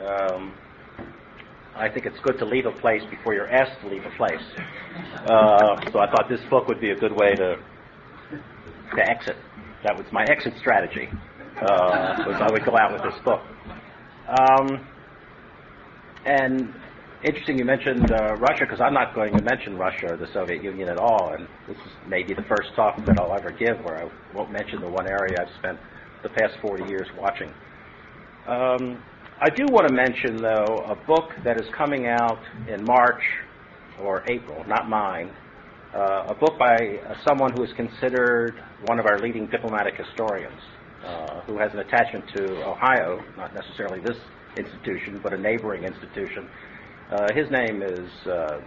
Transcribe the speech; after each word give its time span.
Um, 0.00 0.54
I 1.74 1.88
think 1.88 2.06
it's 2.06 2.18
good 2.20 2.38
to 2.38 2.44
leave 2.44 2.66
a 2.66 2.72
place 2.72 3.02
before 3.10 3.34
you're 3.34 3.50
asked 3.50 3.80
to 3.82 3.88
leave 3.88 4.04
a 4.04 4.10
place. 4.16 4.42
Uh, 5.24 5.80
so 5.92 6.00
I 6.00 6.10
thought 6.10 6.28
this 6.28 6.40
book 6.50 6.66
would 6.68 6.80
be 6.80 6.90
a 6.90 6.96
good 6.96 7.12
way 7.12 7.36
to 7.36 7.56
to 8.96 9.08
exit. 9.08 9.36
That 9.84 9.96
was 9.96 10.06
my 10.12 10.24
exit 10.24 10.54
strategy. 10.58 11.08
Uh, 11.60 12.24
was 12.26 12.36
I 12.40 12.50
would 12.50 12.64
go 12.64 12.76
out 12.76 12.92
with 12.92 13.02
this 13.02 13.20
book. 13.24 13.42
Um, 14.28 14.86
and 16.24 16.74
interesting 17.22 17.58
you 17.58 17.64
mentioned 17.64 18.10
uh, 18.10 18.34
Russia 18.36 18.64
because 18.64 18.80
I'm 18.80 18.94
not 18.94 19.14
going 19.14 19.36
to 19.36 19.42
mention 19.42 19.76
Russia 19.76 20.12
or 20.12 20.16
the 20.16 20.26
Soviet 20.32 20.62
Union 20.62 20.88
at 20.88 20.98
all. 20.98 21.32
And 21.32 21.48
this 21.66 21.76
is 21.76 21.92
maybe 22.06 22.34
the 22.34 22.42
first 22.42 22.74
talk 22.74 22.96
that 23.06 23.18
I'll 23.18 23.34
ever 23.34 23.50
give 23.50 23.78
where 23.84 24.04
I 24.04 24.10
won't 24.34 24.50
mention 24.52 24.80
the 24.80 24.88
one 24.88 25.06
area 25.06 25.36
I've 25.40 25.54
spent 25.58 25.78
the 26.22 26.28
past 26.28 26.56
40 26.60 26.84
years 26.88 27.06
watching. 27.16 27.52
Um, 28.46 29.02
I 29.40 29.50
do 29.50 29.66
want 29.68 29.86
to 29.86 29.94
mention, 29.94 30.38
though, 30.38 30.84
a 30.84 30.96
book 31.06 31.30
that 31.44 31.60
is 31.60 31.68
coming 31.72 32.08
out 32.08 32.40
in 32.66 32.84
March 32.84 33.22
or 34.02 34.24
April, 34.26 34.64
not 34.66 34.88
mine, 34.88 35.30
uh, 35.94 36.24
a 36.26 36.34
book 36.34 36.58
by 36.58 36.74
uh, 37.06 37.14
someone 37.24 37.52
who 37.56 37.62
is 37.62 37.72
considered 37.74 38.60
one 38.86 38.98
of 38.98 39.06
our 39.06 39.20
leading 39.20 39.46
diplomatic 39.46 39.94
historians, 39.94 40.60
uh, 41.04 41.40
who 41.42 41.56
has 41.56 41.72
an 41.72 41.78
attachment 41.78 42.24
to 42.34 42.66
Ohio, 42.66 43.22
not 43.36 43.54
necessarily 43.54 44.00
this 44.00 44.16
institution, 44.56 45.20
but 45.22 45.32
a 45.32 45.38
neighboring 45.38 45.84
institution. 45.84 46.50
Uh, 47.12 47.32
his 47.32 47.48
name 47.48 47.80
is 47.80 48.10
uh, 48.26 48.60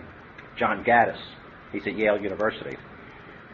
John 0.56 0.86
Gaddis. 0.86 1.20
He's 1.74 1.86
at 1.86 1.98
Yale 1.98 2.22
University. 2.22 2.78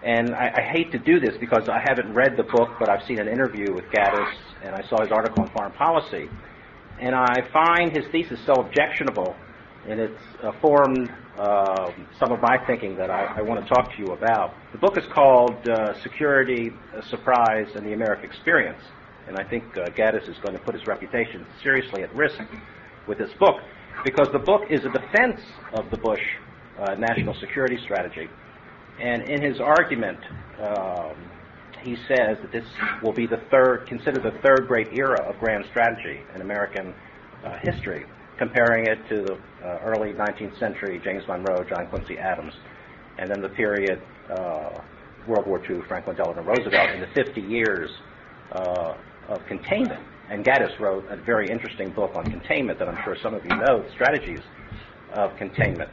And 0.04 0.36
I, 0.36 0.54
I, 0.56 0.62
hate 0.62 0.92
to 0.92 1.00
do 1.00 1.20
this 1.20 1.36
because 1.40 1.68
I 1.68 1.80
haven't 1.84 2.14
read 2.14 2.38
the 2.38 2.44
book, 2.44 2.70
but 2.80 2.90
I've 2.90 3.04
seen 3.08 3.18
an 3.18 3.28
interview 3.28 3.74
with 3.74 3.86
Gaddis, 3.86 4.32
and 4.64 4.76
I 4.76 4.88
saw 4.88 5.02
his 5.02 5.12
article 5.12 5.42
on 5.42 5.50
foreign 5.50 5.72
policy. 5.72 6.30
And 7.00 7.14
I 7.14 7.48
find 7.54 7.96
his 7.96 8.06
thesis 8.12 8.40
so 8.46 8.54
objectionable, 8.54 9.36
and 9.88 10.00
it's 10.00 10.22
uh, 10.44 10.52
formed 10.62 11.12
uh, 11.38 11.92
some 12.20 12.32
of 12.32 12.42
my 12.42 12.58
thinking 12.66 12.98
that 12.98 13.12
I, 13.12 13.38
I, 13.38 13.42
want 13.42 13.62
to 13.62 13.70
talk 13.72 13.96
to 13.96 14.00
you 14.00 14.14
about. 14.14 14.56
The 14.72 14.80
book 14.80 14.98
is 14.98 15.06
called 15.14 15.70
uh, 15.70 15.94
Security, 16.02 16.72
Surprise, 17.08 17.68
and 17.76 17.86
the 17.86 17.94
American 17.94 18.26
Experience. 18.26 18.82
And 19.28 19.38
I 19.38 19.44
think 19.44 19.64
uh, 19.78 19.90
Gaddis 19.90 20.28
is 20.28 20.38
going 20.38 20.54
to 20.54 20.60
put 20.60 20.74
his 20.74 20.88
reputation 20.88 21.46
seriously 21.62 22.02
at 22.02 22.14
risk 22.16 22.40
with 23.08 23.20
this 23.20 23.32
book 23.34 23.58
because 24.04 24.30
the 24.32 24.40
book 24.40 24.64
is 24.70 24.84
a 24.86 24.90
defense 24.90 25.42
of 25.74 25.92
the 25.92 25.98
Bush 25.98 26.22
uh, 26.80 26.96
national 26.96 27.36
security 27.36 27.78
strategy. 27.84 28.30
And 29.00 29.30
in 29.30 29.42
his 29.42 29.60
argument, 29.60 30.20
um, 30.60 31.16
he 31.88 31.96
says 32.08 32.38
that 32.42 32.52
this 32.52 32.66
will 33.02 33.14
be 33.14 33.26
the 33.26 33.42
third, 33.50 33.88
considered 33.88 34.22
the 34.22 34.38
third 34.42 34.68
great 34.68 34.90
era 34.92 35.22
of 35.22 35.40
grand 35.40 35.64
strategy 35.70 36.20
in 36.36 36.42
American 36.42 36.94
uh, 37.46 37.58
history, 37.64 38.06
comparing 38.38 38.86
it 38.88 39.00
to 39.08 39.22
the 39.22 39.34
uh, 39.66 39.80
early 39.86 40.12
19th 40.12 40.60
century 40.60 41.00
James 41.02 41.24
Monroe, 41.30 41.64
John 41.64 41.88
Quincy 41.88 42.18
Adams, 42.18 42.54
and 43.18 43.30
then 43.30 43.42
the 43.42 43.50
period 43.50 44.02
uh, 44.30 44.82
World 45.28 45.48
War 45.48 45.62
II, 45.64 45.80
Franklin 45.88 46.18
Delano 46.18 46.44
Roosevelt, 46.44 46.90
in 46.90 47.00
the 47.00 47.08
50 47.16 47.40
years 47.40 47.90
uh, 48.52 48.96
of 49.30 49.46
containment. 49.48 50.04
And 50.30 50.44
Gaddis 50.44 50.78
wrote 50.82 51.06
a 51.10 51.16
very 51.16 51.48
interesting 51.48 51.92
book 51.92 52.12
on 52.16 52.26
containment 52.26 52.80
that 52.80 52.90
I'm 52.90 53.02
sure 53.06 53.16
some 53.24 53.34
of 53.34 53.46
you 53.46 53.56
know, 53.56 53.86
strategies 53.94 54.42
of 55.14 55.38
containment. 55.38 55.90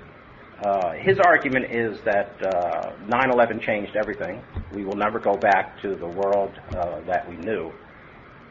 Uh, 0.62 0.92
his 0.92 1.18
argument 1.18 1.66
is 1.70 1.98
that 2.04 2.30
uh, 2.42 2.92
9 3.08 3.30
11 3.30 3.60
changed 3.60 3.96
everything. 3.96 4.42
We 4.72 4.84
will 4.84 4.96
never 4.96 5.18
go 5.18 5.34
back 5.34 5.80
to 5.82 5.96
the 5.96 6.06
world 6.06 6.52
uh, 6.76 7.00
that 7.06 7.28
we 7.28 7.36
knew. 7.36 7.72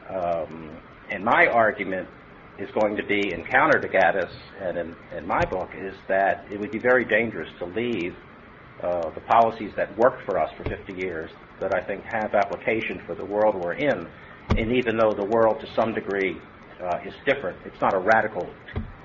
Um, 0.09 0.77
and 1.09 1.23
my 1.23 1.47
argument 1.47 2.07
is 2.59 2.69
going 2.71 2.95
to 2.97 3.03
be 3.03 3.33
in 3.33 3.43
counter 3.45 3.79
to 3.79 3.87
Gaddis, 3.87 4.31
and 4.61 4.77
in, 4.77 4.95
in 5.15 5.25
my 5.25 5.43
book, 5.45 5.69
is 5.75 5.95
that 6.07 6.45
it 6.51 6.59
would 6.59 6.71
be 6.71 6.79
very 6.79 7.05
dangerous 7.05 7.49
to 7.59 7.65
leave 7.65 8.15
uh, 8.83 9.09
the 9.11 9.21
policies 9.21 9.71
that 9.75 9.97
worked 9.97 10.23
for 10.25 10.37
us 10.37 10.51
for 10.57 10.63
50 10.65 10.93
years 10.93 11.31
that 11.59 11.73
I 11.73 11.81
think 11.81 12.03
have 12.03 12.35
application 12.35 13.01
for 13.05 13.15
the 13.15 13.25
world 13.25 13.55
we're 13.55 13.73
in. 13.73 14.07
And 14.57 14.71
even 14.73 14.97
though 14.97 15.13
the 15.13 15.25
world 15.25 15.61
to 15.61 15.73
some 15.73 15.93
degree 15.93 16.33
uh, 16.33 16.52
is 17.05 17.13
different, 17.25 17.57
it's 17.65 17.81
not 17.81 17.93
a 17.93 17.99
radical 17.99 18.49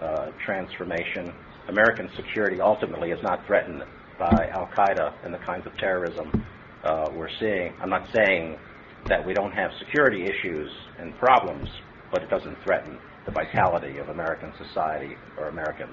uh, 0.01 0.31
transformation 0.45 1.33
American 1.69 2.09
security 2.17 2.61
ultimately 2.61 3.11
is 3.11 3.23
not 3.23 3.47
threatened 3.47 3.83
by 4.19 4.51
Al 4.55 4.67
Qaeda 4.69 5.13
and 5.25 5.33
the 5.33 5.39
kinds 5.39 5.67
of 5.67 5.77
terrorism 5.77 6.45
uh, 6.83 7.11
we're 7.13 7.29
seeing. 7.39 7.75
I'm 7.81 7.91
not 7.91 8.09
saying 8.13 8.59
that 9.07 9.25
we 9.25 9.35
don't 9.35 9.53
have 9.53 9.71
security 9.79 10.25
issues 10.25 10.71
and 10.99 11.17
problems, 11.19 11.69
but 12.11 12.23
it 12.23 12.31
doesn't 12.31 12.57
threaten 12.65 12.99
the 13.27 13.33
vitality 13.33 13.99
of 13.99 14.09
American 14.09 14.53
society 14.57 15.17
or 15.37 15.49
American 15.49 15.91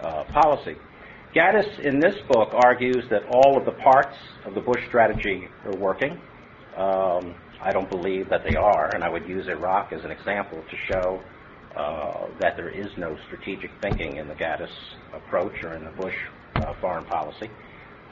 uh, 0.00 0.24
policy. 0.24 0.76
Gaddis, 1.34 1.80
in 1.80 2.00
this 2.00 2.14
book, 2.32 2.54
argues 2.54 3.04
that 3.10 3.24
all 3.30 3.58
of 3.58 3.66
the 3.66 3.72
parts 3.72 4.16
of 4.46 4.54
the 4.54 4.60
Bush 4.60 4.86
strategy 4.86 5.48
are 5.66 5.76
working. 5.76 6.18
Um, 6.76 7.34
I 7.64 7.72
don't 7.72 7.88
believe 7.88 8.28
that 8.28 8.44
they 8.44 8.56
are, 8.56 8.94
and 8.94 9.02
I 9.02 9.08
would 9.08 9.26
use 9.26 9.48
Iraq 9.48 9.92
as 9.94 10.04
an 10.04 10.10
example 10.10 10.62
to 10.70 10.76
show 10.92 11.22
uh, 11.74 12.26
that 12.38 12.56
there 12.58 12.68
is 12.68 12.88
no 12.98 13.16
strategic 13.26 13.70
thinking 13.80 14.18
in 14.18 14.28
the 14.28 14.34
Gaddis 14.34 14.68
approach 15.14 15.64
or 15.64 15.72
in 15.72 15.84
the 15.84 15.90
Bush 15.92 16.14
uh, 16.56 16.74
foreign 16.80 17.06
policy. 17.06 17.48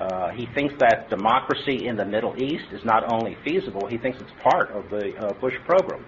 Uh, 0.00 0.30
he 0.30 0.46
thinks 0.54 0.74
that 0.78 1.10
democracy 1.10 1.86
in 1.86 1.96
the 1.96 2.04
Middle 2.04 2.34
East 2.42 2.64
is 2.72 2.82
not 2.82 3.12
only 3.12 3.36
feasible, 3.44 3.86
he 3.86 3.98
thinks 3.98 4.18
it's 4.22 4.32
part 4.42 4.70
of 4.70 4.88
the 4.88 5.14
uh, 5.18 5.34
Bush 5.34 5.54
program. 5.66 6.04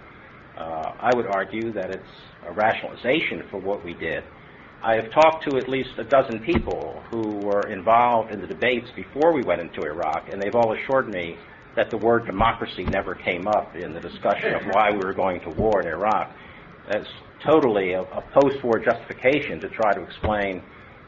Uh, 0.56 0.92
I 0.98 1.14
would 1.14 1.26
argue 1.26 1.70
that 1.72 1.90
it's 1.90 2.14
a 2.46 2.52
rationalization 2.52 3.44
for 3.50 3.58
what 3.58 3.84
we 3.84 3.92
did. 3.92 4.24
I 4.82 4.94
have 4.94 5.10
talked 5.10 5.48
to 5.50 5.56
at 5.58 5.68
least 5.68 5.90
a 5.98 6.04
dozen 6.04 6.40
people 6.40 7.02
who 7.10 7.38
were 7.38 7.68
involved 7.68 8.32
in 8.32 8.40
the 8.40 8.46
debates 8.46 8.88
before 8.96 9.32
we 9.34 9.42
went 9.42 9.60
into 9.60 9.82
Iraq, 9.82 10.32
and 10.32 10.42
they've 10.42 10.54
all 10.54 10.72
assured 10.72 11.08
me 11.08 11.36
that 11.76 11.90
the 11.90 11.96
word 11.98 12.26
democracy 12.26 12.84
never 12.84 13.14
came 13.14 13.46
up 13.46 13.74
in 13.76 13.92
the 13.92 14.00
discussion 14.00 14.54
of 14.54 14.62
why 14.72 14.90
we 14.90 14.98
were 14.98 15.14
going 15.14 15.40
to 15.40 15.50
war 15.50 15.80
in 15.80 15.88
Iraq. 15.88 16.30
That's 16.90 17.08
totally 17.44 17.92
a, 17.92 18.02
a 18.02 18.22
post-war 18.32 18.78
justification 18.78 19.60
to 19.60 19.68
try 19.68 19.92
to 19.92 20.02
explain 20.02 20.62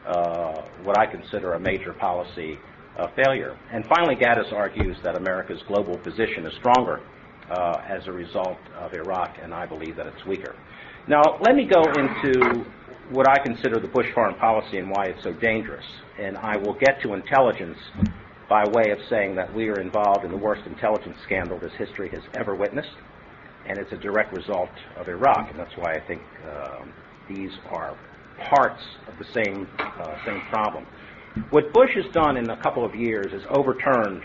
uh, 0.05 0.61
what 0.83 0.97
I 0.97 1.05
consider 1.05 1.53
a 1.53 1.59
major 1.59 1.93
policy 1.93 2.59
uh, 2.97 3.07
failure. 3.15 3.57
And 3.71 3.85
finally, 3.87 4.15
Gaddis 4.15 4.51
argues 4.51 4.97
that 5.03 5.15
America's 5.15 5.61
global 5.67 5.97
position 5.97 6.45
is 6.45 6.53
stronger 6.55 7.01
uh, 7.49 7.81
as 7.87 8.07
a 8.07 8.11
result 8.11 8.57
of 8.75 8.93
Iraq, 8.93 9.37
and 9.41 9.53
I 9.53 9.65
believe 9.65 9.95
that 9.95 10.07
it's 10.07 10.25
weaker. 10.25 10.55
Now, 11.07 11.21
let 11.41 11.55
me 11.55 11.65
go 11.65 11.81
into 11.83 12.65
what 13.11 13.29
I 13.29 13.39
consider 13.41 13.79
the 13.79 13.87
Bush 13.87 14.07
foreign 14.13 14.35
policy 14.35 14.77
and 14.77 14.89
why 14.89 15.05
it's 15.05 15.23
so 15.23 15.31
dangerous. 15.31 15.85
And 16.19 16.37
I 16.37 16.57
will 16.57 16.73
get 16.73 17.01
to 17.03 17.13
intelligence 17.13 17.77
by 18.49 18.65
way 18.69 18.91
of 18.91 18.99
saying 19.09 19.35
that 19.35 19.53
we 19.53 19.69
are 19.69 19.79
involved 19.79 20.23
in 20.23 20.31
the 20.31 20.37
worst 20.37 20.65
intelligence 20.65 21.17
scandal 21.25 21.59
this 21.59 21.73
history 21.77 22.09
has 22.09 22.21
ever 22.35 22.55
witnessed 22.55 22.95
and 23.67 23.77
it's 23.77 23.91
a 23.91 23.97
direct 23.97 24.33
result 24.33 24.69
of 24.95 25.07
Iraq, 25.07 25.49
and 25.51 25.59
that's 25.59 25.75
why 25.77 25.93
I 25.93 25.99
think 26.07 26.21
um, 26.49 26.93
these 27.29 27.51
are 27.69 27.97
parts 28.49 28.81
of 29.07 29.17
the 29.19 29.25
same 29.33 29.67
uh, 29.79 30.15
same 30.25 30.41
problem. 30.49 30.85
What 31.49 31.73
Bush 31.73 31.91
has 31.95 32.11
done 32.13 32.37
in 32.37 32.49
a 32.49 32.57
couple 32.57 32.85
of 32.85 32.95
years 32.95 33.27
is 33.33 33.43
overturned 33.49 34.23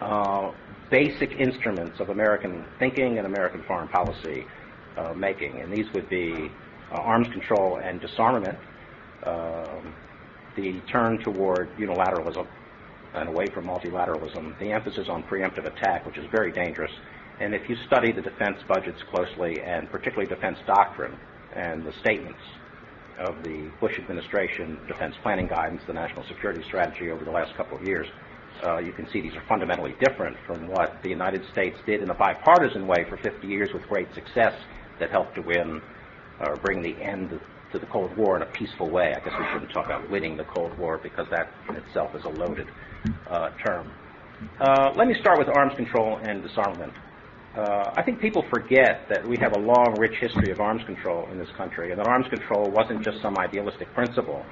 uh, 0.00 0.52
basic 0.90 1.32
instruments 1.32 2.00
of 2.00 2.10
American 2.10 2.64
thinking 2.78 3.18
and 3.18 3.26
American 3.26 3.62
foreign 3.66 3.88
policy 3.88 4.44
uh, 4.96 5.14
making, 5.14 5.60
and 5.60 5.72
these 5.72 5.86
would 5.94 6.08
be 6.08 6.50
uh, 6.92 6.96
arms 6.96 7.28
control 7.28 7.80
and 7.82 8.00
disarmament, 8.00 8.58
um, 9.24 9.94
the 10.56 10.80
turn 10.90 11.18
toward 11.18 11.74
unilateralism 11.76 12.46
and 13.14 13.28
away 13.28 13.46
from 13.46 13.66
multilateralism, 13.66 14.58
the 14.58 14.72
emphasis 14.72 15.08
on 15.08 15.22
preemptive 15.24 15.66
attack, 15.66 16.06
which 16.06 16.18
is 16.18 16.26
very 16.30 16.52
dangerous, 16.52 16.92
and 17.40 17.54
if 17.54 17.68
you 17.68 17.76
study 17.86 18.12
the 18.12 18.22
defense 18.22 18.58
budgets 18.66 19.00
closely, 19.10 19.60
and 19.60 19.90
particularly 19.90 20.26
defense 20.26 20.58
doctrine 20.66 21.16
and 21.54 21.84
the 21.84 21.92
statements 22.00 22.40
of 23.18 23.42
the 23.42 23.70
Bush 23.80 23.98
administration 23.98 24.78
defense 24.86 25.14
planning 25.22 25.46
guidance, 25.46 25.82
the 25.86 25.92
national 25.92 26.24
security 26.26 26.62
strategy 26.66 27.10
over 27.10 27.24
the 27.24 27.30
last 27.30 27.54
couple 27.56 27.76
of 27.76 27.86
years, 27.86 28.06
uh, 28.64 28.78
you 28.78 28.92
can 28.92 29.08
see 29.10 29.20
these 29.20 29.34
are 29.34 29.44
fundamentally 29.48 29.94
different 30.00 30.36
from 30.46 30.68
what 30.68 31.00
the 31.02 31.08
United 31.08 31.42
States 31.52 31.76
did 31.86 32.02
in 32.02 32.10
a 32.10 32.14
bipartisan 32.14 32.86
way 32.86 33.04
for 33.08 33.16
50 33.18 33.46
years 33.46 33.68
with 33.72 33.82
great 33.88 34.12
success 34.14 34.54
that 34.98 35.10
helped 35.10 35.34
to 35.36 35.42
win 35.42 35.80
or 36.40 36.56
bring 36.56 36.82
the 36.82 36.96
end 37.02 37.38
to 37.72 37.78
the 37.78 37.86
Cold 37.86 38.16
War 38.16 38.36
in 38.36 38.42
a 38.42 38.46
peaceful 38.46 38.88
way. 38.88 39.14
I 39.14 39.20
guess 39.20 39.34
we 39.38 39.46
shouldn't 39.52 39.72
talk 39.72 39.86
about 39.86 40.08
winning 40.10 40.36
the 40.36 40.44
Cold 40.44 40.76
War 40.78 40.98
because 40.98 41.26
that 41.30 41.50
in 41.68 41.76
itself 41.76 42.14
is 42.14 42.24
a 42.24 42.28
loaded 42.28 42.68
uh, 43.30 43.50
term. 43.64 43.90
Uh, 44.60 44.92
let 44.96 45.08
me 45.08 45.14
start 45.20 45.38
with 45.38 45.48
arms 45.48 45.74
control 45.76 46.18
and 46.22 46.42
disarmament. 46.42 46.92
Uh, 47.56 47.92
I 47.96 48.02
think 48.02 48.20
people 48.20 48.44
forget 48.50 49.06
that 49.08 49.26
we 49.26 49.36
have 49.38 49.56
a 49.56 49.58
long, 49.58 49.96
rich 49.98 50.14
history 50.20 50.52
of 50.52 50.60
arms 50.60 50.84
control 50.84 51.28
in 51.32 51.38
this 51.38 51.48
country, 51.56 51.90
and 51.90 51.98
that 51.98 52.06
arms 52.06 52.26
control 52.28 52.70
wasn't 52.70 53.02
just 53.02 53.20
some 53.20 53.36
idealistic 53.38 53.92
principle. 53.94 54.44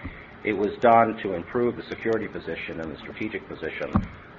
It 0.44 0.54
was 0.54 0.72
done 0.80 1.16
to 1.22 1.34
improve 1.34 1.76
the 1.76 1.84
security 1.88 2.26
position 2.26 2.80
and 2.80 2.92
the 2.92 2.98
strategic 2.98 3.46
position 3.48 3.92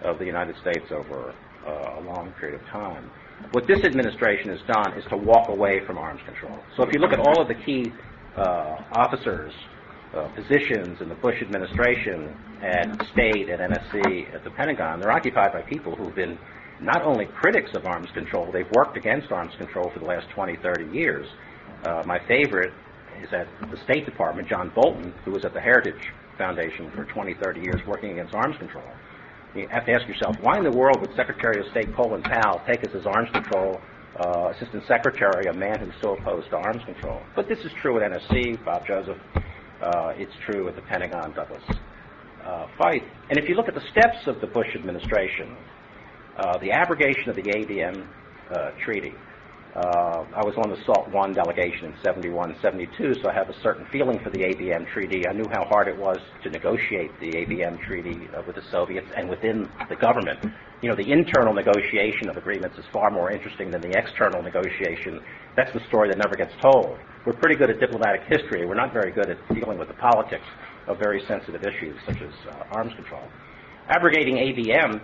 of 0.04 0.20
the 0.20 0.26
United 0.26 0.56
States 0.62 0.92
over 0.92 1.34
uh, 1.66 2.00
a 2.00 2.02
long 2.02 2.34
period 2.40 2.60
of 2.60 2.68
time. 2.68 3.10
What 3.52 3.68
this 3.68 3.84
administration 3.84 4.50
has 4.50 4.60
done 4.68 4.98
is 4.98 5.06
to 5.10 5.18
walk 5.18 5.50
away 5.50 5.86
from 5.86 5.98
arms 5.98 6.22
control. 6.26 6.58
So 6.76 6.84
if 6.84 6.94
you 6.94 7.00
look 7.00 7.14
at 7.14 7.20
all 7.20 7.42
of 7.42 7.48
the 7.48 7.56
key 7.56 7.92
officers, 8.38 9.54
uh, 10.14 10.28
positions 10.30 11.02
in 11.02 11.10
the 11.10 11.16
Bush 11.16 11.42
administration 11.42 12.36
at 12.62 13.06
State, 13.12 13.50
at 13.50 13.60
NSC, 13.60 14.34
at 14.34 14.44
the 14.44 14.52
Pentagon, 14.52 15.00
they're 15.00 15.12
occupied 15.12 15.54
by 15.54 15.62
people 15.62 15.96
who've 15.96 16.16
been 16.16 16.38
not 16.80 17.02
only 17.04 17.26
critics 17.26 17.72
of 17.74 17.86
arms 17.86 18.10
control, 18.14 18.52
they've 18.52 18.70
worked 18.72 18.98
against 18.98 19.32
arms 19.32 19.54
control 19.58 19.90
for 19.90 20.00
the 20.00 20.06
last 20.06 20.30
20, 20.30 20.58
30 20.58 20.96
years. 20.96 21.28
Uh, 21.84 22.04
my 22.06 22.20
favorite 22.28 22.74
is 23.22 23.32
at 23.34 23.48
the 23.72 23.78
State 23.78 24.06
Department, 24.06 24.48
John 24.48 24.72
Bolton, 24.76 25.14
who 25.26 25.32
was 25.32 25.44
at 25.44 25.54
the 25.54 25.62
Heritage 25.62 26.14
Foundation 26.38 26.92
for 26.92 27.06
20, 27.06 27.34
30 27.34 27.62
years 27.62 27.82
working 27.88 28.12
against 28.12 28.34
arms 28.34 28.58
control. 28.58 28.84
You 29.56 29.68
have 29.70 29.86
to 29.86 29.92
ask 29.92 30.08
yourself, 30.08 30.36
why 30.42 30.58
in 30.58 30.64
the 30.64 30.72
world 30.72 31.02
would 31.02 31.16
Secretary 31.16 31.60
of 31.60 31.72
State 31.72 31.96
Colin 31.96 32.22
Powell 32.22 32.62
take 32.68 32.88
us 32.88 32.94
as 32.94 33.06
arms 33.08 33.30
control 33.32 33.82
uh, 34.20 34.50
assistant 34.56 34.84
secretary 34.88 35.46
a 35.50 35.54
man 35.54 35.80
who's 35.80 35.94
so 36.02 36.16
opposed 36.16 36.50
to 36.50 36.58
arms 36.58 36.84
control? 36.86 37.22
But 37.36 37.48
this 37.48 37.60
is 37.60 37.72
true 37.82 38.02
at 38.02 38.12
NSC, 38.12 38.64
Bob 38.66 38.86
Joseph. 38.88 39.18
Uh, 39.82 40.14
it's 40.16 40.34
true 40.50 40.68
at 40.68 40.76
the 40.76 40.82
Pentagon, 40.82 41.34
Douglas 41.34 41.64
uh, 42.48 42.68
Feith. 42.80 43.06
And 43.30 43.38
if 43.38 43.50
you 43.50 43.56
look 43.56 43.68
at 43.68 43.76
the 43.76 43.86
steps 43.92 44.26
of 44.26 44.40
the 44.42 44.48
Bush 44.48 44.68
administration, 44.76 45.56
uh, 46.38 46.58
the 46.60 46.72
abrogation 46.72 47.30
of 47.30 47.36
the 47.36 47.44
ABM 47.44 48.08
uh, 48.52 48.72
treaty, 48.84 49.14
uh, 49.78 50.26
I 50.34 50.42
was 50.42 50.56
on 50.58 50.72
the 50.74 50.84
SALT 50.86 51.14
1 51.14 51.34
delegation 51.34 51.86
in 51.86 51.94
71 52.04 52.56
72, 52.64 53.14
so 53.22 53.30
I 53.30 53.34
have 53.34 53.48
a 53.48 53.62
certain 53.62 53.86
feeling 53.92 54.18
for 54.24 54.32
the 54.32 54.40
ABM 54.40 54.92
treaty. 54.92 55.22
I 55.30 55.34
knew 55.34 55.46
how 55.54 55.66
hard 55.66 55.88
it 55.88 55.96
was 55.96 56.18
to 56.42 56.50
negotiate 56.50 57.12
the 57.20 57.30
ABM 57.30 57.80
treaty 57.86 58.28
uh, 58.36 58.42
with 58.48 58.56
the 58.56 58.64
Soviets 58.72 59.06
and 59.16 59.30
within 59.30 59.70
the 59.88 59.96
government. 59.96 60.40
You 60.82 60.90
know, 60.90 60.96
the 60.96 61.12
internal 61.12 61.54
negotiation 61.54 62.28
of 62.28 62.38
agreements 62.38 62.76
is 62.80 62.86
far 62.92 63.12
more 63.12 63.30
interesting 63.30 63.70
than 63.70 63.82
the 63.82 63.94
external 63.96 64.42
negotiation. 64.42 65.22
That's 65.56 65.72
the 65.74 65.86
story 65.88 66.10
that 66.10 66.18
never 66.18 66.36
gets 66.36 66.60
told. 66.60 66.98
We're 67.28 67.38
pretty 67.38 67.56
good 67.56 67.70
at 67.70 67.80
diplomatic 67.80 68.22
history. 68.28 68.66
We're 68.66 68.82
not 68.82 68.94
very 68.94 69.12
good 69.12 69.30
at 69.30 69.38
dealing 69.54 69.78
with 69.78 69.90
the 69.90 70.00
politics 70.02 70.46
of 70.88 70.98
very 70.98 71.22
sensitive 71.28 71.62
issues 71.62 71.96
such 72.08 72.18
as 72.18 72.34
uh, 72.50 72.64
arms 72.72 72.94
control. 72.96 73.22
Abrogating 73.90 74.38
ABM 74.38 75.02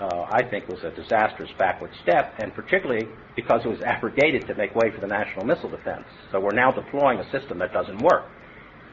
uh, 0.00 0.26
I 0.30 0.42
think 0.42 0.68
was 0.68 0.82
a 0.82 0.90
disastrous 0.90 1.50
backward 1.58 1.90
step, 2.02 2.34
and 2.38 2.54
particularly 2.54 3.06
because 3.36 3.60
it 3.64 3.68
was 3.68 3.80
abrogated 3.82 4.46
to 4.48 4.54
make 4.54 4.74
way 4.74 4.90
for 4.90 5.00
the 5.00 5.06
national 5.06 5.46
missile 5.46 5.70
defense. 5.70 6.04
So 6.32 6.40
we're 6.40 6.54
now 6.54 6.70
deploying 6.72 7.20
a 7.20 7.30
system 7.30 7.58
that 7.58 7.72
doesn't 7.72 8.02
work. 8.02 8.26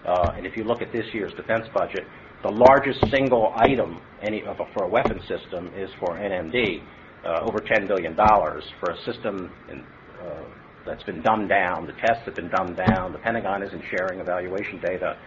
Uh, 0.06 0.34
and 0.36 0.46
if 0.46 0.56
you 0.58 0.64
look 0.64 0.82
at 0.82 0.92
this 0.92 1.06
year's 1.14 1.34
defense 1.34 1.66
budget, 1.74 2.06
the 2.44 2.52
largest 2.52 3.00
single 3.12 3.54
item 3.56 4.02
any, 4.22 4.42
a, 4.42 4.56
for 4.74 4.86
a 4.86 4.88
weapon 4.88 5.20
system 5.28 5.72
is 5.76 5.90
for 6.00 6.18
NMD, 6.18 6.82
uh, 7.26 7.42
over 7.42 7.60
$10 7.60 7.88
billion 7.88 8.16
for 8.16 8.92
a 8.92 8.98
system 9.06 9.52
in, 9.70 9.84
uh, 10.22 10.44
that's 10.86 11.04
been 11.04 11.22
dumbed 11.22 11.50
down. 11.50 11.86
The 11.86 11.94
tests 11.94 12.26
have 12.26 12.36
been 12.36 12.50
dumbed 12.50 12.78
down. 12.78 13.14
The 13.14 13.20
Pentagon 13.20 13.62
isn't 13.62 13.84
sharing 13.92 14.20
evaluation 14.20 14.80
data 14.82 15.18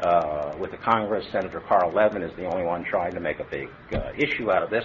uh, 0.00 0.56
with 0.58 0.72
the 0.72 0.78
Congress. 0.78 1.24
Senator 1.32 1.62
Carl 1.68 1.92
Levin 1.92 2.22
is 2.22 2.34
the 2.36 2.46
only 2.46 2.64
one 2.64 2.84
trying 2.84 3.12
to 3.12 3.20
make 3.20 3.38
a 3.38 3.44
big 3.44 3.68
uh, 3.94 4.10
issue 4.18 4.50
out 4.50 4.62
of 4.62 4.70
this. 4.70 4.84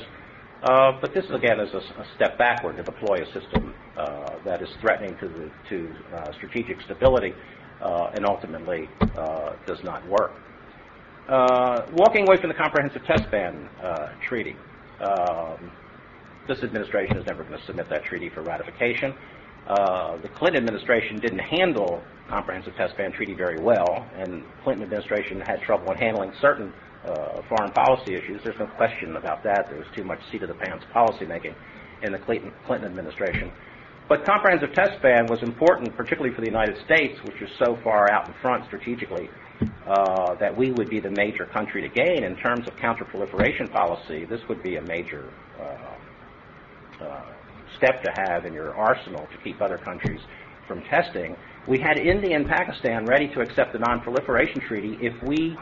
Uh, 0.64 0.92
but 1.02 1.14
this, 1.14 1.26
again, 1.32 1.60
is 1.60 1.74
a, 1.74 1.78
a, 1.78 2.06
step 2.16 2.38
backward 2.38 2.78
to 2.78 2.84
deploy 2.84 3.24
a 3.24 3.26
system 3.34 3.74
uh, 3.98 4.36
that 4.46 4.62
is 4.62 4.70
threatening 4.80 5.18
to, 5.18 5.28
the, 5.28 5.52
to 5.68 5.92
uh, 6.16 6.32
strategic 6.34 6.80
stability 6.82 7.34
uh, 7.82 8.12
and 8.14 8.26
ultimately 8.26 8.88
uh, 9.18 9.54
does 9.66 9.80
not 9.84 10.08
work. 10.08 10.34
Uh, 11.28 11.88
walking 11.94 12.28
away 12.28 12.38
from 12.38 12.50
the 12.50 12.56
Comprehensive 12.56 13.04
Test 13.06 13.30
Ban 13.32 13.70
Treaty. 14.28 14.56
Um, 15.00 15.72
this 16.48 16.62
administration 16.64 17.18
is 17.18 17.26
never 17.26 17.44
going 17.44 17.60
to 17.60 17.66
submit 17.66 17.90
that 17.90 18.04
treaty 18.04 18.30
for 18.30 18.44
ratification. 18.44 19.16
the 19.68 20.30
Clinton 20.36 20.62
administration 20.62 21.18
didn't 21.20 21.40
handle 21.40 22.04
Comprehensive 22.30 22.76
Test 22.76 22.96
Ban 22.98 23.12
Treaty 23.12 23.34
very 23.34 23.60
well, 23.60 24.08
and 24.16 24.44
the 24.44 24.64
Clinton 24.64 24.84
administration 24.84 25.42
had 25.42 25.62
trouble 25.62 25.92
in 25.92 25.98
handling 25.98 26.32
certain 26.40 26.72
uh, 27.06 27.42
foreign 27.50 27.72
policy 27.72 28.16
issues. 28.16 28.42
There's 28.44 28.60
no 28.60 28.68
question 28.78 29.16
about 29.16 29.44
that. 29.44 29.68
There 29.70 29.78
was 29.78 29.88
too 29.96 30.04
much 30.04 30.20
seat 30.32 30.44
of 30.44 30.50
the 30.50 30.56
pants 30.56 30.86
policymaking 30.94 31.56
in 32.04 32.12
the 32.12 32.20
Clinton, 32.20 32.52
Clinton 32.66 32.90
administration. 32.90 33.52
But 34.10 34.26
comprehensive 34.26 34.74
test 34.74 35.02
ban 35.02 35.28
was 35.28 35.42
important, 35.42 35.96
particularly 35.96 36.36
for 36.36 36.42
the 36.42 36.48
United 36.48 36.76
States, 36.86 37.18
which 37.24 37.42
is 37.42 37.50
so 37.58 37.78
far 37.84 38.12
out 38.12 38.28
in 38.28 38.34
front 38.42 38.66
strategically 38.66 39.30
uh, 39.88 40.36
that 40.36 40.56
we 40.56 40.72
would 40.72 40.90
be 40.90 41.00
the 41.00 41.12
major 41.12 41.46
country 41.46 41.82
to 41.82 41.88
gain 41.88 42.24
in 42.24 42.36
terms 42.36 42.68
of 42.68 42.76
counterproliferation 42.76 43.72
policy. 43.72 44.26
This 44.26 44.42
would 44.50 44.62
be 44.64 44.76
a 44.76 44.82
major 44.82 45.32
uh, 45.60 47.04
uh, 47.06 47.26
step 47.78 48.04
to 48.04 48.12
have 48.28 48.46
in 48.46 48.54
your 48.54 48.76
arsenal 48.76 49.28
to 49.32 49.38
keep 49.44 49.62
other 49.62 49.78
countries 49.78 50.20
from 50.68 50.82
testing. 50.84 51.36
We 51.68 51.80
had 51.80 51.98
India 51.98 52.36
and 52.36 52.48
Pakistan 52.48 53.06
ready 53.06 53.28
to 53.30 53.42
accept 53.42 53.72
the 53.74 53.80
non-proliferation 53.80 54.62
treaty 54.62 54.98
if 55.02 55.14
we 55.24 55.58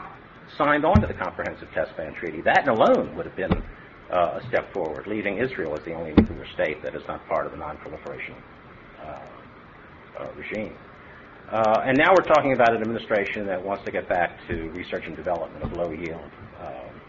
signed 0.56 0.84
on 0.84 1.00
to 1.00 1.06
the 1.06 1.14
Comprehensive 1.14 1.68
Test 1.74 1.96
Ban 1.96 2.14
Treaty. 2.14 2.40
That 2.42 2.68
alone 2.68 3.16
would 3.16 3.26
have 3.26 3.36
been 3.36 3.52
uh, 4.12 4.40
a 4.42 4.48
step 4.48 4.72
forward, 4.72 5.06
leaving 5.06 5.38
Israel 5.38 5.74
as 5.74 5.84
the 5.84 5.92
only 5.94 6.12
nuclear 6.12 6.46
state 6.54 6.82
that 6.82 6.94
is 6.94 7.02
not 7.06 7.26
part 7.28 7.46
of 7.46 7.52
the 7.52 7.58
non-proliferation 7.58 8.34
uh, 9.02 9.20
uh, 10.18 10.28
regime. 10.36 10.74
Uh, 11.50 11.82
and 11.84 11.98
now 11.98 12.12
we're 12.12 12.26
talking 12.26 12.52
about 12.52 12.74
an 12.74 12.80
administration 12.82 13.46
that 13.46 13.62
wants 13.64 13.84
to 13.84 13.90
get 13.90 14.08
back 14.08 14.38
to 14.48 14.70
research 14.70 15.04
and 15.06 15.16
development 15.16 15.64
of 15.64 15.72
low-yield 15.72 16.30
um, 16.60 17.00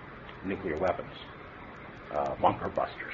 nuclear 0.46 0.78
weapons, 0.80 1.14
uh, 2.14 2.36
bunker 2.42 2.70
busters, 2.70 3.14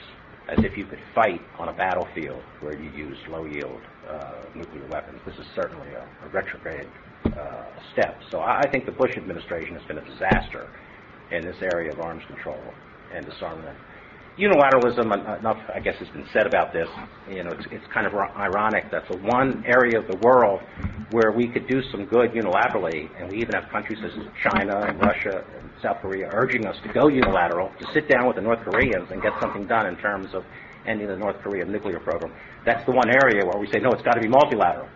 as 0.49 0.57
if 0.63 0.77
you 0.77 0.85
could 0.85 0.99
fight 1.13 1.41
on 1.59 1.67
a 1.67 1.73
battlefield 1.73 2.41
where 2.61 2.77
you 2.77 2.89
use 2.91 3.17
low-yield 3.29 3.81
nuclear 4.55 4.87
weapons. 4.87 5.19
This 5.25 5.35
is 5.35 5.45
certainly 5.53 5.89
a, 5.89 6.07
a 6.25 6.29
retrograde 6.29 6.87
uh, 7.33 7.65
steps. 7.93 8.23
So 8.31 8.39
I, 8.39 8.61
I 8.61 8.69
think 8.71 8.85
the 8.85 8.91
Bush 8.91 9.11
administration 9.17 9.75
has 9.75 9.83
been 9.87 9.97
a 9.97 10.05
disaster 10.05 10.69
in 11.31 11.43
this 11.43 11.57
area 11.73 11.91
of 11.91 11.99
arms 11.99 12.23
control 12.27 12.61
and 13.13 13.25
disarmament. 13.25 13.77
Unilateralism, 14.37 15.39
enough, 15.39 15.57
I 15.73 15.79
guess, 15.79 15.95
has 15.97 16.07
been 16.09 16.27
said 16.31 16.45
about 16.45 16.71
this. 16.71 16.87
You 17.27 17.43
know, 17.43 17.49
it's, 17.51 17.65
it's 17.71 17.85
kind 17.91 18.05
of 18.05 18.13
ironic 18.13 18.91
that 18.91 19.03
the 19.09 19.17
one 19.17 19.63
area 19.65 19.99
of 19.99 20.07
the 20.07 20.17
world 20.21 20.61
where 21.09 21.31
we 21.31 21.47
could 21.47 21.67
do 21.67 21.81
some 21.91 22.05
good 22.05 22.31
unilaterally, 22.31 23.09
and 23.19 23.31
we 23.31 23.37
even 23.37 23.55
have 23.55 23.67
countries 23.71 23.97
such 23.99 24.11
as 24.13 24.27
China 24.51 24.77
and 24.85 24.99
Russia 25.01 25.43
and 25.57 25.71
South 25.81 25.97
Korea 26.01 26.29
urging 26.33 26.67
us 26.67 26.75
to 26.85 26.93
go 26.93 27.07
unilateral, 27.07 27.71
to 27.79 27.85
sit 27.93 28.07
down 28.09 28.27
with 28.27 28.35
the 28.35 28.41
North 28.43 28.59
Koreans 28.63 29.09
and 29.09 29.23
get 29.23 29.33
something 29.41 29.65
done 29.65 29.87
in 29.87 29.95
terms 29.97 30.27
of 30.35 30.43
ending 30.85 31.07
the 31.07 31.17
North 31.17 31.37
Korean 31.41 31.71
nuclear 31.71 31.99
program. 31.99 32.31
That's 32.63 32.85
the 32.85 32.91
one 32.91 33.09
area 33.09 33.43
where 33.43 33.59
we 33.59 33.67
say, 33.71 33.79
no, 33.79 33.89
it's 33.89 34.03
got 34.03 34.13
to 34.13 34.21
be 34.21 34.27
multilateral. 34.27 34.87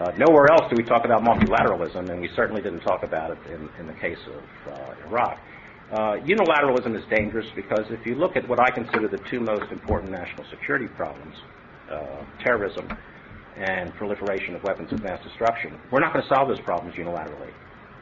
Uh, 0.00 0.10
nowhere 0.16 0.50
else 0.50 0.62
do 0.70 0.76
we 0.76 0.82
talk 0.82 1.04
about 1.04 1.22
multilateralism, 1.22 2.10
and 2.10 2.20
we 2.20 2.28
certainly 2.34 2.62
didn't 2.62 2.80
talk 2.80 3.02
about 3.02 3.30
it 3.30 3.38
in, 3.46 3.68
in 3.78 3.86
the 3.86 3.92
case 4.00 4.18
of 4.26 4.72
uh, 4.72 5.08
Iraq. 5.08 5.38
Uh, 5.92 6.16
unilateralism 6.24 6.96
is 6.96 7.04
dangerous 7.10 7.46
because 7.54 7.84
if 7.90 8.06
you 8.06 8.14
look 8.14 8.34
at 8.34 8.48
what 8.48 8.58
I 8.58 8.70
consider 8.70 9.08
the 9.08 9.20
two 9.30 9.40
most 9.40 9.70
important 9.70 10.10
national 10.10 10.44
security 10.50 10.86
problems, 10.96 11.36
uh, 11.90 12.24
terrorism 12.42 12.88
and 13.58 13.92
proliferation 13.94 14.56
of 14.56 14.62
weapons 14.62 14.90
of 14.92 15.02
mass 15.02 15.22
destruction, 15.22 15.78
we're 15.90 16.00
not 16.00 16.14
going 16.14 16.22
to 16.22 16.34
solve 16.34 16.48
those 16.48 16.60
problems 16.60 16.96
unilaterally. 16.96 17.52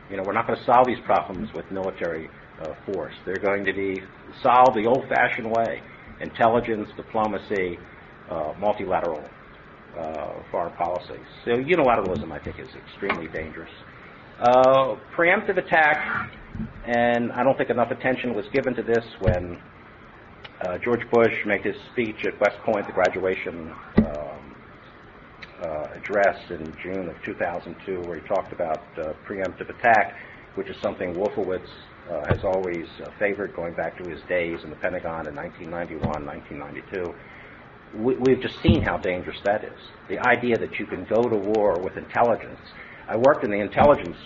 You 0.09 0.17
know, 0.17 0.23
we're 0.25 0.33
not 0.33 0.47
going 0.47 0.59
to 0.59 0.65
solve 0.65 0.87
these 0.87 1.01
problems 1.05 1.53
with 1.53 1.69
military 1.73 2.31
uh, 2.63 2.75
force. 2.87 3.15
They're 3.27 3.43
going 3.43 3.65
to 3.65 3.73
be 3.73 4.01
solved 4.43 4.77
the 4.77 4.87
old-fashioned 4.87 5.51
way: 5.51 5.83
intelligence, 6.21 6.89
diplomacy, 6.97 7.79
uh, 8.31 8.55
multilateral 8.59 9.25
uh, 10.01 10.43
foreign 10.51 10.75
policy. 10.77 11.21
So 11.45 11.51
unilateralism, 11.51 12.33
I 12.33 12.39
think, 12.39 12.59
is 12.59 12.69
extremely 12.87 13.29
dangerous. 13.29 13.71
Uh, 14.41 14.97
preemptive 15.17 15.59
attack, 15.59 16.31
and 16.87 17.31
I 17.33 17.43
don't 17.43 17.57
think 17.59 17.71
enough 17.71 17.91
attention 17.91 18.35
was 18.35 18.47
given 18.53 18.75
to 18.75 18.83
this 18.83 19.05
when 19.21 19.59
uh, 20.63 20.79
George 20.83 21.03
Bush 21.11 21.33
made 21.47 21.63
his 21.63 21.77
speech 21.93 22.17
at 22.25 22.41
West 22.41 22.57
Point, 22.65 22.87
the 22.87 22.93
graduation 22.93 23.71
um, 23.99 24.57
uh, 25.63 25.87
address 25.95 26.37
in 26.51 26.75
June 26.83 27.09
of 27.09 27.17
2002, 27.25 28.01
where 28.09 28.21
he 28.21 28.27
talked 28.27 28.53
about 28.53 28.81
uh, 28.99 29.13
preemptive 29.29 29.69
attack, 29.69 30.15
which 30.55 30.69
is 30.69 30.77
something 30.83 31.15
Wolfowitz 31.15 31.69
has 32.29 32.43
always 32.43 32.87
favored 33.21 33.55
going 33.55 33.73
back 33.75 33.97
to 33.97 34.03
his 34.09 34.19
days 34.29 34.59
in 34.65 34.71
the 34.71 34.77
Pentagon 34.77 35.29
in 35.29 35.37
1991, 35.37 36.27
1992 36.27 37.15
we, 37.95 38.33
have 38.33 38.41
just 38.41 38.61
seen 38.63 38.83
how 38.83 38.97
dangerous 38.99 39.39
that 39.45 39.65
is. 39.65 39.79
The 40.09 40.19
idea 40.21 40.57
that 40.59 40.79
you 40.79 40.87
can 40.87 41.05
go 41.05 41.23
to 41.29 41.37
war 41.37 41.81
with 41.81 41.97
intelligence. 41.97 42.61
I 43.09 43.17
worked 43.17 43.45
in 43.45 43.51
the 43.51 43.59
intelligence 43.59 44.17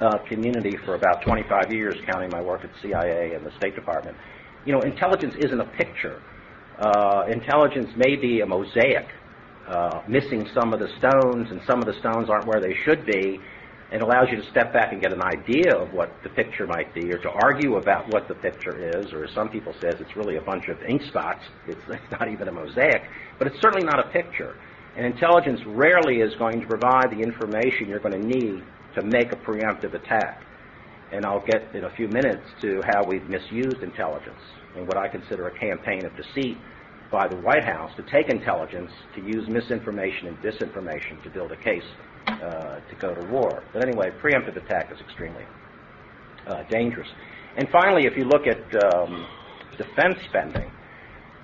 uh, 0.00 0.18
community 0.28 0.76
for 0.84 0.94
about 0.94 1.22
25 1.22 1.72
years, 1.72 1.96
counting 2.06 2.30
my 2.30 2.40
work 2.40 2.64
at 2.64 2.70
CIA 2.82 3.34
and 3.34 3.44
the 3.44 3.52
State 3.58 3.74
Department. 3.74 4.16
You 4.64 4.72
know, 4.72 4.80
intelligence 4.80 5.34
isn't 5.38 5.60
a 5.60 5.66
picture. 5.76 6.22
Uh, 6.78 7.24
intelligence 7.30 7.90
may 7.96 8.16
be 8.16 8.40
a 8.40 8.46
mosaic, 8.46 9.06
uh, 9.68 10.02
missing 10.08 10.48
some 10.54 10.72
of 10.72 10.80
the 10.80 10.88
stones, 10.98 11.50
and 11.50 11.60
some 11.66 11.80
of 11.80 11.86
the 11.86 11.98
stones 12.00 12.28
aren't 12.30 12.46
where 12.46 12.60
they 12.60 12.74
should 12.84 13.04
be. 13.06 13.40
It 13.90 14.02
allows 14.02 14.28
you 14.30 14.36
to 14.36 14.50
step 14.50 14.72
back 14.72 14.92
and 14.92 15.00
get 15.00 15.14
an 15.14 15.22
idea 15.22 15.74
of 15.74 15.94
what 15.94 16.12
the 16.22 16.28
picture 16.28 16.66
might 16.66 16.92
be, 16.94 17.10
or 17.10 17.18
to 17.18 17.30
argue 17.30 17.76
about 17.76 18.06
what 18.12 18.28
the 18.28 18.34
picture 18.34 18.76
is, 18.76 19.12
or 19.14 19.24
as 19.24 19.30
some 19.34 19.48
people 19.48 19.74
says, 19.80 19.94
it's 19.98 20.14
really 20.14 20.36
a 20.36 20.42
bunch 20.42 20.68
of 20.68 20.82
ink 20.82 21.02
spots. 21.08 21.40
It's, 21.66 21.80
not 22.10 22.28
even 22.28 22.48
a 22.48 22.52
mosaic, 22.52 23.02
but 23.38 23.46
it's 23.46 23.56
certainly 23.62 23.86
not 23.86 23.98
a 23.98 24.10
picture. 24.10 24.56
And 24.96 25.06
intelligence 25.06 25.60
rarely 25.66 26.16
is 26.16 26.34
going 26.38 26.60
to 26.60 26.66
provide 26.66 27.10
the 27.10 27.20
information 27.20 27.88
you're 27.88 28.00
going 28.00 28.20
to 28.20 28.26
need 28.26 28.62
to 28.94 29.02
make 29.02 29.32
a 29.32 29.36
preemptive 29.36 29.94
attack. 29.94 30.42
And 31.10 31.24
I'll 31.24 31.44
get 31.46 31.74
in 31.74 31.84
a 31.84 31.90
few 31.96 32.08
minutes 32.08 32.44
to 32.60 32.82
how 32.86 33.04
we've 33.04 33.26
misused 33.28 33.82
intelligence 33.82 34.42
and 34.76 34.86
what 34.86 34.98
I 34.98 35.08
consider 35.08 35.48
a 35.48 35.58
campaign 35.58 36.04
of 36.04 36.12
deceit 36.14 36.58
by 37.10 37.26
the 37.26 37.36
White 37.36 37.64
House 37.64 37.90
to 37.96 38.02
take 38.02 38.28
intelligence, 38.28 38.90
to 39.14 39.22
use 39.22 39.48
misinformation 39.48 40.26
and 40.28 40.36
disinformation 40.42 41.22
to 41.22 41.30
build 41.30 41.52
a 41.52 41.56
case 41.56 41.84
to 42.26 42.94
go 42.98 43.14
to 43.14 43.24
war. 43.26 43.62
But 43.72 43.86
anyway, 43.86 44.10
preemptive 44.22 44.56
attack 44.56 44.90
is 44.92 45.00
extremely 45.00 45.44
uh, 46.46 46.62
dangerous. 46.70 47.08
And 47.56 47.68
finally, 47.70 48.06
if 48.06 48.16
you 48.16 48.24
look 48.24 48.46
at 48.46 48.84
um, 48.84 49.26
defense 49.76 50.18
spending, 50.28 50.70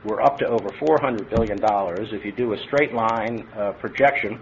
we're 0.05 0.23
up 0.23 0.39
to 0.39 0.47
over 0.47 0.69
$400 0.71 1.31
billion. 1.31 1.59
If 2.15 2.25
you 2.25 2.33
do 2.33 2.53
a 2.53 2.59
straight 2.67 2.93
line 2.93 3.49
uh, 3.57 3.73
projection, 3.73 4.39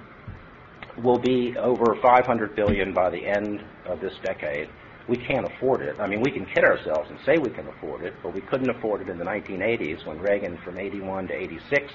we'll 1.02 1.18
be 1.18 1.56
over 1.56 1.96
500 2.02 2.56
billion 2.56 2.92
by 2.92 3.10
the 3.10 3.24
end 3.24 3.62
of 3.86 4.00
this 4.00 4.12
decade. 4.24 4.68
We 5.08 5.16
can't 5.16 5.46
afford 5.46 5.82
it. 5.82 5.98
I 5.98 6.06
mean, 6.06 6.20
we 6.20 6.30
can 6.30 6.46
kid 6.46 6.64
ourselves 6.64 7.08
and 7.10 7.18
say 7.24 7.38
we 7.38 7.50
can 7.50 7.66
afford 7.68 8.02
it, 8.04 8.14
but 8.22 8.34
we 8.34 8.40
couldn't 8.40 8.70
afford 8.70 9.02
it 9.02 9.08
in 9.08 9.18
the 9.18 9.24
1980s 9.24 10.06
when 10.06 10.18
Reagan, 10.18 10.58
from 10.64 10.78
81 10.78 11.28
to 11.28 11.34
86, 11.34 11.92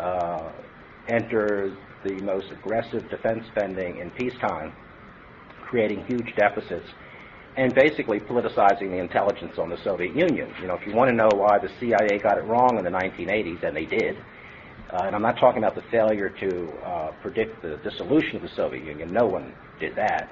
uh, 0.00 0.50
entered 1.08 1.76
the 2.06 2.22
most 2.22 2.46
aggressive 2.52 3.08
defense 3.10 3.44
spending 3.52 3.98
in 3.98 4.10
peacetime, 4.10 4.72
creating 5.64 6.04
huge 6.06 6.34
deficits 6.36 6.86
and 7.56 7.74
basically 7.74 8.20
politicizing 8.20 8.90
the 8.90 8.98
intelligence 8.98 9.58
on 9.58 9.70
the 9.70 9.78
Soviet 9.82 10.14
Union. 10.14 10.52
You 10.60 10.68
know, 10.68 10.74
if 10.74 10.86
you 10.86 10.94
want 10.94 11.08
to 11.08 11.16
know 11.16 11.30
why 11.34 11.58
the 11.58 11.70
CIA 11.80 12.18
got 12.18 12.36
it 12.38 12.44
wrong 12.44 12.76
in 12.78 12.84
the 12.84 12.90
1980s, 12.90 13.62
and 13.66 13.74
they 13.74 13.86
did, 13.86 14.16
uh, 14.92 15.04
and 15.04 15.16
I'm 15.16 15.22
not 15.22 15.38
talking 15.38 15.64
about 15.64 15.74
the 15.74 15.82
failure 15.90 16.28
to 16.28 16.72
uh, 16.84 17.12
predict 17.22 17.62
the 17.62 17.78
dissolution 17.82 18.36
of 18.36 18.42
the 18.42 18.54
Soviet 18.54 18.84
Union. 18.84 19.12
No 19.12 19.26
one 19.26 19.54
did 19.80 19.96
that. 19.96 20.30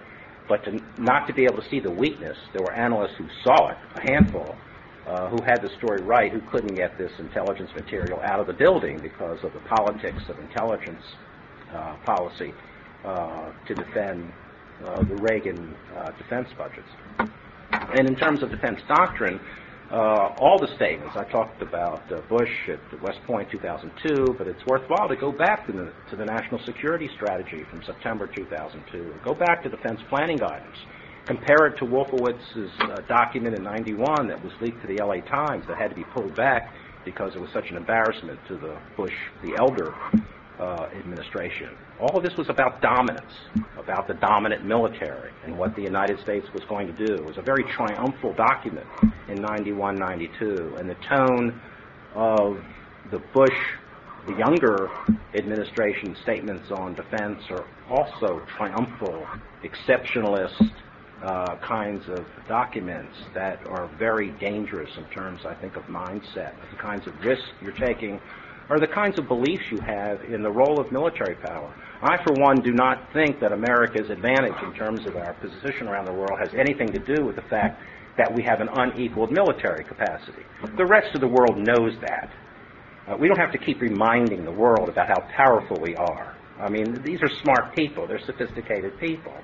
But 0.48 0.62
to 0.64 0.78
not 0.98 1.26
to 1.26 1.32
be 1.32 1.44
able 1.44 1.62
to 1.62 1.68
see 1.70 1.80
the 1.80 1.90
weakness, 1.90 2.36
there 2.52 2.62
were 2.62 2.72
analysts 2.72 3.16
who 3.16 3.26
saw 3.42 3.70
it, 3.70 3.78
a 3.94 4.00
handful, 4.12 4.54
uh, 5.06 5.28
who 5.30 5.42
had 5.44 5.62
the 5.62 5.70
story 5.78 6.02
right, 6.02 6.30
who 6.30 6.40
couldn't 6.50 6.74
get 6.74 6.96
this 6.98 7.12
intelligence 7.18 7.70
material 7.74 8.20
out 8.20 8.40
of 8.40 8.46
the 8.46 8.52
building 8.52 9.00
because 9.00 9.42
of 9.42 9.52
the 9.54 9.60
politics 9.60 10.22
of 10.28 10.38
intelligence 10.38 11.02
policy 12.04 12.52
uh, 13.04 13.52
to 13.66 13.74
defend 13.74 14.32
uh, 14.84 15.02
the 15.04 15.16
Reagan 15.16 15.74
defense 16.18 16.48
budgets. 16.56 16.88
And 17.96 18.08
in 18.08 18.16
terms 18.16 18.42
of 18.42 18.50
defense 18.50 18.80
doctrine, 18.88 19.40
uh, 19.90 20.34
all 20.40 20.58
the 20.58 20.74
statements. 20.76 21.14
I 21.16 21.24
talked 21.24 21.62
about 21.62 22.10
uh, 22.10 22.20
Bush 22.28 22.50
at 22.68 23.02
West 23.02 23.18
Point 23.26 23.50
2002, 23.50 24.34
but 24.38 24.46
it's 24.46 24.64
worthwhile 24.66 25.08
to 25.08 25.16
go 25.16 25.30
back 25.30 25.66
to 25.66 25.72
the, 25.72 25.92
to 26.10 26.16
the 26.16 26.24
national 26.24 26.60
security 26.64 27.08
strategy 27.14 27.64
from 27.70 27.82
September 27.84 28.26
2002. 28.26 29.14
Go 29.24 29.34
back 29.34 29.62
to 29.62 29.68
defense 29.68 30.00
planning 30.08 30.38
guidance. 30.38 30.76
Compare 31.26 31.66
it 31.68 31.78
to 31.78 31.84
Wolfowitz's 31.84 32.70
uh, 32.80 33.00
document 33.08 33.56
in 33.56 33.62
91 33.62 34.28
that 34.28 34.42
was 34.42 34.52
leaked 34.60 34.80
to 34.82 34.88
the 34.88 35.02
LA 35.02 35.20
Times 35.20 35.64
that 35.68 35.78
had 35.78 35.88
to 35.88 35.96
be 35.96 36.04
pulled 36.04 36.34
back 36.34 36.72
because 37.04 37.34
it 37.34 37.40
was 37.40 37.50
such 37.52 37.70
an 37.70 37.76
embarrassment 37.76 38.38
to 38.48 38.56
the 38.56 38.76
Bush, 38.96 39.14
the 39.42 39.54
elder 39.56 39.94
uh, 40.58 40.88
administration. 40.98 41.70
All 42.00 42.16
of 42.16 42.22
this 42.22 42.36
was 42.36 42.48
about 42.48 42.80
dominance, 42.80 43.32
about 43.78 44.06
the 44.06 44.14
dominant 44.14 44.64
military 44.64 45.30
and 45.44 45.56
what 45.58 45.74
the 45.74 45.82
United 45.82 46.20
States 46.20 46.46
was 46.52 46.62
going 46.68 46.86
to 46.86 47.06
do. 47.06 47.14
It 47.14 47.24
was 47.24 47.38
a 47.38 47.42
very 47.42 47.64
triumphal 47.64 48.34
document 48.34 48.86
in 49.28 49.40
91, 49.40 49.96
92, 49.96 50.76
and 50.78 50.88
the 50.88 50.96
tone 51.08 51.60
of 52.14 52.58
the 53.10 53.18
Bush, 53.32 53.50
the 54.26 54.34
younger 54.36 54.88
administration 55.34 56.16
statements 56.22 56.70
on 56.70 56.94
defense 56.94 57.40
are 57.50 57.66
also 57.90 58.40
triumphal, 58.56 59.26
exceptionalist 59.62 60.70
uh, 61.22 61.56
kinds 61.66 62.04
of 62.08 62.24
documents 62.48 63.16
that 63.34 63.66
are 63.66 63.88
very 63.98 64.30
dangerous 64.32 64.90
in 64.96 65.04
terms, 65.06 65.40
I 65.46 65.54
think, 65.54 65.76
of 65.76 65.84
mindset, 65.84 66.52
the 66.70 66.76
kinds 66.80 67.06
of 67.06 67.14
risks 67.24 67.46
you're 67.62 67.72
taking 67.72 68.20
are 68.70 68.80
the 68.80 68.86
kinds 68.86 69.18
of 69.18 69.28
beliefs 69.28 69.64
you 69.70 69.78
have 69.80 70.22
in 70.24 70.42
the 70.42 70.50
role 70.50 70.80
of 70.80 70.90
military 70.90 71.34
power. 71.36 71.74
I, 72.02 72.22
for 72.24 72.32
one, 72.34 72.60
do 72.60 72.72
not 72.72 73.12
think 73.12 73.40
that 73.40 73.52
America's 73.52 74.10
advantage 74.10 74.56
in 74.62 74.74
terms 74.74 75.06
of 75.06 75.16
our 75.16 75.34
position 75.34 75.88
around 75.88 76.06
the 76.06 76.12
world 76.12 76.38
has 76.38 76.50
anything 76.54 76.92
to 76.92 76.98
do 76.98 77.24
with 77.24 77.36
the 77.36 77.48
fact 77.48 77.80
that 78.16 78.32
we 78.32 78.42
have 78.42 78.60
an 78.60 78.68
unequaled 78.68 79.32
military 79.32 79.84
capacity. 79.84 80.42
The 80.76 80.86
rest 80.86 81.14
of 81.14 81.20
the 81.20 81.28
world 81.28 81.56
knows 81.56 81.92
that. 82.00 82.30
Uh, 83.08 83.16
we 83.16 83.28
don't 83.28 83.38
have 83.38 83.52
to 83.52 83.58
keep 83.58 83.80
reminding 83.80 84.44
the 84.44 84.52
world 84.52 84.88
about 84.88 85.08
how 85.08 85.20
powerful 85.36 85.78
we 85.80 85.94
are. 85.96 86.36
I 86.58 86.70
mean, 86.70 87.02
these 87.04 87.20
are 87.22 87.28
smart 87.42 87.74
people. 87.74 88.06
They're 88.06 88.24
sophisticated 88.24 88.98
people. 88.98 89.34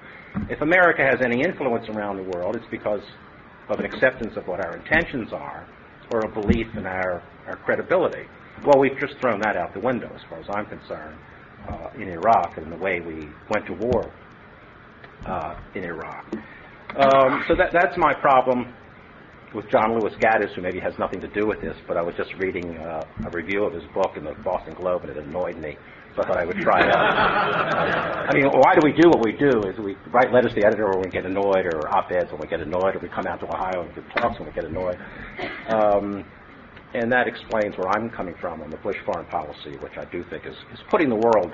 If 0.49 0.61
America 0.61 1.03
has 1.03 1.21
any 1.23 1.43
influence 1.43 1.89
around 1.89 2.17
the 2.17 2.23
world, 2.23 2.57
it's 2.57 2.71
because 2.71 3.03
of 3.69 3.81
an 3.81 3.85
acceptance 3.85 4.37
of 4.37 4.47
what 4.47 4.61
our 4.61 4.77
intentions 4.77 5.33
are 5.33 5.67
or 6.13 6.21
a 6.21 6.29
belief 6.29 6.67
in 6.77 6.87
our, 6.87 7.23
our 7.47 7.57
credibility. 7.57 8.27
Well, 8.67 8.79
we've 8.79 8.99
just 8.99 9.15
thrown 9.21 9.41
that 9.41 9.57
out 9.57 9.73
the 9.73 9.81
window, 9.81 10.11
as 10.15 10.21
far 10.29 10.39
as 10.39 10.47
I'm 10.51 10.67
concerned, 10.67 11.17
uh, 11.69 11.91
in 11.97 12.09
Iraq 12.09 12.59
and 12.59 12.71
the 12.71 12.77
way 12.77 13.01
we 13.01 13.29
went 13.49 13.67
to 13.67 13.73
war 13.75 14.13
uh, 15.27 15.57
in 15.75 15.85
Iraq. 15.85 16.27
Um, 16.97 17.45
so 17.49 17.55
that, 17.55 17.73
that's 17.73 17.97
my 17.97 18.13
problem 18.15 18.75
with 19.55 19.69
John 19.71 19.99
Lewis 19.99 20.13
Gaddis, 20.21 20.55
who 20.55 20.63
maybe 20.63 20.79
has 20.81 20.93
nothing 20.99 21.21
to 21.21 21.29
do 21.29 21.47
with 21.47 21.61
this, 21.61 21.77
but 21.89 21.97
I 21.97 22.03
was 22.03 22.15
just 22.17 22.33
reading 22.35 22.77
uh, 22.77 23.05
a 23.27 23.31
review 23.31 23.65
of 23.65 23.73
his 23.73 23.85
book 23.93 24.17
in 24.17 24.25
the 24.25 24.35
Boston 24.45 24.75
Globe, 24.75 25.03
and 25.03 25.11
it 25.11 25.17
annoyed 25.17 25.57
me. 25.57 25.77
So 26.15 26.23
I 26.23 26.27
thought 26.27 26.39
I 26.39 26.45
would 26.45 26.57
try 26.57 26.81
it 26.85 26.91
out. 26.91 28.29
I 28.31 28.35
mean, 28.35 28.47
why 28.47 28.75
do 28.75 28.81
we 28.83 28.93
do 28.93 29.09
what 29.09 29.25
we 29.25 29.33
do? 29.33 29.63
Is 29.63 29.79
we 29.79 29.97
write 30.11 30.33
letters 30.33 30.53
to 30.55 30.61
the 30.61 30.67
editor 30.67 30.89
when 30.91 31.01
we 31.03 31.09
get 31.09 31.25
annoyed, 31.25 31.67
or 31.67 31.89
op-eds 31.89 32.31
when 32.33 32.41
we 32.41 32.47
get 32.49 32.61
annoyed, 32.61 32.97
or 32.97 32.99
we 33.01 33.09
come 33.09 33.27
out 33.27 33.41
to 33.41 33.47
Ohio 33.47 33.83
and 33.83 33.95
give 33.95 34.05
talks 34.15 34.39
when 34.39 34.49
we 34.49 34.55
get 34.55 34.65
annoyed. 34.65 34.99
Um, 35.69 36.25
and 36.95 37.11
that 37.13 37.29
explains 37.29 37.77
where 37.77 37.89
I'm 37.89 38.11
coming 38.11 38.35
from 38.41 38.63
on 38.63 38.71
the 38.71 38.77
Bush 38.79 38.97
foreign 39.05 39.27
policy, 39.27 39.77
which 39.81 39.97
I 39.97 40.05
do 40.07 40.25
think 40.31 40.47
is, 40.47 40.57
is 40.73 40.81
putting 40.91 41.09
the 41.09 41.17
world 41.17 41.53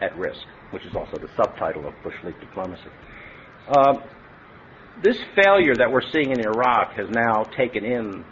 at 0.00 0.16
risk, 0.18 0.40
which 0.70 0.84
is 0.84 0.94
also 0.94 1.18
the 1.18 1.28
subtitle 1.36 1.86
of 1.86 1.94
Bush 2.02 2.16
League 2.24 2.38
diplomacy. 2.40 2.90
Uh, 3.68 3.94
this 5.02 5.16
failure 5.36 5.74
that 5.76 5.90
we're 5.90 6.02
seeing 6.12 6.32
in 6.32 6.40
Iraq 6.40 6.92
has 6.94 7.08
now 7.10 7.44
taken 7.56 7.84
in 7.84 8.24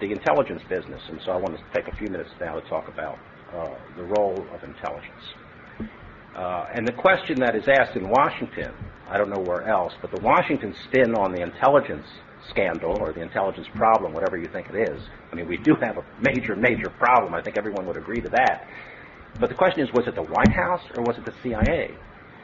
the 0.00 0.12
intelligence 0.12 0.62
business, 0.68 1.00
and 1.08 1.20
so 1.24 1.32
I 1.32 1.36
want 1.36 1.56
to 1.56 1.62
take 1.74 1.92
a 1.92 1.96
few 1.96 2.08
minutes 2.08 2.30
now 2.40 2.58
to 2.60 2.68
talk 2.68 2.88
about 2.88 3.18
uh, 3.52 3.74
the 3.96 4.04
role 4.04 4.46
of 4.52 4.62
intelligence. 4.62 5.24
Uh, 6.36 6.66
and 6.74 6.86
the 6.86 6.92
question 6.92 7.38
that 7.40 7.54
is 7.54 7.64
asked 7.68 7.96
in 7.96 8.08
Washington, 8.08 8.72
I 9.08 9.16
don't 9.16 9.30
know 9.30 9.40
where 9.40 9.62
else, 9.68 9.92
but 10.02 10.10
the 10.10 10.20
Washington 10.20 10.74
spin 10.88 11.14
on 11.14 11.32
the 11.32 11.40
intelligence 11.40 12.06
scandal 12.50 12.96
or 13.00 13.12
the 13.12 13.20
intelligence 13.20 13.66
problem, 13.74 14.12
whatever 14.12 14.36
you 14.36 14.48
think 14.48 14.68
it 14.68 14.88
is. 14.88 15.00
I 15.32 15.34
mean, 15.34 15.48
we 15.48 15.56
do 15.56 15.74
have 15.76 15.96
a 15.98 16.04
major, 16.20 16.56
major 16.56 16.90
problem. 16.90 17.34
I 17.34 17.42
think 17.42 17.56
everyone 17.56 17.86
would 17.86 17.96
agree 17.96 18.20
to 18.20 18.28
that. 18.30 18.66
But 19.40 19.48
the 19.48 19.54
question 19.54 19.80
is, 19.80 19.92
was 19.92 20.06
it 20.06 20.14
the 20.14 20.22
White 20.22 20.52
House 20.52 20.82
or 20.96 21.02
was 21.02 21.16
it 21.18 21.24
the 21.24 21.34
CIA? 21.42 21.96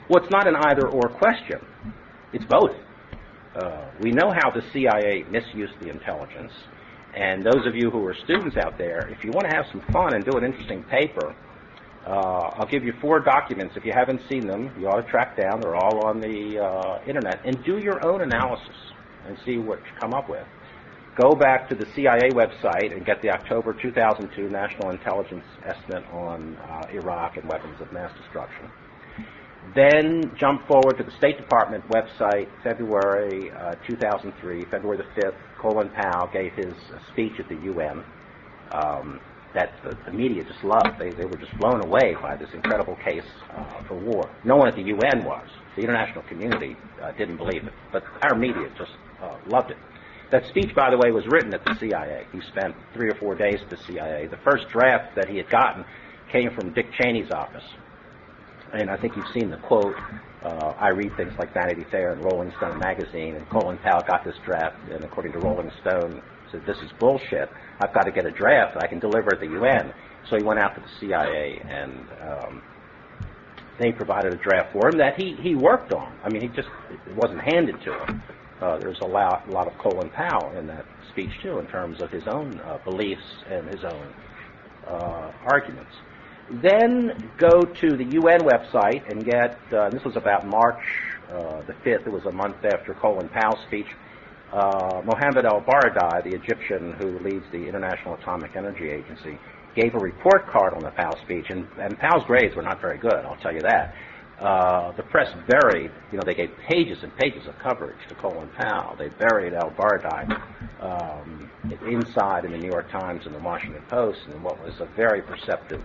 Well, 0.09 0.23
it's 0.23 0.31
not 0.31 0.49
an 0.49 0.57
either 0.57 0.89
or 0.89 1.09
question. 1.09 1.61
It's 2.33 2.45
both. 2.45 2.73
Uh, 3.55 3.87
we 4.01 4.11
know 4.11 4.33
how 4.33 4.51
the 4.51 4.63
CIA 4.73 5.25
misused 5.31 5.75
the 5.81 5.89
intelligence. 5.89 6.53
And 7.15 7.45
those 7.45 7.67
of 7.67 7.75
you 7.75 7.91
who 7.91 8.05
are 8.07 8.15
students 8.25 8.57
out 8.57 8.79
there, 8.79 9.09
if 9.09 9.25
you 9.25 9.31
want 9.33 9.49
to 9.51 9.57
have 9.57 9.67
some 9.71 9.83
fun 9.93 10.15
and 10.15 10.25
do 10.25 10.37
an 10.37 10.45
interesting 10.45 10.85
paper, 10.85 11.35
uh, 12.07 12.11
I'll 12.11 12.67
give 12.67 12.85
you 12.85 12.93
four 13.01 13.21
documents. 13.21 13.77
If 13.77 13.85
you 13.85 13.93
haven't 13.93 14.23
seen 14.29 14.47
them, 14.47 14.73
you 14.79 14.89
ought 14.89 15.01
to 15.01 15.11
track 15.11 15.37
down. 15.37 15.61
They're 15.61 15.77
all 15.77 16.07
on 16.07 16.21
the 16.21 16.59
uh, 16.59 17.01
internet. 17.07 17.41
And 17.45 17.63
do 17.65 17.79
your 17.79 18.05
own 18.05 18.23
analysis 18.23 18.77
and 19.31 19.39
see 19.45 19.57
what 19.59 19.79
you 19.79 19.93
come 20.01 20.13
up 20.13 20.29
with. 20.29 20.47
Go 21.17 21.35
back 21.35 21.69
to 21.69 21.75
the 21.75 21.87
CIA 21.95 22.31
website 22.31 22.93
and 22.93 23.05
get 23.05 23.21
the 23.23 23.31
October 23.31 23.73
2002 23.73 24.49
National 24.49 24.91
Intelligence 24.91 25.45
Estimate 25.65 26.05
on 26.13 26.57
uh, 26.57 26.87
Iraq 26.93 27.37
and 27.37 27.49
weapons 27.49 27.81
of 27.81 27.93
mass 27.93 28.11
destruction. 28.23 28.71
Then 29.75 30.33
jump 30.39 30.67
forward 30.67 30.97
to 30.99 31.05
the 31.05 31.11
State 31.19 31.37
Department 31.37 31.87
website, 31.89 32.49
February 32.63 33.51
uh, 33.51 33.75
2003, 33.87 34.65
February 34.71 34.99
the 34.99 35.21
5th. 35.21 35.35
Colin 35.59 35.91
Powell 35.91 36.29
gave 36.33 36.53
his 36.55 36.73
uh, 36.93 36.99
speech 37.13 37.33
at 37.39 37.49
the 37.49 37.57
UN. 37.57 38.05
Um, 38.73 39.21
that 39.55 39.73
the, 39.83 39.97
the, 40.07 40.13
media 40.13 40.45
just 40.45 40.63
loved. 40.63 40.99
They, 40.99 41.11
they 41.11 41.25
were 41.25 41.37
just 41.37 41.57
blown 41.59 41.85
away 41.85 42.15
by 42.23 42.37
this 42.37 42.49
incredible 42.55 42.97
case 43.05 43.25
uh, 43.53 43.83
for 43.89 43.99
war. 43.99 44.31
No 44.45 44.57
one 44.57 44.69
at 44.69 44.77
the 44.77 44.83
UN 44.83 45.25
was. 45.25 45.49
The 45.77 45.83
international 45.83 46.23
community 46.29 46.77
uh, 47.03 47.11
didn't 47.13 47.37
believe 47.37 47.67
it, 47.67 47.73
but 47.93 48.05
our 48.23 48.39
media 48.39 48.71
just 48.79 48.93
uh, 49.23 49.37
loved 49.47 49.71
it. 49.71 49.77
That 50.31 50.47
speech, 50.47 50.75
by 50.75 50.91
the 50.91 50.97
way, 50.97 51.11
was 51.11 51.27
written 51.27 51.53
at 51.55 51.65
the 51.65 51.75
CIA. 51.75 52.27
He 52.33 52.41
spent 52.43 52.77
three 52.95 53.11
or 53.11 53.15
four 53.17 53.35
days 53.35 53.61
at 53.63 53.71
the 53.71 53.77
CIA. 53.77 54.29
The 54.29 54.39
first 54.39 54.69
draft 54.69 55.17
that 55.17 55.29
he 55.29 55.37
had 55.37 55.51
gotten 55.51 55.85
came 56.31 56.55
from 56.55 56.73
Dick 56.73 56.87
Cheney's 56.93 57.31
office. 57.33 57.65
and 58.73 58.89
I 58.89 58.97
think 58.97 59.17
you've 59.17 59.29
seen 59.35 59.51
the 59.51 59.57
quote. 59.57 59.97
Uh, 60.45 60.73
I 60.79 60.89
read 60.91 61.17
things 61.17 61.33
like 61.39 61.53
Vanity 61.53 61.85
Fair 61.91 62.13
and 62.13 62.25
Rolling 62.25 62.53
Stone 62.57 62.79
magazine, 62.79 63.35
and 63.35 63.49
Colin 63.51 63.79
Powell 63.79 64.03
got 64.07 64.25
this 64.25 64.37
draft, 64.45 64.77
and 64.91 65.05
according 65.05 65.33
to 65.33 65.39
Rolling 65.41 65.71
Stone, 65.81 66.23
said 66.51 66.65
this 66.67 66.79
is 66.79 66.91
bullshit. 66.99 67.51
I've 67.81 67.93
got 67.93 68.05
to 68.05 68.13
get 68.13 68.27
a 68.27 68.31
draft 68.31 68.75
that 68.75 68.85
I 68.85 68.87
can 68.87 68.99
deliver 69.01 69.35
at 69.35 69.41
the 69.41 69.47
UN. 69.47 69.93
So 70.29 70.37
he 70.37 70.43
went 70.43 70.61
out 70.61 70.75
to 70.77 70.81
the 70.81 70.89
CIA, 71.01 71.61
and 71.67 72.07
um, 72.23 72.63
they 73.79 73.93
provided 73.93 74.33
a 74.33 74.37
draft 74.37 74.73
for 74.73 74.89
him 74.89 74.99
that 74.99 75.21
he 75.21 75.35
he 75.41 75.55
worked 75.55 75.93
on. 75.93 76.13
I 76.23 76.29
mean, 76.29 76.43
he 76.43 76.49
just 76.49 76.69
it 76.91 77.17
wasn't 77.17 77.41
handed 77.41 77.81
to 77.83 78.05
him. 78.05 78.23
Uh, 78.61 78.79
there's 78.79 79.01
a 79.01 79.07
lot, 79.07 79.49
a 79.49 79.53
lot 79.53 79.67
of 79.67 79.77
Colin 79.79 80.11
Powell 80.11 80.57
in 80.59 80.67
that 80.67 80.85
speech 81.11 81.31
too, 81.43 81.59
in 81.59 81.67
terms 81.67 82.01
of 82.03 82.11
his 82.11 82.27
own 82.27 82.61
uh, 82.61 82.79
beliefs 82.85 83.25
and 83.49 83.67
his 83.69 83.85
own 83.85 84.15
uh, 84.87 85.33
arguments. 85.45 85.93
Then 86.51 87.31
go 87.39 87.63
to 87.63 87.97
the 87.97 88.05
UN 88.05 88.41
website 88.41 89.09
and 89.11 89.25
get, 89.25 89.59
uh, 89.73 89.89
this 89.91 90.05
was 90.05 90.17
about 90.17 90.47
March 90.47 90.83
uh, 91.33 91.63
the 91.63 91.75
5th, 91.85 92.07
it 92.07 92.13
was 92.13 92.27
a 92.27 92.33
month 92.33 92.57
after 92.65 92.93
Colin 92.95 93.29
Powell's 93.29 93.61
speech, 93.67 93.87
uh, 94.53 95.01
Mohammed 95.05 95.45
al-Baradei, 95.45 96.25
the 96.25 96.35
Egyptian 96.35 96.93
who 96.95 97.21
leads 97.21 97.45
the 97.53 97.69
International 97.69 98.15
Atomic 98.15 98.57
Energy 98.57 98.91
Agency, 98.91 99.39
gave 99.77 99.95
a 99.95 99.99
report 99.99 100.49
card 100.49 100.75
on 100.75 100.83
the 100.83 100.91
Powell 100.91 101.17
speech, 101.23 101.47
and, 101.51 101.69
and 101.79 101.97
Powell's 101.99 102.25
grades 102.25 102.57
were 102.57 102.63
not 102.63 102.81
very 102.81 102.99
good, 102.99 103.25
I'll 103.25 103.37
tell 103.37 103.55
you 103.55 103.61
that. 103.61 103.95
Uh, 104.41 104.93
the 104.93 105.03
press 105.03 105.31
buried, 105.47 105.91
you 106.11 106.17
know, 106.17 106.23
they 106.25 106.35
gave 106.35 106.51
pages 106.67 107.03
and 107.03 107.15
pages 107.19 107.47
of 107.47 107.59
coverage 107.59 107.99
to 108.09 108.15
Colin 108.15 108.49
Powell. 108.57 108.97
They 108.97 109.09
buried 109.09 109.53
al-Baradei 109.53 110.41
um, 110.81 111.51
inside 111.87 112.47
in 112.47 112.53
the 112.53 112.59
New 112.59 112.71
York 112.71 112.91
Times 112.91 113.27
and 113.27 113.35
the 113.35 113.39
Washington 113.41 113.83
Post 113.91 114.21
in 114.33 114.43
what 114.43 114.59
was 114.65 114.73
a 114.81 114.87
very 114.97 115.21
perceptive 115.21 115.83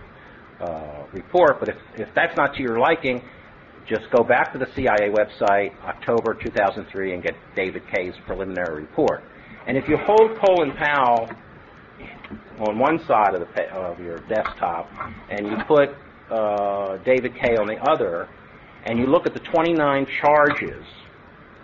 uh, 0.58 1.04
report. 1.12 1.60
But 1.60 1.68
if, 1.68 1.76
if 1.96 2.08
that's 2.14 2.34
not 2.38 2.54
to 2.54 2.62
your 2.62 2.78
liking, 2.78 3.22
just 3.86 4.10
go 4.10 4.24
back 4.24 4.52
to 4.54 4.58
the 4.58 4.68
CIA 4.74 5.10
website, 5.10 5.78
October 5.84 6.32
2003, 6.32 7.12
and 7.12 7.22
get 7.22 7.34
David 7.54 7.82
Kay's 7.92 8.14
preliminary 8.26 8.80
report. 8.82 9.22
And 9.66 9.76
if 9.76 9.86
you 9.86 9.98
hold 9.98 10.34
Colin 10.38 10.72
Powell 10.72 11.28
on 12.60 12.78
one 12.78 13.04
side 13.06 13.34
of, 13.34 13.40
the, 13.40 13.70
of 13.74 14.00
your 14.00 14.18
desktop 14.28 14.90
and 15.28 15.46
you 15.46 15.56
put 15.68 15.90
uh, 16.30 16.96
David 17.04 17.34
Kay 17.34 17.56
on 17.56 17.66
the 17.66 17.78
other, 17.86 18.28
and 18.86 18.98
you 18.98 19.06
look 19.06 19.26
at 19.26 19.34
the 19.34 19.40
29 19.40 20.06
charges 20.20 20.84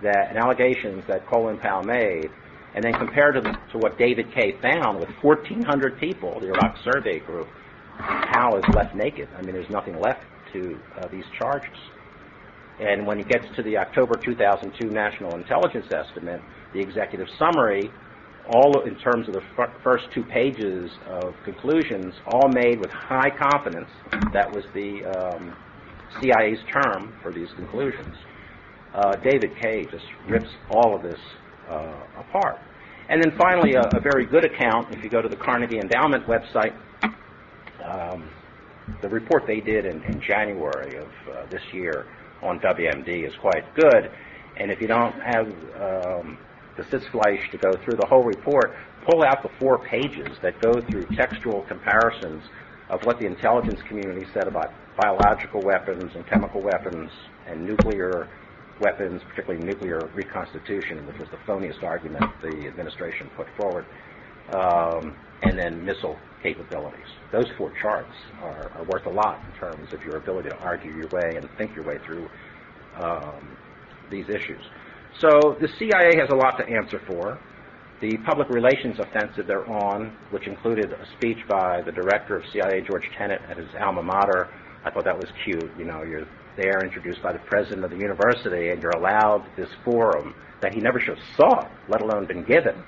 that 0.02 0.28
and 0.28 0.38
allegations 0.38 1.04
that 1.06 1.26
Colin 1.26 1.56
Powell 1.58 1.84
made, 1.84 2.30
and 2.74 2.82
then 2.82 2.92
compare 2.94 3.30
to, 3.32 3.40
the, 3.40 3.52
to 3.70 3.78
what 3.78 3.96
David 3.96 4.32
Kay 4.32 4.56
found 4.60 4.98
with 4.98 5.08
1,400 5.20 5.98
people, 5.98 6.40
the 6.40 6.48
Iraq 6.48 6.76
Survey 6.82 7.20
Group, 7.20 7.48
Powell 7.98 8.56
is 8.56 8.64
left 8.74 8.94
naked. 8.96 9.28
I 9.38 9.42
mean, 9.42 9.54
there's 9.54 9.70
nothing 9.70 10.00
left 10.00 10.24
to 10.52 10.78
uh, 10.98 11.06
these 11.08 11.24
charges. 11.38 11.76
And 12.80 13.06
when 13.06 13.18
he 13.18 13.24
gets 13.24 13.46
to 13.54 13.62
the 13.62 13.78
October 13.78 14.16
2002 14.16 14.90
National 14.90 15.36
Intelligence 15.36 15.86
Estimate, 15.92 16.40
the 16.72 16.80
executive 16.80 17.28
summary, 17.38 17.92
all 18.48 18.80
in 18.80 18.96
terms 18.96 19.28
of 19.28 19.34
the 19.34 19.42
first 19.84 20.06
two 20.12 20.24
pages 20.24 20.90
of 21.06 21.34
conclusions, 21.44 22.14
all 22.26 22.48
made 22.48 22.80
with 22.80 22.90
high 22.90 23.30
confidence. 23.30 23.90
That 24.32 24.50
was 24.50 24.64
the 24.74 25.04
um, 25.04 25.54
CIA's 26.20 26.60
term 26.72 27.14
for 27.22 27.32
these 27.32 27.48
conclusions. 27.56 28.16
Uh, 28.94 29.16
David 29.16 29.52
Kay 29.60 29.84
just 29.84 30.04
rips 30.28 30.50
all 30.70 30.94
of 30.94 31.02
this 31.02 31.18
uh, 31.68 31.94
apart. 32.18 32.58
And 33.08 33.22
then 33.22 33.32
finally, 33.38 33.74
a, 33.74 33.82
a, 33.96 34.00
very 34.00 34.26
good 34.26 34.44
account, 34.44 34.94
if 34.94 35.02
you 35.02 35.10
go 35.10 35.22
to 35.22 35.28
the 35.28 35.36
Carnegie 35.36 35.78
Endowment 35.78 36.26
website, 36.26 36.74
um, 37.84 38.30
the 39.00 39.08
report 39.08 39.44
they 39.46 39.60
did 39.60 39.86
in, 39.86 40.02
in 40.04 40.20
January 40.20 40.96
of 40.98 41.08
uh, 41.30 41.46
this 41.50 41.62
year 41.72 42.06
on 42.42 42.58
WMD 42.60 43.26
is 43.26 43.32
quite 43.40 43.74
good. 43.74 44.10
And 44.58 44.70
if 44.70 44.80
you 44.80 44.86
don't 44.86 45.14
have 45.20 45.46
um, 45.46 46.38
the 46.76 46.82
sitzfleisch 46.84 47.50
to 47.50 47.58
go 47.58 47.72
through 47.84 47.96
the 47.96 48.06
whole 48.06 48.24
report, 48.24 48.74
pull 49.10 49.22
out 49.22 49.42
the 49.42 49.50
four 49.58 49.78
pages 49.78 50.28
that 50.42 50.60
go 50.60 50.80
through 50.90 51.06
textual 51.16 51.62
comparisons 51.62 52.42
of 52.88 53.04
what 53.04 53.18
the 53.18 53.26
intelligence 53.26 53.80
community 53.88 54.26
said 54.34 54.46
about 54.46 54.72
biological 55.00 55.60
weapons 55.62 56.12
and 56.14 56.26
chemical 56.26 56.60
weapons 56.60 57.10
and 57.46 57.64
nuclear 57.64 58.28
weapons, 58.80 59.22
particularly 59.28 59.64
nuclear 59.64 60.10
reconstitution, 60.14 61.06
which 61.06 61.18
was 61.18 61.28
the 61.30 61.38
phoniest 61.46 61.82
argument 61.82 62.24
the 62.42 62.66
administration 62.66 63.30
put 63.36 63.46
forward, 63.56 63.86
um, 64.54 65.16
and 65.42 65.58
then 65.58 65.84
missile 65.84 66.18
capabilities. 66.42 67.06
Those 67.30 67.46
four 67.56 67.72
charts 67.80 68.12
are, 68.42 68.70
are, 68.72 68.84
worth 68.84 69.06
a 69.06 69.10
lot 69.10 69.40
in 69.46 69.58
terms 69.58 69.92
of 69.92 70.02
your 70.02 70.16
ability 70.16 70.48
to 70.48 70.58
argue 70.58 70.92
your 70.92 71.08
way 71.08 71.36
and 71.36 71.48
think 71.56 71.74
your 71.74 71.84
way 71.84 71.98
through 72.04 72.28
um, 73.00 73.56
these 74.10 74.28
issues. 74.28 74.62
So 75.20 75.56
the 75.60 75.68
CIA 75.78 76.18
has 76.18 76.30
a 76.30 76.34
lot 76.34 76.58
to 76.58 76.66
answer 76.66 77.00
for. 77.06 77.38
The 78.00 78.16
public 78.26 78.48
relations 78.48 78.98
offensive 78.98 79.46
they're 79.46 79.68
on, 79.70 80.16
which 80.30 80.48
included 80.48 80.92
a 80.92 81.06
speech 81.16 81.38
by 81.48 81.82
the 81.82 81.92
director 81.92 82.36
of 82.36 82.42
CIA, 82.52 82.80
George 82.80 83.08
Tenet, 83.16 83.40
at 83.48 83.56
his 83.56 83.68
alma 83.80 84.02
mater, 84.02 84.48
I 84.84 84.90
thought 84.90 85.04
that 85.04 85.16
was 85.16 85.30
cute. 85.44 85.70
You 85.78 85.84
know, 85.84 86.02
you're 86.02 86.26
there 86.56 86.80
introduced 86.84 87.22
by 87.22 87.32
the 87.32 87.38
president 87.40 87.84
of 87.84 87.90
the 87.90 87.96
university, 87.96 88.70
and 88.70 88.82
you're 88.82 88.92
allowed 88.92 89.46
this 89.56 89.70
forum 89.84 90.34
that 90.60 90.74
he 90.74 90.80
never 90.80 91.00
should 91.00 91.18
have 91.18 91.26
saw, 91.36 91.68
let 91.88 92.02
alone 92.02 92.26
been 92.26 92.44
given, 92.44 92.82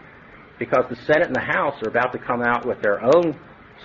because 0.59 0.85
the 0.89 0.97
Senate 0.97 1.27
and 1.27 1.37
the 1.37 1.41
House 1.41 1.75
are 1.83 1.89
about 1.89 2.13
to 2.13 2.19
come 2.19 2.43
out 2.43 2.67
with 2.67 2.81
their 2.83 3.03
own 3.03 3.39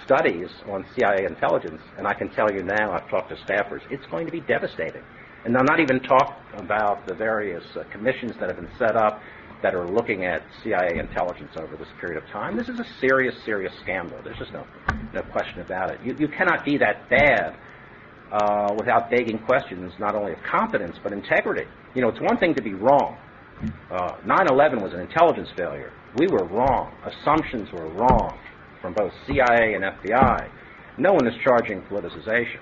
studies 0.05 0.49
on 0.67 0.85
CIA 0.95 1.25
intelligence, 1.25 1.81
and 1.97 2.07
I 2.07 2.13
can 2.13 2.29
tell 2.29 2.51
you 2.51 2.63
now, 2.63 2.91
I've 2.91 3.09
talked 3.09 3.29
to 3.29 3.35
staffers, 3.35 3.81
it's 3.89 4.05
going 4.07 4.25
to 4.25 4.31
be 4.31 4.41
devastating. 4.41 5.03
And 5.45 5.55
I'm 5.57 5.65
not 5.65 5.79
even 5.79 6.01
talk 6.01 6.37
about 6.53 7.07
the 7.07 7.15
various 7.15 7.63
uh, 7.75 7.83
commissions 7.91 8.33
that 8.39 8.49
have 8.49 8.57
been 8.57 8.69
set 8.77 8.95
up 8.95 9.21
that 9.61 9.73
are 9.73 9.87
looking 9.87 10.25
at 10.25 10.43
CIA 10.63 10.99
intelligence 10.99 11.51
over 11.57 11.75
this 11.75 11.87
period 11.99 12.21
of 12.21 12.29
time. 12.29 12.57
This 12.57 12.69
is 12.69 12.79
a 12.79 12.85
serious, 12.99 13.35
serious 13.43 13.73
scandal. 13.81 14.19
There's 14.23 14.37
just 14.37 14.53
no, 14.53 14.65
no 15.13 15.21
question 15.31 15.61
about 15.61 15.91
it. 15.91 15.99
You, 16.03 16.15
you 16.17 16.27
cannot 16.27 16.65
be 16.65 16.77
that 16.77 17.09
bad 17.09 17.57
uh, 18.31 18.73
without 18.77 19.09
begging 19.09 19.39
questions, 19.39 19.91
not 19.99 20.15
only 20.15 20.33
of 20.33 20.39
competence, 20.49 20.97
but 21.01 21.11
integrity. 21.11 21.65
You 21.95 22.01
know, 22.01 22.09
it's 22.09 22.21
one 22.21 22.37
thing 22.37 22.53
to 22.55 22.61
be 22.61 22.73
wrong. 22.73 23.17
Uh, 23.91 24.15
9-11 24.25 24.81
was 24.81 24.93
an 24.93 25.01
intelligence 25.01 25.49
failure. 25.57 25.91
We 26.17 26.27
were 26.27 26.45
wrong. 26.45 26.93
Assumptions 27.05 27.71
were 27.71 27.89
wrong 27.89 28.37
from 28.81 28.93
both 28.93 29.11
CIA 29.27 29.73
and 29.73 29.83
FBI. 29.83 30.49
No 30.97 31.13
one 31.13 31.27
is 31.27 31.33
charging 31.43 31.81
politicization. 31.83 32.59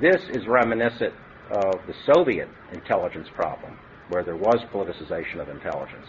This 0.00 0.22
is 0.30 0.46
reminiscent 0.48 1.14
of 1.50 1.74
the 1.86 1.94
Soviet 2.12 2.48
intelligence 2.72 3.28
problem, 3.34 3.78
where 4.08 4.24
there 4.24 4.36
was 4.36 4.56
politicization 4.72 5.40
of 5.40 5.48
intelligence. 5.48 6.06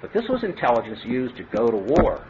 But 0.00 0.12
this 0.12 0.24
was 0.28 0.44
intelligence 0.44 1.00
used 1.04 1.36
to 1.36 1.42
go 1.44 1.66
to 1.66 1.76
war. 1.76 2.26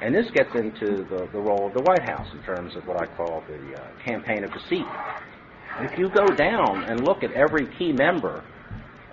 And 0.00 0.14
this 0.14 0.26
gets 0.32 0.54
into 0.54 1.04
the, 1.04 1.28
the 1.32 1.40
role 1.40 1.66
of 1.66 1.74
the 1.74 1.82
White 1.82 2.08
House 2.08 2.28
in 2.32 2.42
terms 2.44 2.76
of 2.76 2.86
what 2.86 3.02
I 3.02 3.06
call 3.16 3.42
the 3.48 3.74
uh, 3.74 3.88
campaign 4.04 4.44
of 4.44 4.52
deceit. 4.52 4.86
If 5.80 5.98
you 5.98 6.08
go 6.08 6.26
down 6.26 6.84
and 6.84 7.04
look 7.04 7.22
at 7.22 7.32
every 7.32 7.66
key 7.78 7.92
member 7.92 8.44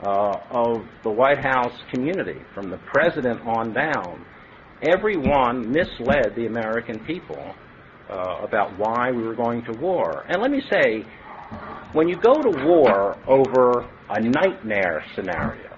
uh, 0.04 0.38
of 0.52 0.86
the 1.04 1.10
White 1.10 1.44
House 1.44 1.74
community, 1.92 2.40
from 2.54 2.70
the 2.70 2.78
president 2.94 3.42
on 3.42 3.74
down, 3.74 4.26
everyone 4.84 5.72
misled 5.72 6.34
the 6.36 6.46
American 6.46 7.00
people 7.06 7.56
uh, 8.10 8.40
about 8.44 8.78
why 8.78 9.12
we 9.12 9.24
were 9.24 9.36
going 9.36 9.64
to 9.66 9.72
war. 9.74 10.26
And 10.30 10.42
let 10.42 10.52
me 10.52 10.62
say, 10.72 11.06
when 11.94 12.08
you 12.08 12.16
go 12.16 12.34
to 12.34 12.66
war 12.66 13.18
over 13.28 13.90
a 14.10 14.20
nightmare 14.22 15.04
scenario, 15.16 15.75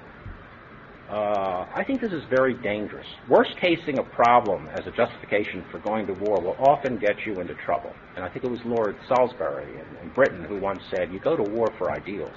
uh, 1.09 1.65
I 1.73 1.85
think 1.85 2.01
this 2.01 2.11
is 2.11 2.23
very 2.29 2.53
dangerous. 2.53 3.07
Worst 3.29 3.51
casing 3.61 3.97
a 3.97 4.03
problem 4.03 4.67
as 4.73 4.85
a 4.87 4.91
justification 4.91 5.63
for 5.71 5.79
going 5.79 6.05
to 6.07 6.13
war 6.13 6.41
will 6.41 6.57
often 6.59 6.97
get 6.97 7.25
you 7.25 7.35
into 7.35 7.53
trouble. 7.53 7.93
And 8.15 8.25
I 8.25 8.29
think 8.29 8.43
it 8.43 8.51
was 8.51 8.59
Lord 8.65 8.97
Salisbury 9.07 9.71
in, 9.71 9.97
in 10.03 10.13
Britain 10.13 10.43
who 10.43 10.59
once 10.59 10.81
said, 10.91 11.13
You 11.13 11.19
go 11.19 11.37
to 11.37 11.43
war 11.43 11.71
for 11.77 11.91
ideals. 11.91 12.35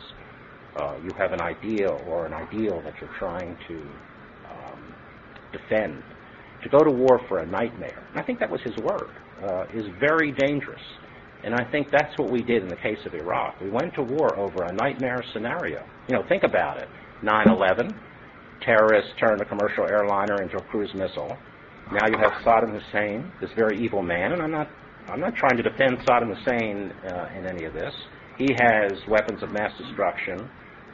Uh, 0.76 0.94
you 1.02 1.10
have 1.18 1.32
an 1.32 1.40
idea 1.40 1.88
or 1.88 2.26
an 2.26 2.32
ideal 2.32 2.80
that 2.82 2.94
you're 3.00 3.12
trying 3.18 3.56
to 3.66 3.80
um, 4.48 4.94
defend. 5.50 6.00
To 6.62 6.68
go 6.68 6.84
to 6.84 6.90
war 6.90 7.20
for 7.26 7.38
a 7.38 7.46
nightmare, 7.46 8.06
I 8.14 8.22
think 8.22 8.38
that 8.38 8.50
was 8.50 8.60
his 8.60 8.76
word, 8.76 9.10
uh, 9.42 9.64
is 9.74 9.86
very 9.98 10.30
dangerous. 10.30 10.82
And 11.42 11.54
I 11.54 11.64
think 11.72 11.90
that's 11.90 12.16
what 12.18 12.30
we 12.30 12.42
did 12.42 12.62
in 12.62 12.68
the 12.68 12.76
case 12.76 12.98
of 13.06 13.14
Iraq. 13.14 13.60
We 13.60 13.70
went 13.70 13.94
to 13.94 14.02
war 14.02 14.38
over 14.38 14.62
a 14.62 14.72
nightmare 14.72 15.24
scenario. 15.32 15.84
You 16.08 16.16
know, 16.16 16.22
think 16.28 16.44
about 16.44 16.78
it 16.78 16.88
9 17.22 17.48
11, 17.48 17.94
terrorists 18.64 19.12
turned 19.18 19.40
a 19.40 19.44
commercial 19.44 19.84
airliner 19.88 20.42
into 20.42 20.56
a 20.56 20.62
cruise 20.62 20.92
missile. 20.94 21.36
Now 21.92 22.06
you 22.06 22.18
have 22.18 22.32
Saddam 22.44 22.80
Hussein, 22.80 23.30
this 23.40 23.50
very 23.56 23.78
evil 23.78 24.02
man, 24.02 24.32
and 24.32 24.42
I'm 24.42 24.50
not, 24.50 24.68
I'm 25.08 25.20
not 25.20 25.34
trying 25.34 25.56
to 25.56 25.62
defend 25.62 25.98
Saddam 26.00 26.34
Hussein 26.34 26.92
uh, 27.10 27.28
in 27.36 27.46
any 27.46 27.64
of 27.64 27.74
this. 27.74 27.94
He 28.38 28.54
has 28.60 28.92
weapons 29.08 29.42
of 29.42 29.52
mass 29.52 29.72
destruction. 29.76 30.48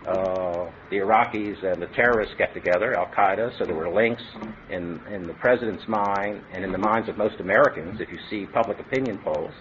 Uh, 0.07 0.70
the 0.90 0.96
Iraqis 0.96 1.64
and 1.64 1.83
the 1.83 1.88
terrorists 1.88 2.35
get 2.38 2.55
together, 2.55 2.96
Al 2.96 3.07
Qaeda, 3.07 3.59
so 3.59 3.64
there 3.64 3.74
were 3.74 3.92
links 3.92 4.22
in, 4.70 5.00
in 5.11 5.24
the 5.24 5.35
president's 5.35 5.87
mind 5.88 6.42
and 6.52 6.64
in 6.64 6.70
the 6.72 6.79
minds 6.79 7.09
of 7.09 7.18
most 7.18 7.40
Americans, 7.40 8.00
if 8.00 8.09
you 8.11 8.18
see 8.31 8.46
public 8.46 8.79
opinion 8.79 9.18
polls 9.18 9.52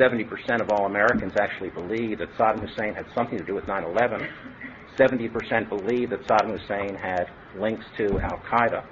70% 0.00 0.62
of 0.62 0.70
all 0.70 0.86
Americans 0.86 1.34
actually 1.38 1.68
believe 1.70 2.18
that 2.18 2.32
Saddam 2.38 2.66
Hussein 2.66 2.94
had 2.94 3.06
something 3.14 3.38
to 3.38 3.44
do 3.44 3.54
with 3.54 3.66
9 3.66 3.84
11. 3.84 4.26
70% 5.00 5.68
believe 5.68 6.10
that 6.10 6.22
Saddam 6.26 6.58
Hussein 6.58 6.94
had 6.94 7.30
links 7.56 7.86
to 7.96 8.20
Al 8.20 8.38
Qaeda. 8.50 8.84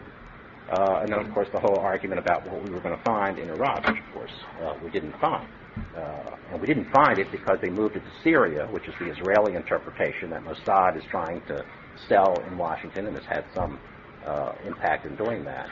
Uh, 0.70 1.00
and 1.02 1.08
then, 1.08 1.18
of 1.18 1.32
course, 1.32 1.48
the 1.52 1.60
whole 1.60 1.78
argument 1.78 2.18
about 2.18 2.46
what 2.46 2.62
we 2.64 2.70
were 2.70 2.80
going 2.80 2.96
to 2.96 3.04
find 3.04 3.38
in 3.38 3.48
Iraq, 3.50 3.86
which, 3.86 3.98
of 3.98 4.14
course, 4.14 4.32
uh, 4.62 4.74
we 4.82 4.90
didn't 4.90 5.18
find. 5.20 5.48
Uh, 5.96 6.36
and 6.50 6.60
we 6.60 6.66
didn't 6.66 6.90
find 6.92 7.18
it 7.18 7.30
because 7.30 7.58
they 7.60 7.70
moved 7.70 7.96
it 7.96 8.00
to 8.00 8.10
Syria, 8.22 8.66
which 8.70 8.86
is 8.88 8.94
the 8.98 9.10
Israeli 9.10 9.54
interpretation 9.54 10.30
that 10.30 10.42
Mossad 10.44 10.96
is 10.96 11.04
trying 11.10 11.40
to 11.42 11.64
sell 12.08 12.34
in 12.46 12.58
Washington 12.58 13.06
and 13.06 13.16
has 13.16 13.24
had 13.26 13.44
some 13.54 13.78
uh, 14.26 14.52
impact 14.66 15.06
in 15.06 15.16
doing 15.16 15.44
that. 15.44 15.68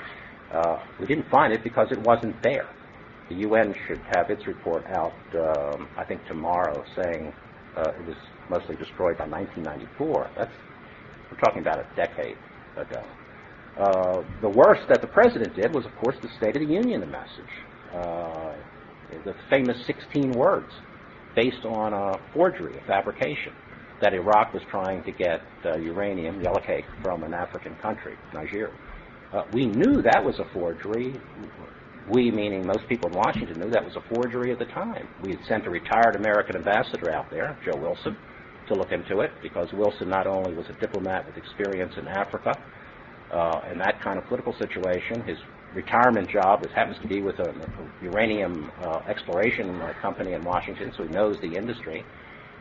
Uh, 0.53 0.79
we 1.01 1.07
didn't 1.07 1.29
find 1.29 1.53
it 1.53 1.62
because 1.64 1.88
it 1.90 1.99
wasn't 2.01 2.40
there. 2.42 2.68
The 3.29 3.37
UN 3.37 3.75
should 3.87 4.01
have 4.14 4.31
its 4.31 4.46
report 4.46 4.87
out, 4.87 5.12
um, 5.35 5.88
I 5.96 6.05
think, 6.05 6.25
tomorrow, 6.27 6.85
saying 6.94 7.33
uh, 7.77 7.90
it 7.99 8.07
was 8.07 8.16
mostly 8.50 8.76
destroyed 8.76 9.18
by 9.18 9.26
1994. 9.26 10.30
That's 10.37 10.52
we're 11.30 11.38
talking 11.38 11.61
about 11.62 11.78
a 11.78 11.87
decade 11.96 12.37
ago. 12.76 13.02
Uh, 13.78 14.22
the 14.40 14.48
worst 14.48 14.82
that 14.88 15.00
the 15.00 15.06
president 15.06 15.54
did 15.54 15.74
was, 15.74 15.85
of 15.85 15.94
course, 15.96 16.16
the 16.22 16.28
State 16.38 16.56
of 16.56 16.66
the 16.66 16.72
Union 16.72 17.00
message, 17.11 17.52
uh, 17.92 18.54
the 19.24 19.35
famous 19.50 19.76
16 19.87 20.32
words, 20.32 20.72
based 21.35 21.64
on 21.64 21.92
a 21.92 22.18
forgery, 22.32 22.78
a 22.78 22.87
fabrication, 22.87 23.52
that 24.00 24.14
Iraq 24.14 24.54
was 24.54 24.62
trying 24.70 25.02
to 25.04 25.12
get 25.12 25.42
uh, 25.64 25.76
uranium, 25.78 26.40
yellowcake, 26.40 26.85
from 27.02 27.22
an 27.22 27.35
African 27.35 27.74
country, 27.76 28.16
Niger. 28.32 28.72
Uh, 29.32 29.42
we 29.52 29.66
knew 29.66 30.00
that 30.02 30.24
was 30.24 30.38
a 30.38 30.44
forgery. 30.54 31.14
We, 32.11 32.30
meaning 32.30 32.66
most 32.66 32.88
people 32.88 33.11
in 33.11 33.16
Washington, 33.16 33.61
knew 33.61 33.70
that 33.70 33.85
was 33.85 33.96
a 33.96 34.14
forgery 34.14 34.52
at 34.52 34.59
the 34.59 34.66
time. 34.66 35.09
We 35.22 35.32
had 35.32 35.44
sent 35.46 35.66
a 35.66 35.70
retired 35.70 36.16
American 36.16 36.56
ambassador 36.56 37.11
out 37.11 37.30
there, 37.30 37.59
Joe 37.64 37.78
Wilson, 37.78 38.16
to 38.68 38.74
look 38.74 38.92
into 38.92 39.20
it 39.20 39.31
because 39.42 39.72
Wilson 39.72 40.09
not 40.09 40.26
only 40.26 40.55
was 40.55 40.66
a 40.68 40.72
diplomat 40.74 41.26
with 41.26 41.37
experience 41.37 41.94
in 41.96 42.07
Africa 42.09 42.59
uh, 43.33 43.61
and 43.66 43.81
that 43.81 44.00
kind 44.00 44.18
of 44.18 44.26
political 44.26 44.55
situation, 44.55 45.22
his 45.22 45.38
retirement 45.74 46.29
job 46.29 46.66
happens 46.70 46.98
to 47.02 47.09
be 47.09 47.20
with 47.20 47.38
a, 47.38 47.50
a 47.50 48.05
uranium 48.05 48.70
uh, 48.83 49.00
exploration 49.09 49.81
company 50.00 50.33
in 50.33 50.42
Washington, 50.42 50.92
so 50.96 51.05
he 51.05 51.11
knows 51.11 51.38
the 51.40 51.55
industry. 51.55 52.05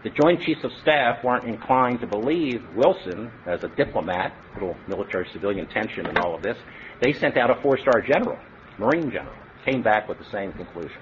The 0.03 0.09
Joint 0.11 0.41
Chiefs 0.41 0.63
of 0.63 0.71
Staff 0.83 1.23
weren't 1.23 1.45
inclined 1.45 1.99
to 2.01 2.07
believe 2.07 2.61
Wilson 2.75 3.31
as 3.47 3.63
a 3.63 3.69
diplomat, 3.69 4.33
little 4.53 4.75
military 4.87 5.27
civilian 5.33 5.67
tension 5.67 6.05
and 6.05 6.17
all 6.19 6.35
of 6.35 6.43
this. 6.43 6.57
They 7.01 7.13
sent 7.13 7.37
out 7.37 7.49
a 7.49 7.59
four 7.61 7.77
star 7.77 8.01
general, 8.01 8.37
Marine 8.77 9.09
general, 9.09 9.35
came 9.65 9.81
back 9.81 10.07
with 10.07 10.19
the 10.19 10.29
same 10.31 10.51
conclusion. 10.53 11.01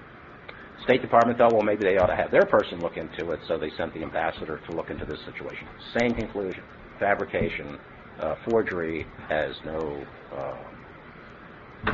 State 0.83 1.01
Department 1.01 1.37
thought, 1.37 1.53
well, 1.53 1.61
maybe 1.63 1.83
they 1.83 1.97
ought 1.97 2.07
to 2.07 2.15
have 2.15 2.31
their 2.31 2.45
person 2.45 2.79
look 2.79 2.97
into 2.97 3.31
it, 3.31 3.39
so 3.47 3.57
they 3.57 3.71
sent 3.77 3.93
the 3.93 4.03
ambassador 4.03 4.59
to 4.69 4.75
look 4.75 4.89
into 4.89 5.05
this 5.05 5.19
situation. 5.25 5.67
Same 5.97 6.13
conclusion 6.13 6.63
fabrication, 6.99 7.77
uh, 8.19 8.35
forgery 8.49 9.05
has 9.27 9.55
no, 9.65 10.05
uh, 10.35 10.55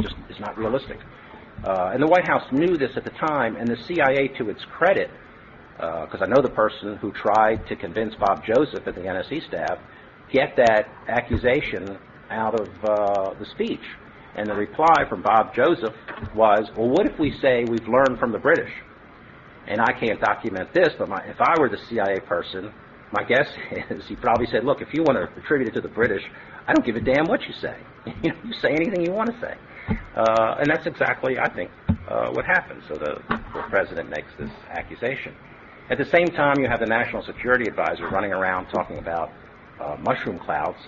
just 0.01 0.15
is 0.29 0.39
not 0.39 0.57
realistic. 0.57 0.99
Uh, 1.63 1.91
and 1.93 2.01
the 2.01 2.07
White 2.07 2.27
House 2.27 2.43
knew 2.51 2.77
this 2.77 2.91
at 2.95 3.03
the 3.03 3.11
time, 3.11 3.55
and 3.55 3.67
the 3.67 3.77
CIA, 3.87 4.27
to 4.37 4.49
its 4.49 4.61
credit, 4.77 5.09
because 5.75 6.21
uh, 6.21 6.25
I 6.25 6.27
know 6.27 6.41
the 6.41 6.51
person 6.51 6.97
who 6.97 7.11
tried 7.11 7.65
to 7.67 7.75
convince 7.75 8.13
Bob 8.15 8.43
Joseph 8.45 8.87
at 8.87 8.95
the 8.95 9.01
NSC 9.01 9.47
staff, 9.47 9.79
get 10.31 10.55
that 10.57 10.87
accusation 11.07 11.97
out 12.29 12.59
of 12.59 12.67
uh, 12.83 13.33
the 13.39 13.45
speech. 13.55 13.81
And 14.39 14.47
the 14.47 14.55
reply 14.55 15.03
from 15.09 15.21
Bob 15.21 15.53
Joseph 15.53 15.93
was, 16.33 16.71
well, 16.77 16.87
what 16.87 17.05
if 17.05 17.19
we 17.19 17.37
say 17.41 17.65
we've 17.67 17.89
learned 17.89 18.19
from 18.19 18.31
the 18.31 18.39
British? 18.39 18.71
And 19.67 19.81
I 19.81 19.91
can't 19.91 20.17
document 20.21 20.73
this, 20.73 20.93
but 20.97 21.09
my, 21.09 21.21
if 21.25 21.41
I 21.41 21.59
were 21.59 21.67
the 21.67 21.77
CIA 21.89 22.21
person, 22.21 22.71
my 23.11 23.25
guess 23.25 23.49
is 23.89 24.07
he 24.07 24.15
probably 24.15 24.47
said, 24.47 24.63
look, 24.63 24.81
if 24.81 24.93
you 24.93 25.03
want 25.03 25.17
to 25.17 25.41
attribute 25.41 25.67
it 25.67 25.73
to 25.73 25.81
the 25.81 25.93
British, 25.93 26.23
I 26.65 26.73
don't 26.73 26.85
give 26.85 26.95
a 26.95 27.01
damn 27.01 27.25
what 27.25 27.41
you 27.47 27.53
say. 27.53 27.75
you, 28.23 28.29
know, 28.29 28.37
you 28.45 28.53
say 28.53 28.69
anything 28.69 29.05
you 29.05 29.11
want 29.11 29.29
to 29.29 29.37
say. 29.41 29.57
Uh, 30.15 30.55
and 30.59 30.71
that's 30.71 30.87
exactly, 30.87 31.37
I 31.37 31.49
think, 31.53 31.69
uh, 32.07 32.29
what 32.31 32.45
happened. 32.45 32.81
So 32.87 32.93
the, 32.93 33.21
the 33.27 33.63
president 33.69 34.09
makes 34.09 34.31
this 34.39 34.51
accusation. 34.69 35.35
At 35.89 35.97
the 35.97 36.05
same 36.05 36.27
time, 36.27 36.59
you 36.59 36.69
have 36.69 36.79
the 36.79 36.85
National 36.85 37.23
Security 37.23 37.65
Advisor 37.67 38.07
running 38.07 38.31
around 38.31 38.67
talking 38.67 38.99
about 38.99 39.33
uh, 39.81 39.97
mushroom 39.99 40.39
clouds, 40.39 40.79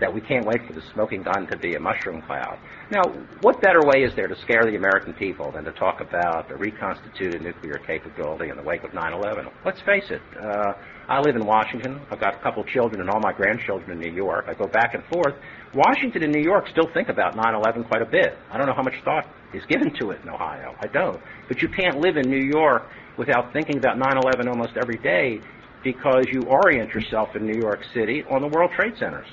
that 0.00 0.12
we 0.12 0.20
can't 0.20 0.46
wait 0.46 0.66
for 0.66 0.72
the 0.72 0.82
smoking 0.92 1.22
gun 1.22 1.46
to 1.46 1.56
be 1.56 1.74
a 1.74 1.80
mushroom 1.80 2.22
cloud. 2.22 2.58
Now, 2.90 3.02
what 3.40 3.60
better 3.60 3.80
way 3.82 4.02
is 4.02 4.14
there 4.14 4.28
to 4.28 4.36
scare 4.42 4.64
the 4.64 4.76
American 4.76 5.14
people 5.14 5.50
than 5.50 5.64
to 5.64 5.72
talk 5.72 6.00
about 6.00 6.48
the 6.48 6.56
reconstituted 6.56 7.42
nuclear 7.42 7.80
capability 7.86 8.50
in 8.50 8.56
the 8.56 8.62
wake 8.62 8.84
of 8.84 8.94
9 8.94 9.12
11? 9.12 9.46
Let's 9.64 9.80
face 9.82 10.10
it. 10.10 10.20
Uh, 10.38 10.74
I 11.08 11.20
live 11.20 11.36
in 11.36 11.46
Washington. 11.46 12.00
I've 12.10 12.20
got 12.20 12.34
a 12.34 12.38
couple 12.38 12.64
children 12.64 13.00
and 13.00 13.08
all 13.08 13.20
my 13.20 13.32
grandchildren 13.32 13.92
in 13.92 14.00
New 14.00 14.14
York. 14.14 14.46
I 14.48 14.54
go 14.54 14.66
back 14.66 14.94
and 14.94 15.04
forth. 15.04 15.34
Washington 15.74 16.24
and 16.24 16.32
New 16.32 16.42
York 16.42 16.66
still 16.68 16.88
think 16.92 17.08
about 17.08 17.36
9 17.36 17.54
11 17.54 17.84
quite 17.84 18.02
a 18.02 18.06
bit. 18.06 18.36
I 18.50 18.58
don't 18.58 18.66
know 18.66 18.74
how 18.74 18.82
much 18.82 18.94
thought 19.04 19.26
is 19.54 19.64
given 19.66 19.94
to 20.00 20.10
it 20.10 20.20
in 20.22 20.28
Ohio. 20.28 20.74
I 20.80 20.86
don't. 20.88 21.20
But 21.48 21.62
you 21.62 21.68
can't 21.68 22.00
live 22.00 22.16
in 22.16 22.28
New 22.28 22.44
York 22.44 22.88
without 23.16 23.52
thinking 23.52 23.78
about 23.78 23.98
9 23.98 24.16
11 24.16 24.48
almost 24.48 24.76
every 24.76 24.98
day 24.98 25.40
because 25.82 26.24
you 26.32 26.42
orient 26.42 26.92
yourself 26.92 27.36
in 27.36 27.46
New 27.46 27.58
York 27.60 27.80
City 27.94 28.24
on 28.28 28.42
the 28.42 28.48
World 28.48 28.72
Trade 28.74 28.94
Centers. 28.98 29.28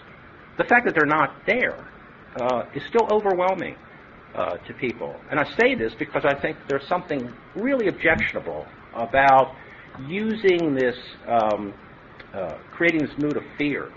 The 0.58 0.64
fact 0.66 0.86
that 0.86 0.96
they're 0.96 1.06
not 1.06 1.46
there 1.46 1.86
uh, 2.40 2.64
is 2.76 2.84
still 2.90 3.08
overwhelming 3.12 3.76
uh, 4.36 4.58
to 4.58 4.74
people. 4.74 5.16
And 5.30 5.40
I 5.40 5.46
say 5.58 5.76
this 5.76 5.94
because 5.98 6.26
I 6.26 6.34
think 6.34 6.58
there's 6.68 6.88
something 6.88 7.32
really 7.56 7.88
objectionable 7.88 8.66
about 8.96 9.56
using 10.08 10.74
this, 10.74 10.96
um, 11.28 11.74
uh, 12.34 12.58
creating 12.72 13.06
this 13.06 13.18
mood 13.18 13.38
of 13.38 13.44
fear 13.58 13.92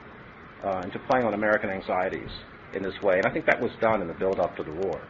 uh, 0.65 0.81
and 0.83 0.93
to 0.93 0.99
play 1.01 1.23
on 1.23 1.35
American 1.35 1.71
anxieties 1.71 2.31
in 2.75 2.83
this 2.83 3.01
way. 3.03 3.17
And 3.17 3.27
I 3.27 3.31
think 3.31 3.47
that 3.47 3.61
was 3.61 3.73
done 3.81 4.03
in 4.03 4.09
the 4.09 4.15
build 4.15 4.41
up 4.41 4.57
to 4.57 4.63
the 4.63 4.73
war. 4.73 5.01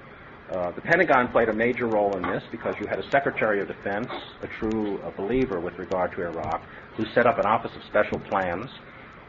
Uh, 0.51 0.71
the 0.73 0.81
Pentagon 0.81 1.27
played 1.29 1.49
a 1.49 1.53
major 1.53 1.87
role 1.87 2.17
in 2.17 2.23
this 2.23 2.43
because 2.53 2.75
you 2.81 2.87
had 2.87 3.01
a 3.01 3.11
Secretary 3.11 3.61
of 3.61 3.67
Defense, 3.67 4.09
a 4.43 4.47
true 4.61 4.99
uh, 4.99 5.11
believer 5.11 5.59
with 5.59 5.77
regard 5.77 6.13
to 6.13 6.23
Iraq, 6.23 6.63
who 6.97 7.05
set 7.15 7.27
up 7.27 7.39
an 7.39 7.47
Office 7.47 7.73
of 7.75 7.83
Special 7.89 8.21
Plans. 8.21 8.71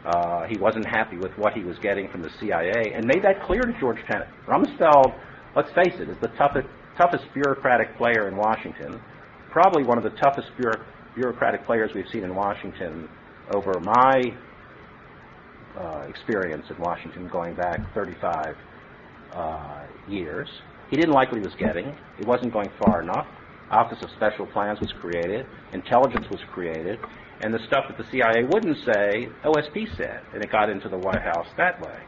Uh, 0.08 0.48
he 0.48 0.58
wasn't 0.58 0.86
happy 0.86 1.18
with 1.18 1.38
what 1.38 1.52
he 1.52 1.64
was 1.64 1.78
getting 1.80 2.10
from 2.10 2.22
the 2.22 2.30
CIA 2.40 2.94
and 2.96 3.06
made 3.06 3.22
that 3.24 3.44
clear 3.44 3.62
to 3.62 3.78
George 3.78 3.98
Tenet. 4.10 4.28
Rumsfeld, 4.48 5.14
let's 5.54 5.70
face 5.74 6.00
it, 6.00 6.08
is 6.08 6.16
the 6.22 6.30
toughest, 6.30 6.66
toughest 6.98 7.26
bureaucratic 7.34 7.98
player 7.98 8.30
in 8.30 8.38
Washington, 8.38 9.02
probably 9.52 9.84
one 9.84 9.98
of 9.98 10.06
the 10.06 10.18
toughest 10.22 10.48
bureau- 10.56 10.82
bureaucratic 11.14 11.66
players 11.66 11.92
we've 11.94 12.08
seen 12.08 12.24
in 12.24 12.34
Washington 12.34 13.10
over 13.54 13.82
my 13.82 14.22
uh, 15.78 16.06
experience 16.08 16.66
in 16.70 16.78
Washington 16.82 17.28
going 17.28 17.54
back 17.56 17.82
35 17.94 18.56
uh, 19.34 19.84
years. 20.08 20.48
He 20.90 20.96
didn't 20.96 21.14
like 21.14 21.34
what 21.34 21.42
he 21.42 21.46
was 21.46 21.56
getting. 21.56 21.94
He 22.18 22.26
wasn't 22.26 22.54
going 22.54 22.70
far 22.86 23.02
enough. 23.02 23.28
Office 23.70 24.02
of 24.02 24.10
Special 24.12 24.46
Plans 24.48 24.80
was 24.80 24.94
created. 25.02 25.46
Intelligence 25.74 26.26
was 26.32 26.40
created. 26.54 26.98
And 27.42 27.54
the 27.54 27.60
stuff 27.68 27.86
that 27.88 27.98
the 27.98 28.10
CIA 28.12 28.44
wouldn't 28.44 28.78
say, 28.84 29.30
OSP 29.44 29.96
said. 29.96 30.22
And 30.34 30.44
it 30.44 30.52
got 30.52 30.70
into 30.70 30.90
the 30.90 30.98
White 30.98 31.22
House 31.22 31.48
that 31.58 31.80
way. 31.82 32.00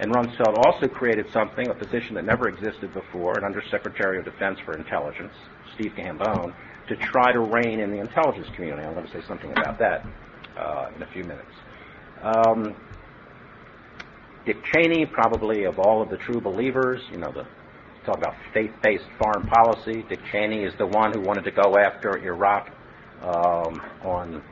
And 0.00 0.12
Rumsfeld 0.12 0.64
also 0.64 0.86
created 0.86 1.26
something, 1.32 1.68
a 1.68 1.74
position 1.74 2.14
that 2.14 2.24
never 2.24 2.48
existed 2.48 2.94
before, 2.94 3.36
an 3.36 3.44
Undersecretary 3.44 4.18
of 4.18 4.24
Defense 4.24 4.58
for 4.64 4.76
Intelligence, 4.76 5.32
Steve 5.74 5.92
Cambone, 5.96 6.54
to 6.86 6.96
try 6.96 7.32
to 7.32 7.40
rein 7.40 7.80
in 7.80 7.90
the 7.90 7.98
intelligence 7.98 8.46
community. 8.54 8.86
I'm 8.86 8.94
going 8.94 9.06
to 9.06 9.12
say 9.12 9.26
something 9.26 9.50
about 9.50 9.78
that 9.80 10.06
uh, 10.56 10.90
in 10.94 11.02
a 11.02 11.06
few 11.06 11.24
minutes. 11.24 11.50
Um, 12.22 12.76
Dick 14.46 14.64
Cheney, 14.72 15.04
probably 15.04 15.64
of 15.64 15.80
all 15.80 16.00
of 16.00 16.10
the 16.10 16.16
true 16.16 16.40
believers, 16.40 17.02
you 17.10 17.18
know, 17.18 17.32
the 17.32 17.46
talk 18.06 18.16
about 18.16 18.34
faith-based 18.54 19.04
foreign 19.20 19.46
policy. 19.46 20.04
Dick 20.08 20.20
Cheney 20.32 20.62
is 20.62 20.72
the 20.78 20.86
one 20.86 21.12
who 21.12 21.20
wanted 21.20 21.44
to 21.44 21.50
go 21.50 21.76
after 21.76 22.16
Iraq 22.16 22.70
um, 23.20 23.82
on 24.02 24.42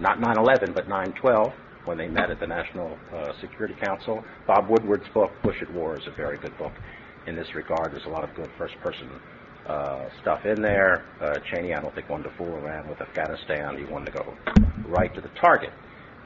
not 0.00 0.18
9/11 0.18 0.74
but 0.74 0.88
9/12 0.88 1.52
when 1.84 1.98
they 1.98 2.08
met 2.08 2.30
at 2.30 2.40
the 2.40 2.46
National 2.46 2.96
uh, 3.14 3.32
Security 3.40 3.74
Council. 3.80 4.24
Bob 4.46 4.68
Woodward's 4.68 5.08
book 5.14 5.30
Bush 5.42 5.56
at 5.62 5.72
War 5.72 5.98
is 5.98 6.06
a 6.06 6.10
very 6.10 6.38
good 6.38 6.56
book 6.58 6.72
in 7.26 7.36
this 7.36 7.54
regard. 7.54 7.92
There's 7.92 8.06
a 8.06 8.10
lot 8.10 8.24
of 8.24 8.34
good 8.34 8.50
first-person 8.58 9.08
uh, 9.66 10.08
stuff 10.20 10.44
in 10.44 10.60
there. 10.60 11.04
Uh, 11.20 11.38
Cheney, 11.50 11.74
I 11.74 11.80
don't 11.80 11.94
think 11.94 12.08
wanted 12.08 12.24
to 12.24 12.36
fool 12.36 12.54
around 12.54 12.88
with 12.88 13.00
Afghanistan. 13.00 13.78
He 13.78 13.84
wanted 13.84 14.12
to 14.12 14.18
go 14.18 14.36
right 14.86 15.14
to 15.14 15.20
the 15.20 15.30
target. 15.40 15.70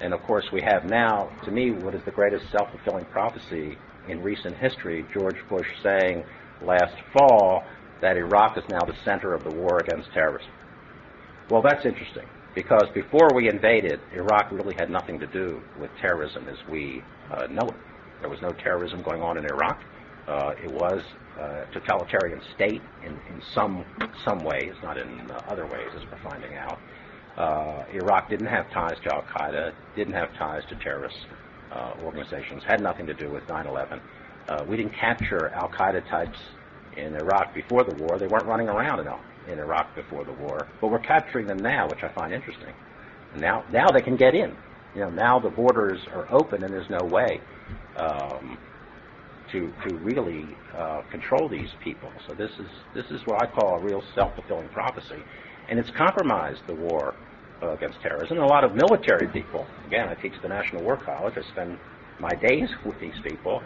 And 0.00 0.12
of 0.12 0.22
course, 0.22 0.44
we 0.52 0.60
have 0.62 0.84
now, 0.84 1.30
to 1.44 1.50
me, 1.50 1.70
what 1.70 1.94
is 1.94 2.02
the 2.04 2.10
greatest 2.10 2.50
self-fulfilling 2.50 3.06
prophecy 3.06 3.78
in 4.08 4.22
recent 4.22 4.56
history, 4.56 5.06
George 5.12 5.38
Bush 5.48 5.66
saying 5.82 6.24
last 6.62 6.94
fall 7.16 7.62
that 8.00 8.16
Iraq 8.16 8.58
is 8.58 8.64
now 8.68 8.80
the 8.80 8.94
center 9.04 9.34
of 9.34 9.44
the 9.44 9.50
war 9.50 9.78
against 9.78 10.12
terrorism. 10.12 10.50
Well, 11.48 11.62
that's 11.62 11.86
interesting 11.86 12.26
because 12.54 12.88
before 12.94 13.30
we 13.34 13.48
invaded, 13.48 14.00
Iraq 14.14 14.50
really 14.52 14.74
had 14.74 14.90
nothing 14.90 15.18
to 15.18 15.26
do 15.26 15.60
with 15.80 15.90
terrorism 16.00 16.48
as 16.48 16.56
we 16.68 17.02
uh, 17.32 17.46
know 17.46 17.68
it. 17.68 17.74
There 18.20 18.30
was 18.30 18.40
no 18.40 18.52
terrorism 18.52 19.02
going 19.02 19.22
on 19.22 19.36
in 19.36 19.44
Iraq. 19.44 19.82
Uh, 20.26 20.54
it 20.62 20.70
was 20.70 21.02
a 21.38 21.66
totalitarian 21.72 22.40
state 22.54 22.80
in, 23.04 23.12
in 23.12 23.42
some 23.52 23.84
some 24.24 24.38
ways, 24.44 24.72
not 24.82 24.96
in 24.96 25.30
uh, 25.30 25.42
other 25.48 25.66
ways, 25.66 25.88
as 25.94 26.02
we're 26.10 26.30
finding 26.30 26.54
out. 26.54 26.78
Uh, 27.36 27.84
Iraq 27.92 28.30
didn't 28.30 28.46
have 28.46 28.70
ties 28.70 28.96
to 29.02 29.14
Al 29.14 29.22
Qaeda, 29.22 29.72
didn't 29.96 30.14
have 30.14 30.32
ties 30.34 30.62
to 30.68 30.76
terrorist 30.76 31.26
uh, 31.72 31.94
organizations, 32.04 32.62
had 32.62 32.80
nothing 32.80 33.06
to 33.06 33.14
do 33.14 33.30
with 33.30 33.44
9/11. 33.46 34.00
Uh, 34.48 34.64
we 34.68 34.76
didn't 34.76 34.94
capture 34.94 35.48
Al 35.48 35.68
Qaeda 35.68 36.08
types 36.08 36.38
in 36.96 37.16
Iraq 37.16 37.52
before 37.52 37.82
the 37.82 37.94
war. 37.96 38.18
They 38.18 38.28
weren't 38.28 38.46
running 38.46 38.68
around 38.68 39.00
in, 39.00 39.08
in 39.48 39.58
Iraq 39.58 39.94
before 39.94 40.24
the 40.24 40.32
war, 40.32 40.66
but 40.80 40.88
we're 40.88 40.98
capturing 40.98 41.46
them 41.46 41.58
now, 41.58 41.88
which 41.88 42.02
I 42.02 42.08
find 42.08 42.32
interesting. 42.32 42.72
Now, 43.36 43.64
now 43.72 43.90
they 43.90 44.00
can 44.00 44.16
get 44.16 44.34
in. 44.34 44.56
You 44.94 45.00
know, 45.02 45.10
now 45.10 45.38
the 45.40 45.50
borders 45.50 46.00
are 46.12 46.26
open, 46.30 46.62
and 46.62 46.72
there's 46.72 46.88
no 46.88 47.04
way 47.04 47.40
um, 47.96 48.56
to 49.50 49.72
to 49.88 49.96
really 49.96 50.46
uh, 50.76 51.02
control 51.10 51.48
these 51.48 51.70
people. 51.82 52.10
So 52.28 52.34
this 52.34 52.50
is 52.58 52.68
this 52.94 53.06
is 53.10 53.20
what 53.26 53.42
I 53.42 53.46
call 53.46 53.76
a 53.76 53.80
real 53.80 54.02
self-fulfilling 54.14 54.68
prophecy, 54.68 55.22
and 55.68 55.78
it's 55.78 55.90
compromised 55.90 56.60
the 56.66 56.74
war 56.74 57.14
uh, 57.62 57.72
against 57.72 58.00
terrorism. 58.02 58.38
And 58.38 58.46
a 58.46 58.48
lot 58.48 58.62
of 58.62 58.74
military 58.74 59.26
people, 59.28 59.66
again, 59.86 60.08
I 60.08 60.14
teach 60.14 60.34
at 60.34 60.42
the 60.42 60.48
National 60.48 60.82
War 60.82 60.96
College. 60.96 61.34
I 61.36 61.42
spend 61.50 61.78
my 62.20 62.30
days 62.30 62.68
with 62.84 62.98
these 63.00 63.18
people. 63.24 63.62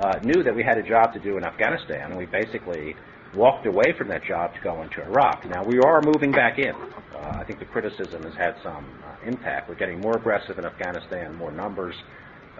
Uh, 0.00 0.16
knew 0.22 0.44
that 0.44 0.54
we 0.54 0.62
had 0.62 0.78
a 0.78 0.82
job 0.82 1.12
to 1.12 1.18
do 1.18 1.36
in 1.38 1.44
Afghanistan, 1.44 2.16
we 2.16 2.24
basically 2.26 2.94
walked 3.34 3.66
away 3.66 3.92
from 3.96 4.08
that 4.08 4.24
job 4.24 4.54
to 4.54 4.60
go 4.60 4.82
into 4.82 5.02
Iraq. 5.02 5.44
Now 5.48 5.64
we 5.64 5.78
are 5.78 6.00
moving 6.02 6.32
back 6.32 6.58
in. 6.58 6.74
Uh, 6.74 7.38
I 7.40 7.44
think 7.44 7.58
the 7.58 7.66
criticism 7.66 8.22
has 8.22 8.34
had 8.34 8.54
some 8.62 8.86
uh, 9.04 9.26
impact. 9.26 9.68
We're 9.68 9.74
getting 9.74 10.00
more 10.00 10.16
aggressive 10.16 10.58
in 10.58 10.64
Afghanistan, 10.64 11.34
more 11.34 11.52
numbers. 11.52 11.94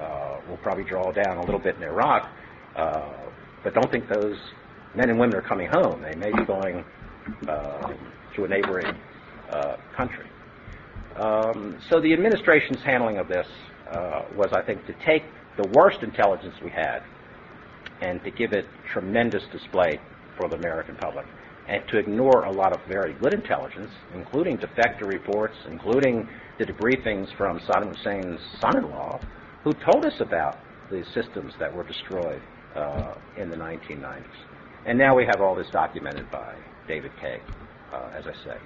Uh, 0.01 0.39
we'll 0.47 0.59
probably 0.59 0.85
draw 0.85 1.11
down 1.13 1.39
a 1.39 1.45
little 1.45 1.61
bit 1.61 1.77
in 1.77 1.83
Iraq, 1.83 2.31
uh, 2.77 3.11
but 3.65 3.75
don't 3.75 3.91
think 3.91 4.09
those 4.09 4.37
men 4.95 5.11
and 5.11 5.19
women 5.19 5.37
are 5.37 5.43
coming 5.43 5.69
home. 5.69 6.03
They 6.03 6.15
may 6.15 6.33
be 6.33 6.45
going 6.45 6.85
uh, 7.49 7.93
to 8.37 8.45
a 8.45 8.49
neighboring 8.49 8.97
uh, 9.51 9.77
country. 9.97 10.27
Um, 11.17 11.79
so 11.91 12.01
the 12.01 12.13
administration's 12.13 12.81
handling 12.85 13.19
of 13.19 13.29
this 13.29 13.47
was, 14.37 14.51
I 14.53 14.63
think, 14.63 14.87
to 14.87 14.95
take 15.05 15.25
the 15.57 15.67
worst 15.73 16.03
intelligence 16.03 16.55
we 16.63 16.71
had 16.71 17.03
and 18.01 18.23
to 18.23 18.31
give 18.31 18.53
it 18.53 18.67
tremendous 18.93 19.43
display 19.51 19.99
for 20.39 20.49
the 20.49 20.57
American 20.57 20.97
public, 20.97 21.27
and 21.69 21.83
to 21.89 21.99
ignore 21.99 22.45
a 22.45 22.51
lot 22.51 22.73
of 22.73 22.81
very 22.89 23.13
good 23.15 23.35
intelligence, 23.35 23.91
including 24.15 24.57
defector 24.57 25.07
reports, 25.07 25.55
including 25.71 26.29
the 26.59 26.65
debriefings 26.65 27.29
from 27.37 27.59
Saddam 27.61 27.95
Hussein's 27.95 28.41
son-in-law, 28.61 29.21
who 29.65 29.73
told 29.93 30.07
us 30.07 30.15
about 30.21 30.59
the 30.91 31.05
systems 31.13 31.53
that 31.59 31.75
were 31.75 31.85
destroyed 31.85 32.41
uh, 32.75 33.15
in 33.37 33.51
the 33.51 33.57
1990s. 33.57 34.23
And 34.87 34.97
now 34.97 35.15
we 35.15 35.27
have 35.27 35.41
all 35.43 35.55
this 35.55 35.67
documented 35.71 36.31
by 36.31 36.55
David 36.87 37.13
Kay, 37.21 37.41
uh, 37.93 38.11
as 38.17 38.25
I 38.27 38.33
say. 38.45 38.57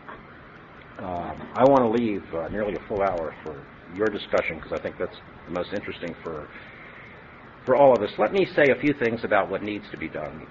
Um, 0.99 1.49
I 1.55 1.65
want 1.65 1.83
to 1.83 2.03
leave 2.03 2.23
uh, 2.35 2.49
nearly 2.49 2.77
a 2.77 2.89
full 2.89 3.03
hour 3.03 3.35
for 3.43 3.61
your 3.97 4.07
discussion 4.07 4.57
because 4.57 4.73
I 4.73 4.81
think 4.81 4.97
that's 4.99 5.17
the 5.47 5.53
most 5.53 5.73
interesting 5.73 6.15
for 6.23 6.49
for 7.65 7.77
all 7.77 7.95
of 7.95 8.03
us. 8.03 8.11
Let 8.19 8.33
me 8.33 8.47
say 8.57 8.73
a 8.77 8.81
few 8.81 8.93
things 8.93 9.21
about 9.23 9.49
what 9.49 9.63
needs 9.63 9.85
to 9.93 9.97
be 9.97 10.09
done 10.09 10.47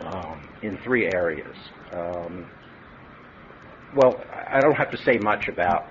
um, 0.00 0.48
in 0.62 0.78
three 0.84 1.06
areas. 1.06 1.56
Um, 1.92 2.46
well, 3.96 4.22
I 4.48 4.60
don't 4.60 4.74
have 4.74 4.90
to 4.90 4.98
say 4.98 5.18
much 5.18 5.48
about 5.48 5.86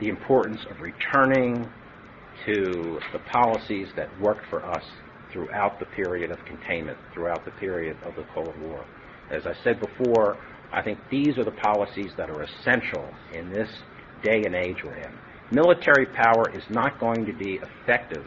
the 0.00 0.08
importance 0.08 0.60
of 0.70 0.80
returning 0.80 1.68
to 2.46 2.98
the 3.12 3.18
policies 3.30 3.88
that 3.96 4.08
worked 4.20 4.46
for 4.48 4.64
us 4.64 4.84
throughout 5.32 5.78
the 5.78 5.86
period 5.86 6.30
of 6.30 6.38
containment, 6.46 6.98
throughout 7.14 7.44
the 7.44 7.50
period 7.52 7.96
of 8.04 8.14
the 8.16 8.24
Cold 8.34 8.54
War. 8.60 8.84
As 9.30 9.46
I 9.46 9.54
said 9.62 9.80
before, 9.80 10.36
I 10.72 10.82
think 10.82 10.98
these 11.10 11.38
are 11.38 11.44
the 11.44 11.50
policies 11.52 12.10
that 12.16 12.30
are 12.30 12.42
essential 12.42 13.08
in 13.34 13.50
this 13.50 13.68
day 14.22 14.44
and 14.44 14.54
age 14.54 14.76
we're 14.84 14.96
in. 14.96 15.12
Military 15.50 16.06
power 16.06 16.50
is 16.54 16.62
not 16.70 16.98
going 17.00 17.26
to 17.26 17.32
be 17.32 17.58
effective 17.82 18.24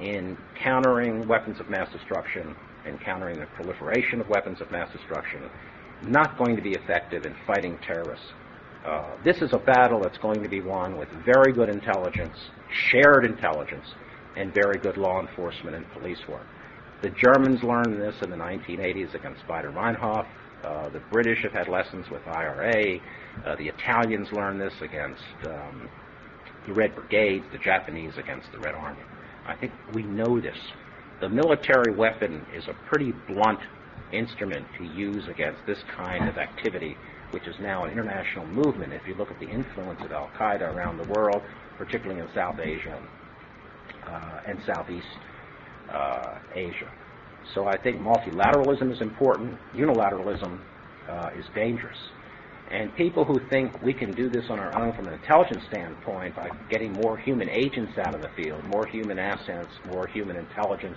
in 0.00 0.36
countering 0.62 1.26
weapons 1.26 1.60
of 1.60 1.68
mass 1.68 1.90
destruction 1.92 2.54
and 2.86 3.00
countering 3.00 3.38
the 3.38 3.46
proliferation 3.46 4.20
of 4.20 4.28
weapons 4.28 4.60
of 4.60 4.70
mass 4.70 4.90
destruction, 4.92 5.42
not 6.02 6.38
going 6.38 6.56
to 6.56 6.62
be 6.62 6.72
effective 6.72 7.26
in 7.26 7.34
fighting 7.46 7.78
terrorists. 7.86 8.26
Uh, 8.84 9.10
this 9.24 9.42
is 9.42 9.52
a 9.52 9.58
battle 9.58 10.00
that's 10.00 10.18
going 10.18 10.42
to 10.42 10.48
be 10.48 10.60
won 10.60 10.96
with 10.96 11.08
very 11.24 11.52
good 11.52 11.68
intelligence, 11.68 12.36
shared 12.90 13.24
intelligence, 13.26 13.84
and 14.36 14.54
very 14.54 14.78
good 14.78 14.96
law 14.96 15.20
enforcement 15.20 15.76
and 15.76 15.84
police 15.92 16.20
work. 16.28 16.46
The 17.02 17.10
Germans 17.10 17.62
learned 17.62 18.00
this 18.00 18.14
in 18.22 18.30
the 18.30 18.36
1980s 18.36 19.14
against 19.14 19.46
Baader-Meinhof. 19.46 20.26
Uh, 20.64 20.88
the 20.90 21.00
British 21.10 21.42
have 21.42 21.52
had 21.52 21.68
lessons 21.68 22.06
with 22.10 22.26
IRA. 22.26 22.98
Uh, 23.44 23.56
the 23.56 23.68
Italians 23.68 24.28
learned 24.32 24.60
this 24.60 24.74
against 24.82 25.22
um, 25.46 25.88
the 26.66 26.74
Red 26.74 26.94
Brigades, 26.94 27.44
the 27.52 27.58
Japanese 27.58 28.12
against 28.18 28.52
the 28.52 28.58
Red 28.58 28.74
Army. 28.74 29.00
I 29.46 29.56
think 29.56 29.72
we 29.94 30.02
know 30.02 30.40
this. 30.40 30.58
The 31.20 31.28
military 31.28 31.94
weapon 31.94 32.46
is 32.54 32.64
a 32.66 32.74
pretty 32.88 33.12
blunt 33.28 33.60
instrument 34.10 34.66
to 34.78 34.84
use 34.84 35.28
against 35.28 35.60
this 35.66 35.78
kind 35.94 36.28
of 36.28 36.38
activity, 36.38 36.96
which 37.30 37.46
is 37.46 37.54
now 37.60 37.84
an 37.84 37.92
international 37.92 38.46
movement. 38.46 38.94
If 38.94 39.06
you 39.06 39.14
look 39.14 39.30
at 39.30 39.38
the 39.38 39.48
influence 39.48 40.00
of 40.02 40.12
Al 40.12 40.30
Qaeda 40.38 40.74
around 40.74 40.96
the 40.96 41.08
world, 41.12 41.42
particularly 41.76 42.20
in 42.20 42.28
South 42.34 42.58
Asia 42.58 43.00
uh, 44.06 44.40
and 44.46 44.58
Southeast 44.66 45.06
uh, 45.92 46.38
Asia. 46.54 46.90
So 47.54 47.66
I 47.66 47.76
think 47.76 48.00
multilateralism 48.00 48.90
is 48.90 49.00
important. 49.02 49.58
Unilateralism 49.74 50.58
uh, 51.08 51.30
is 51.38 51.44
dangerous. 51.54 51.98
And 52.70 52.94
people 52.94 53.24
who 53.24 53.40
think 53.50 53.82
we 53.82 53.92
can 53.92 54.14
do 54.14 54.30
this 54.30 54.44
on 54.48 54.60
our 54.60 54.72
own 54.80 54.94
from 54.94 55.08
an 55.08 55.14
intelligence 55.14 55.62
standpoint 55.68 56.36
by 56.36 56.50
getting 56.70 56.92
more 56.92 57.16
human 57.16 57.48
agents 57.48 57.98
out 57.98 58.14
of 58.14 58.20
the 58.20 58.30
field, 58.36 58.64
more 58.64 58.86
human 58.86 59.18
assets, 59.18 59.70
more 59.86 60.06
human 60.06 60.36
intelligence, 60.36 60.96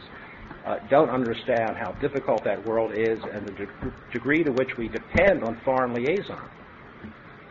uh, 0.66 0.78
don't 0.90 1.10
understand 1.10 1.76
how 1.78 1.92
difficult 1.94 2.44
that 2.44 2.64
world 2.66 2.92
is 2.94 3.18
and 3.34 3.48
the 3.48 3.52
de- 3.52 3.94
degree 4.12 4.44
to 4.44 4.52
which 4.52 4.78
we 4.78 4.88
depend 4.88 5.44
on 5.44 5.60
foreign 5.66 5.94
liaison. 5.94 6.48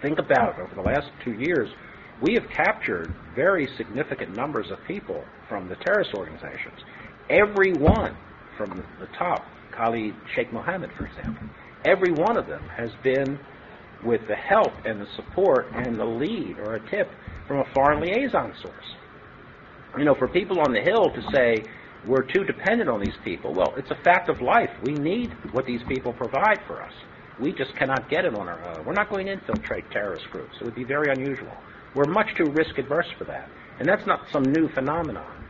Think 0.01 0.19
about 0.19 0.59
it. 0.59 0.63
Over 0.63 0.75
the 0.77 0.83
last 0.83 1.11
two 1.25 1.33
years, 1.33 1.69
we 2.23 2.35
have 2.35 2.45
captured 2.49 3.13
very 3.35 3.69
significant 3.77 4.37
numbers 4.37 4.71
of 4.71 4.79
people 4.87 5.25
from 5.49 5.69
the 5.69 5.75
terrorist 5.77 6.15
organizations. 6.15 6.79
Every 7.29 7.73
one 7.73 8.17
from 8.57 8.83
the 9.01 9.07
top, 9.19 9.45
Khalid 9.73 10.15
Sheikh 10.35 10.53
Mohammed, 10.53 10.91
for 10.97 11.07
example, 11.07 11.49
every 11.85 12.13
one 12.13 12.37
of 12.37 12.47
them 12.47 12.63
has 12.69 12.91
been 13.03 13.39
with 14.05 14.27
the 14.29 14.35
help 14.35 14.73
and 14.85 15.01
the 15.01 15.07
support 15.17 15.67
and 15.75 15.99
the 15.99 16.05
lead 16.05 16.59
or 16.59 16.75
a 16.75 16.91
tip 16.91 17.11
from 17.47 17.59
a 17.59 17.65
foreign 17.75 18.01
liaison 18.01 18.53
source. 18.63 18.95
You 19.99 20.05
know, 20.05 20.15
for 20.15 20.29
people 20.29 20.61
on 20.61 20.73
the 20.73 20.81
Hill 20.81 21.11
to 21.11 21.23
say 21.33 21.65
we're 22.07 22.23
too 22.23 22.45
dependent 22.45 22.89
on 22.89 23.01
these 23.01 23.17
people, 23.25 23.55
well, 23.55 23.75
it's 23.77 23.91
a 23.91 24.03
fact 24.03 24.29
of 24.29 24.41
life. 24.41 24.71
We 24.83 24.95
need 24.95 25.33
what 25.53 25.67
these 25.67 25.83
people 25.89 26.13
provide 26.13 26.61
for 26.67 26.83
us. 26.83 26.93
We 27.41 27.53
just 27.53 27.75
cannot 27.77 28.09
get 28.09 28.25
it 28.25 28.35
on 28.35 28.49
our 28.49 28.63
own. 28.71 28.85
We're 28.85 28.93
not 28.93 29.11
going 29.11 29.27
to 29.27 29.33
infiltrate 29.33 29.91
terrorist 29.91 30.27
groups. 30.31 30.55
It 30.61 30.65
would 30.65 30.75
be 30.75 30.85
very 30.85 31.11
unusual. 31.13 31.53
We're 31.95 32.07
much 32.07 32.35
too 32.37 32.51
risk 32.51 32.79
adverse 32.79 33.09
for 33.19 33.25
that. 33.25 33.49
And 33.79 33.89
that's 33.89 34.07
not 34.07 34.27
some 34.33 34.45
new 34.45 34.69
phenomenon. 34.69 35.42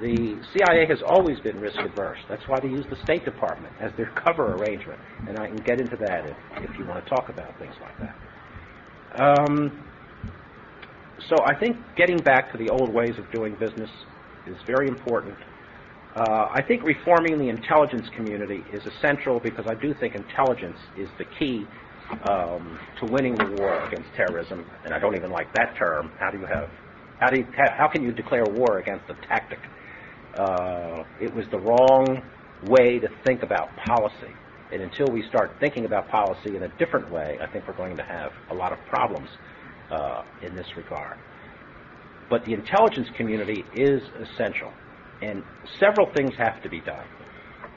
The 0.00 0.40
CIA 0.52 0.86
has 0.86 0.98
always 1.06 1.38
been 1.40 1.60
risk 1.60 1.78
averse. 1.78 2.18
That's 2.28 2.42
why 2.48 2.60
they 2.60 2.68
use 2.68 2.84
the 2.90 2.96
State 3.04 3.24
Department 3.24 3.72
as 3.80 3.92
their 3.96 4.10
cover 4.24 4.54
arrangement. 4.54 4.98
And 5.28 5.38
I 5.38 5.46
can 5.46 5.58
get 5.58 5.78
into 5.78 5.96
that 5.96 6.26
if, 6.26 6.36
if 6.70 6.78
you 6.78 6.86
want 6.86 7.04
to 7.04 7.10
talk 7.10 7.28
about 7.28 7.56
things 7.58 7.74
like 7.80 7.98
that. 8.00 9.22
Um, 9.22 9.84
so 11.28 11.36
I 11.44 11.54
think 11.58 11.76
getting 11.96 12.18
back 12.18 12.50
to 12.52 12.58
the 12.58 12.68
old 12.68 12.92
ways 12.92 13.14
of 13.18 13.30
doing 13.32 13.54
business 13.60 13.90
is 14.46 14.56
very 14.66 14.88
important. 14.88 15.36
Uh, 16.16 16.48
I 16.52 16.62
think 16.66 16.82
reforming 16.84 17.38
the 17.38 17.48
intelligence 17.48 18.06
community 18.16 18.62
is 18.72 18.82
essential 18.86 19.40
because 19.40 19.66
I 19.66 19.74
do 19.74 19.94
think 19.98 20.14
intelligence 20.14 20.78
is 20.98 21.08
the 21.18 21.24
key 21.38 21.66
um, 22.28 22.78
to 23.00 23.06
winning 23.06 23.36
the 23.36 23.46
war 23.58 23.84
against 23.86 24.08
terrorism. 24.16 24.64
And 24.84 24.92
I 24.94 24.98
don't 24.98 25.16
even 25.16 25.30
like 25.30 25.52
that 25.54 25.74
term. 25.76 26.12
How 26.18 26.30
do 26.30 26.38
you 26.38 26.46
have? 26.46 26.68
How 27.20 27.30
do 27.30 27.38
you? 27.38 27.46
How 27.56 27.88
can 27.88 28.02
you 28.02 28.12
declare 28.12 28.44
war 28.44 28.78
against 28.78 29.04
a 29.08 29.14
tactic? 29.26 29.58
Uh, 30.36 31.04
it 31.20 31.34
was 31.34 31.46
the 31.50 31.58
wrong 31.58 32.22
way 32.66 32.98
to 32.98 33.08
think 33.24 33.42
about 33.42 33.68
policy. 33.76 34.32
And 34.72 34.82
until 34.82 35.06
we 35.06 35.22
start 35.28 35.52
thinking 35.60 35.84
about 35.84 36.08
policy 36.08 36.56
in 36.56 36.62
a 36.62 36.68
different 36.78 37.10
way, 37.10 37.38
I 37.40 37.46
think 37.46 37.68
we're 37.68 37.76
going 37.76 37.96
to 37.96 38.02
have 38.02 38.32
a 38.50 38.54
lot 38.54 38.72
of 38.72 38.78
problems 38.88 39.28
uh, 39.90 40.22
in 40.42 40.56
this 40.56 40.66
regard. 40.76 41.16
But 42.30 42.44
the 42.44 42.54
intelligence 42.54 43.08
community 43.16 43.64
is 43.74 44.02
essential, 44.18 44.72
and 45.22 45.44
several 45.78 46.10
things 46.14 46.32
have 46.38 46.62
to 46.62 46.68
be 46.68 46.80
done. 46.80 47.06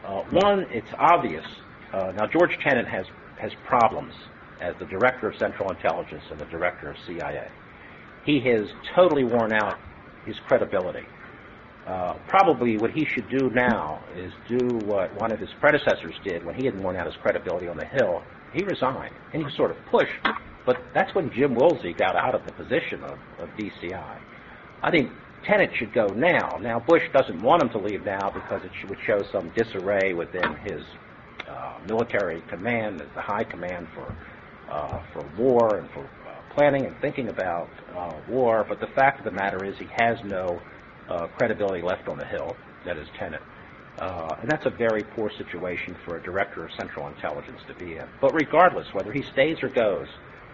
Uh, 0.06 0.24
one, 0.32 0.66
it's 0.72 0.88
obvious. 0.98 1.46
Uh, 1.94 2.14
now, 2.16 2.26
George 2.28 2.58
Tenet 2.64 2.88
has 2.88 3.06
has 3.40 3.52
problems 3.68 4.14
as 4.62 4.74
the 4.80 4.86
director 4.86 5.30
of 5.30 5.38
Central 5.38 5.70
Intelligence 5.70 6.24
and 6.32 6.40
the 6.40 6.46
director 6.46 6.90
of 6.90 6.96
CIA. 7.06 7.50
He 8.26 8.40
has 8.50 8.68
totally 8.96 9.24
worn 9.24 9.54
out 9.54 9.78
his 10.26 10.36
credibility 10.48 11.06
Uh, 11.88 12.16
probably 12.28 12.78
what 12.78 12.92
he 12.92 13.06
should 13.06 13.30
do 13.30 13.50
now 13.52 14.04
is 14.14 14.34
do 14.50 14.78
what 14.86 15.14
one 15.22 15.32
of 15.32 15.40
his 15.40 15.50
predecessors 15.62 16.16
did 16.24 16.44
when 16.46 16.54
he 16.54 16.66
had 16.66 16.78
worn 16.84 16.98
out 16.98 17.06
his 17.06 17.16
credibility 17.22 17.68
on 17.70 17.78
the 17.78 17.86
Hill. 17.86 18.22
He 18.54 18.62
resigned, 18.64 19.16
and 19.34 19.46
he 19.46 19.56
sort 19.56 19.72
of 19.72 19.78
pushed, 19.90 20.12
but 20.66 20.78
that's 20.94 21.14
when 21.16 21.32
Jim 21.32 21.56
Woolsey 21.56 21.94
got 21.94 22.18
out 22.18 22.36
of 22.36 22.46
the 22.46 22.52
position 22.52 23.04
of, 23.04 23.18
of 23.40 23.50
DCI. 23.58 24.20
I 24.84 24.92
think 24.92 25.12
Tenet 25.46 25.72
should 25.78 25.94
go 25.94 26.08
now. 26.08 26.58
Now, 26.62 26.80
Bush 26.80 27.04
doesn't 27.14 27.42
want 27.42 27.64
him 27.64 27.70
to 27.70 27.78
leave 27.78 28.04
now 28.04 28.32
because 28.32 28.62
it 28.66 28.90
would 28.90 29.00
show 29.06 29.24
some 29.32 29.50
disarray 29.56 30.14
within 30.14 30.56
his 30.66 30.82
uh, 31.48 31.78
military 31.88 32.42
command, 32.50 33.02
the 33.16 33.22
high 33.22 33.46
command 33.46 33.88
for 33.96 34.14
uh, 34.70 35.02
for 35.14 35.24
war 35.38 35.78
and 35.78 35.90
for 35.92 36.04
uh, 36.04 36.54
planning 36.54 36.86
and 36.86 36.96
thinking 37.00 37.30
about 37.30 37.70
uh, 37.96 38.14
war. 38.28 38.66
But 38.68 38.82
the 38.82 38.88
fact 38.88 39.20
of 39.20 39.26
the 39.26 39.32
matter 39.32 39.64
is, 39.64 39.78
he 39.78 39.88
has 39.96 40.18
no 40.26 40.60
uh, 41.10 41.28
credibility 41.28 41.82
left 41.82 42.08
on 42.08 42.18
the 42.18 42.26
Hill. 42.26 42.56
That 42.86 42.98
is 42.98 43.08
Tenet. 43.18 43.42
Uh, 44.00 44.36
and 44.42 44.50
that's 44.50 44.66
a 44.66 44.70
very 44.70 45.04
poor 45.04 45.32
situation 45.32 45.96
for 46.06 46.18
a 46.18 46.24
director 46.24 46.64
of 46.64 46.72
Central 46.74 47.08
Intelligence 47.08 47.60
to 47.68 47.74
be 47.74 47.96
in. 47.96 48.06
But 48.22 48.34
regardless, 48.34 48.94
whether 48.94 49.12
he 49.12 49.24
stays 49.24 49.64
or 49.64 49.70
goes, 49.70 50.08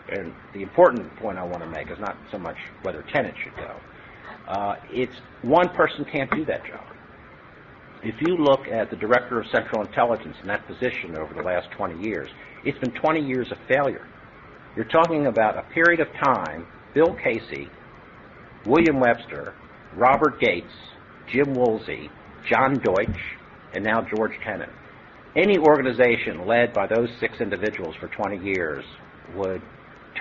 and 0.10 0.34
the 0.54 0.62
important 0.62 1.13
point 1.18 1.38
I 1.38 1.44
want 1.44 1.60
to 1.60 1.70
make 1.70 1.89
is 1.92 2.00
not 2.00 2.18
so 2.32 2.38
much 2.38 2.58
whether 2.82 3.02
Tenet 3.04 3.36
should 3.42 3.56
go. 3.56 3.76
Uh, 4.48 4.76
it's 4.92 5.16
one 5.42 5.70
person 5.70 6.06
can't 6.06 6.32
do 6.32 6.46
that 6.46 6.66
job. 6.66 6.86
If 8.02 8.22
you 8.22 8.36
look 8.36 8.68
at 8.68 8.89
the 8.89 8.98
director 8.98 9.39
of 9.39 9.48
Central 9.48 9.82
Intelligence 9.82 10.36
in 10.42 10.48
that 10.48 10.66
position 10.68 11.18
over 11.18 11.34
the 11.34 11.42
last 11.42 11.72
20 11.72 12.06
years, 12.06 12.30
it's 12.66 12.78
been 12.80 12.92
20 12.92 13.26
years 13.26 13.52
of 13.52 13.58
failure. 13.68 14.06
You're 14.76 14.86
talking 14.86 15.28
about 15.28 15.58
a 15.58 15.63
period 15.74 16.02
of 16.02 16.12
time, 16.13 16.68
Bill 16.94 17.13
Casey, 17.13 17.70
William 18.66 19.00
Webster, 19.00 19.54
Robert 19.95 20.39
Gates, 20.39 20.73
Jim 21.32 21.53
Woolsey, 21.53 22.10
John 22.49 22.79
Deutsch, 22.79 23.19
and 23.73 23.84
now 23.84 24.06
George 24.15 24.34
Tenet. 24.43 24.69
Any 25.36 25.58
organization 25.58 26.45
led 26.47 26.73
by 26.73 26.88
those 26.88 27.10
six 27.19 27.39
individuals 27.39 27.95
for 27.99 28.08
20 28.08 28.45
years 28.45 28.84
would 29.36 29.62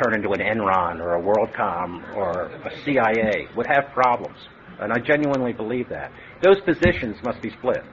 turn 0.03 0.15
into 0.15 0.31
an 0.31 0.41
Enron 0.41 1.01
or 1.01 1.17
a 1.17 1.23
WorldCom 1.23 2.17
or 2.17 2.47
a 2.47 2.85
CIA, 2.85 3.49
would 3.57 3.67
have 3.67 3.93
problems. 3.93 4.39
And 4.81 4.93
I 4.93 4.99
genuinely 4.99 5.53
believe 5.53 5.89
that. 5.91 6.11
Those 6.43 6.61
positions 6.63 7.17
must 7.23 7.43
be 7.43 7.51
split. 7.51 7.85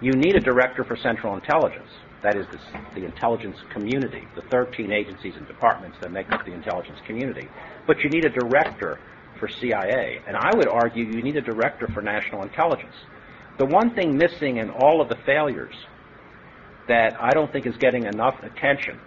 You 0.00 0.12
need 0.12 0.36
a 0.36 0.40
director 0.40 0.84
for 0.84 0.96
Central 0.96 1.34
Intelligence. 1.34 1.88
That 2.22 2.36
is 2.36 2.46
the, 2.52 3.00
the, 3.00 3.06
intelligence 3.06 3.56
community, 3.72 4.22
the 4.36 4.42
13 4.50 4.92
agencies 4.92 5.34
and 5.36 5.46
departments 5.46 5.96
that 6.02 6.12
make 6.12 6.30
up 6.30 6.44
the 6.44 6.52
intelligence 6.52 6.98
community. 7.06 7.48
But 7.86 7.98
you 8.00 8.10
need 8.10 8.24
a 8.24 8.30
director 8.30 8.98
for 9.40 9.48
CIA. 9.48 10.20
And 10.26 10.36
I 10.36 10.54
would 10.54 10.68
argue 10.68 11.04
you 11.04 11.22
need 11.22 11.36
a 11.36 11.40
director 11.40 11.88
for 11.88 12.02
national 12.02 12.42
intelligence. 12.42 12.94
The 13.58 13.66
one 13.66 13.94
thing 13.94 14.16
missing 14.16 14.58
in 14.58 14.70
all 14.70 15.00
of 15.00 15.08
the 15.08 15.16
failures 15.26 15.74
that 16.86 17.20
I 17.20 17.30
don't 17.30 17.50
think 17.52 17.66
is 17.66 17.76
getting 17.76 18.04
enough 18.04 18.42
attention 18.42 19.00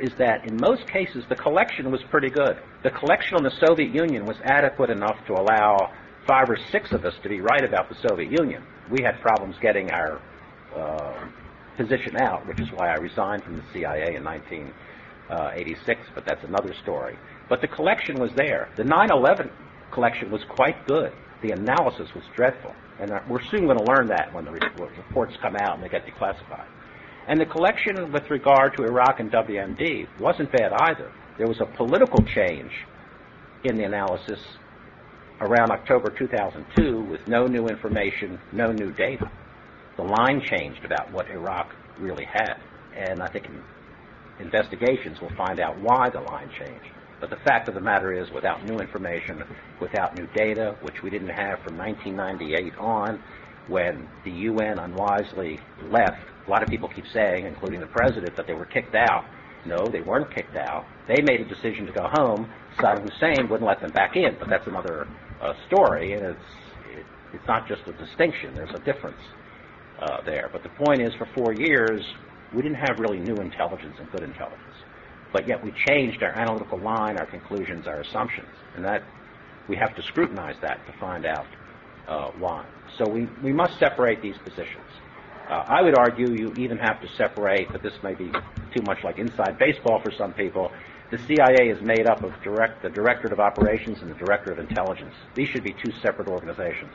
is 0.00 0.10
that 0.18 0.46
in 0.46 0.56
most 0.60 0.86
cases 0.86 1.24
the 1.28 1.34
collection 1.34 1.90
was 1.90 2.02
pretty 2.10 2.28
good. 2.28 2.58
The 2.82 2.90
collection 2.90 3.36
on 3.36 3.42
the 3.42 3.52
Soviet 3.66 3.94
Union 3.94 4.26
was 4.26 4.36
adequate 4.44 4.90
enough 4.90 5.16
to 5.26 5.32
allow 5.32 5.92
five 6.26 6.50
or 6.50 6.58
six 6.70 6.92
of 6.92 7.04
us 7.04 7.14
to 7.22 7.28
be 7.28 7.40
right 7.40 7.64
about 7.64 7.88
the 7.88 7.96
Soviet 8.06 8.30
Union. 8.30 8.62
We 8.90 9.02
had 9.02 9.20
problems 9.20 9.56
getting 9.60 9.90
our 9.90 10.20
uh, 10.74 11.28
position 11.76 12.16
out, 12.16 12.46
which 12.46 12.60
is 12.60 12.68
why 12.72 12.88
I 12.88 12.96
resigned 12.96 13.42
from 13.44 13.56
the 13.56 13.64
CIA 13.72 14.16
in 14.16 14.24
1986, 14.24 16.00
but 16.14 16.24
that's 16.24 16.44
another 16.44 16.74
story. 16.82 17.16
But 17.48 17.60
the 17.60 17.68
collection 17.68 18.18
was 18.18 18.32
there. 18.34 18.68
The 18.76 18.84
9 18.84 19.10
11 19.10 19.50
collection 19.92 20.30
was 20.30 20.42
quite 20.44 20.86
good. 20.86 21.12
The 21.42 21.52
analysis 21.52 22.08
was 22.14 22.24
dreadful. 22.34 22.74
And 22.98 23.10
uh, 23.10 23.20
we're 23.28 23.42
soon 23.42 23.66
going 23.66 23.78
to 23.78 23.84
learn 23.84 24.08
that 24.08 24.32
when 24.32 24.44
the 24.44 24.52
reports 24.52 25.36
come 25.40 25.56
out 25.56 25.74
and 25.74 25.82
they 25.82 25.88
get 25.88 26.06
declassified. 26.06 26.66
And 27.28 27.40
the 27.40 27.46
collection 27.46 28.12
with 28.12 28.30
regard 28.30 28.76
to 28.76 28.84
Iraq 28.84 29.20
and 29.20 29.30
WMD 29.30 30.06
wasn't 30.18 30.50
bad 30.52 30.72
either. 30.72 31.10
There 31.38 31.46
was 31.46 31.60
a 31.60 31.66
political 31.66 32.22
change 32.22 32.72
in 33.64 33.76
the 33.76 33.84
analysis 33.84 34.40
around 35.40 35.70
October 35.70 36.10
2002 36.10 37.00
with 37.02 37.26
no 37.28 37.46
new 37.46 37.66
information, 37.66 38.38
no 38.52 38.72
new 38.72 38.92
data. 38.92 39.30
The 39.96 40.02
line 40.02 40.40
changed 40.40 40.84
about 40.84 41.12
what 41.12 41.28
Iraq 41.28 41.74
really 41.98 42.24
had. 42.24 42.54
And 42.94 43.22
I 43.22 43.28
think 43.28 43.48
investigations 44.38 45.20
will 45.20 45.34
find 45.36 45.60
out 45.60 45.78
why 45.78 46.08
the 46.10 46.20
line 46.20 46.50
changed. 46.58 46.90
But 47.20 47.30
the 47.30 47.36
fact 47.36 47.68
of 47.68 47.74
the 47.74 47.80
matter 47.80 48.12
is, 48.12 48.30
without 48.30 48.64
new 48.64 48.78
information, 48.78 49.42
without 49.80 50.16
new 50.16 50.26
data, 50.34 50.76
which 50.82 51.02
we 51.02 51.10
didn't 51.10 51.30
have 51.30 51.60
from 51.60 51.78
1998 51.78 52.76
on, 52.78 53.22
when 53.68 54.08
the 54.24 54.30
UN 54.30 54.78
unwisely 54.78 55.58
left 55.90 56.20
a 56.46 56.50
lot 56.50 56.62
of 56.62 56.68
people 56.68 56.88
keep 56.88 57.04
saying, 57.12 57.44
including 57.44 57.80
the 57.80 57.86
president, 57.86 58.36
that 58.36 58.46
they 58.46 58.54
were 58.54 58.66
kicked 58.66 58.94
out. 58.94 59.24
No, 59.64 59.84
they 59.86 60.00
weren't 60.00 60.32
kicked 60.32 60.56
out. 60.56 60.86
They 61.08 61.20
made 61.22 61.40
a 61.40 61.44
decision 61.44 61.86
to 61.86 61.92
go 61.92 62.08
home. 62.12 62.48
Saddam 62.78 63.02
Hussein 63.02 63.48
wouldn't 63.48 63.66
let 63.66 63.80
them 63.80 63.90
back 63.90 64.14
in, 64.14 64.36
but 64.38 64.48
that's 64.48 64.66
another 64.66 65.08
uh, 65.40 65.54
story, 65.66 66.12
and 66.12 66.22
it's 66.22 66.38
it, 66.92 67.06
it's 67.32 67.46
not 67.48 67.66
just 67.66 67.82
a 67.88 67.92
distinction. 67.92 68.54
There's 68.54 68.74
a 68.74 68.84
difference 68.84 69.20
uh, 70.00 70.20
there. 70.24 70.48
But 70.52 70.62
the 70.62 70.68
point 70.68 71.02
is, 71.02 71.12
for 71.14 71.26
four 71.34 71.52
years, 71.52 72.04
we 72.54 72.62
didn't 72.62 72.78
have 72.78 73.00
really 73.00 73.18
new 73.18 73.36
intelligence 73.36 73.96
and 73.98 74.08
good 74.12 74.22
intelligence, 74.22 74.76
but 75.32 75.48
yet 75.48 75.62
we 75.62 75.72
changed 75.86 76.22
our 76.22 76.32
analytical 76.32 76.78
line, 76.78 77.18
our 77.18 77.26
conclusions, 77.26 77.86
our 77.86 78.00
assumptions, 78.00 78.48
and 78.74 78.84
that 78.84 79.02
we 79.68 79.76
have 79.76 79.94
to 79.96 80.02
scrutinize 80.02 80.56
that 80.62 80.84
to 80.86 80.92
find 80.98 81.26
out 81.26 81.46
uh, 82.08 82.30
why. 82.38 82.64
So 82.98 83.08
we, 83.08 83.28
we 83.42 83.52
must 83.52 83.78
separate 83.78 84.22
these 84.22 84.38
positions. 84.38 84.86
Uh, 85.48 85.64
I 85.66 85.82
would 85.82 85.96
argue 85.96 86.32
you 86.32 86.52
even 86.56 86.78
have 86.78 87.00
to 87.02 87.08
separate, 87.16 87.70
but 87.70 87.82
this 87.82 87.94
may 88.02 88.14
be 88.14 88.30
too 88.74 88.82
much 88.82 89.04
like 89.04 89.18
inside 89.18 89.58
baseball 89.58 90.00
for 90.02 90.10
some 90.10 90.32
people. 90.32 90.72
The 91.10 91.18
CIA 91.18 91.68
is 91.68 91.80
made 91.82 92.06
up 92.08 92.24
of 92.24 92.32
direct, 92.42 92.82
the 92.82 92.88
Directorate 92.88 93.32
of 93.32 93.38
Operations 93.38 94.02
and 94.02 94.10
the 94.10 94.16
Director 94.16 94.50
of 94.50 94.58
Intelligence. 94.58 95.14
These 95.34 95.48
should 95.48 95.62
be 95.62 95.72
two 95.72 95.92
separate 96.02 96.26
organizations. 96.26 96.92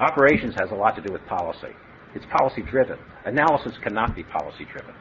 Operations 0.00 0.56
has 0.56 0.70
a 0.72 0.74
lot 0.74 0.96
to 0.96 1.02
do 1.02 1.12
with 1.12 1.24
policy. 1.26 1.72
It's 2.14 2.26
policy 2.26 2.62
driven. 2.62 2.98
Analysis 3.24 3.78
cannot 3.78 4.16
be 4.16 4.24
policy 4.24 4.64
driven. 4.64 4.94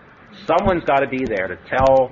Someone's 0.46 0.84
got 0.84 1.00
to 1.00 1.08
be 1.08 1.26
there 1.26 1.48
to 1.48 1.58
tell, 1.68 2.12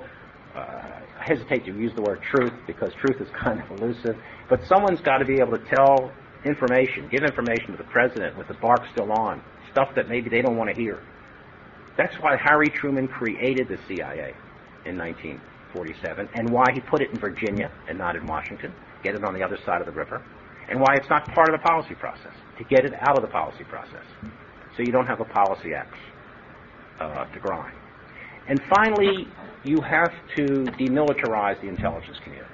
I 0.56 1.24
hesitate 1.24 1.64
to 1.66 1.72
use 1.72 1.92
the 1.94 2.02
word 2.02 2.20
truth 2.22 2.52
because 2.66 2.92
truth 2.94 3.20
is 3.20 3.28
kind 3.38 3.60
of 3.60 3.80
elusive, 3.80 4.16
but 4.48 4.64
someone's 4.66 5.00
got 5.00 5.18
to 5.18 5.24
be 5.24 5.38
able 5.38 5.56
to 5.56 5.64
tell 5.64 6.12
information, 6.44 7.08
give 7.08 7.22
information 7.22 7.72
to 7.72 7.76
the 7.76 7.84
president 7.90 8.36
with 8.36 8.48
the 8.48 8.54
bark 8.54 8.82
still 8.92 9.12
on, 9.12 9.42
stuff 9.72 9.88
that 9.96 10.08
maybe 10.08 10.30
they 10.30 10.42
don't 10.42 10.56
want 10.56 10.74
to 10.74 10.80
hear. 10.80 11.00
That's 11.96 12.14
why 12.16 12.36
Harry 12.36 12.68
Truman 12.68 13.08
created 13.08 13.68
the 13.68 13.78
CIA 13.88 14.34
in 14.84 14.96
1947 14.98 16.28
and 16.34 16.50
why 16.50 16.66
he 16.72 16.80
put 16.80 17.00
it 17.00 17.10
in 17.10 17.18
Virginia 17.18 17.70
and 17.88 17.98
not 17.98 18.16
in 18.16 18.26
Washington, 18.26 18.72
get 19.02 19.14
it 19.14 19.24
on 19.24 19.34
the 19.34 19.42
other 19.42 19.58
side 19.64 19.80
of 19.80 19.86
the 19.86 19.92
river, 19.92 20.22
and 20.68 20.80
why 20.80 20.94
it's 20.94 21.08
not 21.08 21.26
part 21.34 21.48
of 21.52 21.60
the 21.60 21.66
policy 21.66 21.94
process, 21.94 22.34
to 22.58 22.64
get 22.64 22.84
it 22.84 22.92
out 23.00 23.16
of 23.16 23.22
the 23.22 23.28
policy 23.28 23.64
process. 23.64 24.04
So 24.76 24.82
you 24.82 24.92
don't 24.92 25.06
have 25.06 25.20
a 25.20 25.24
policy 25.24 25.74
axe 25.74 25.98
uh, 27.00 27.24
to 27.24 27.40
grind. 27.40 27.74
And 28.48 28.60
finally, 28.74 29.26
you 29.64 29.80
have 29.80 30.12
to 30.36 30.44
demilitarize 30.78 31.60
the 31.60 31.68
intelligence 31.68 32.16
community. 32.22 32.50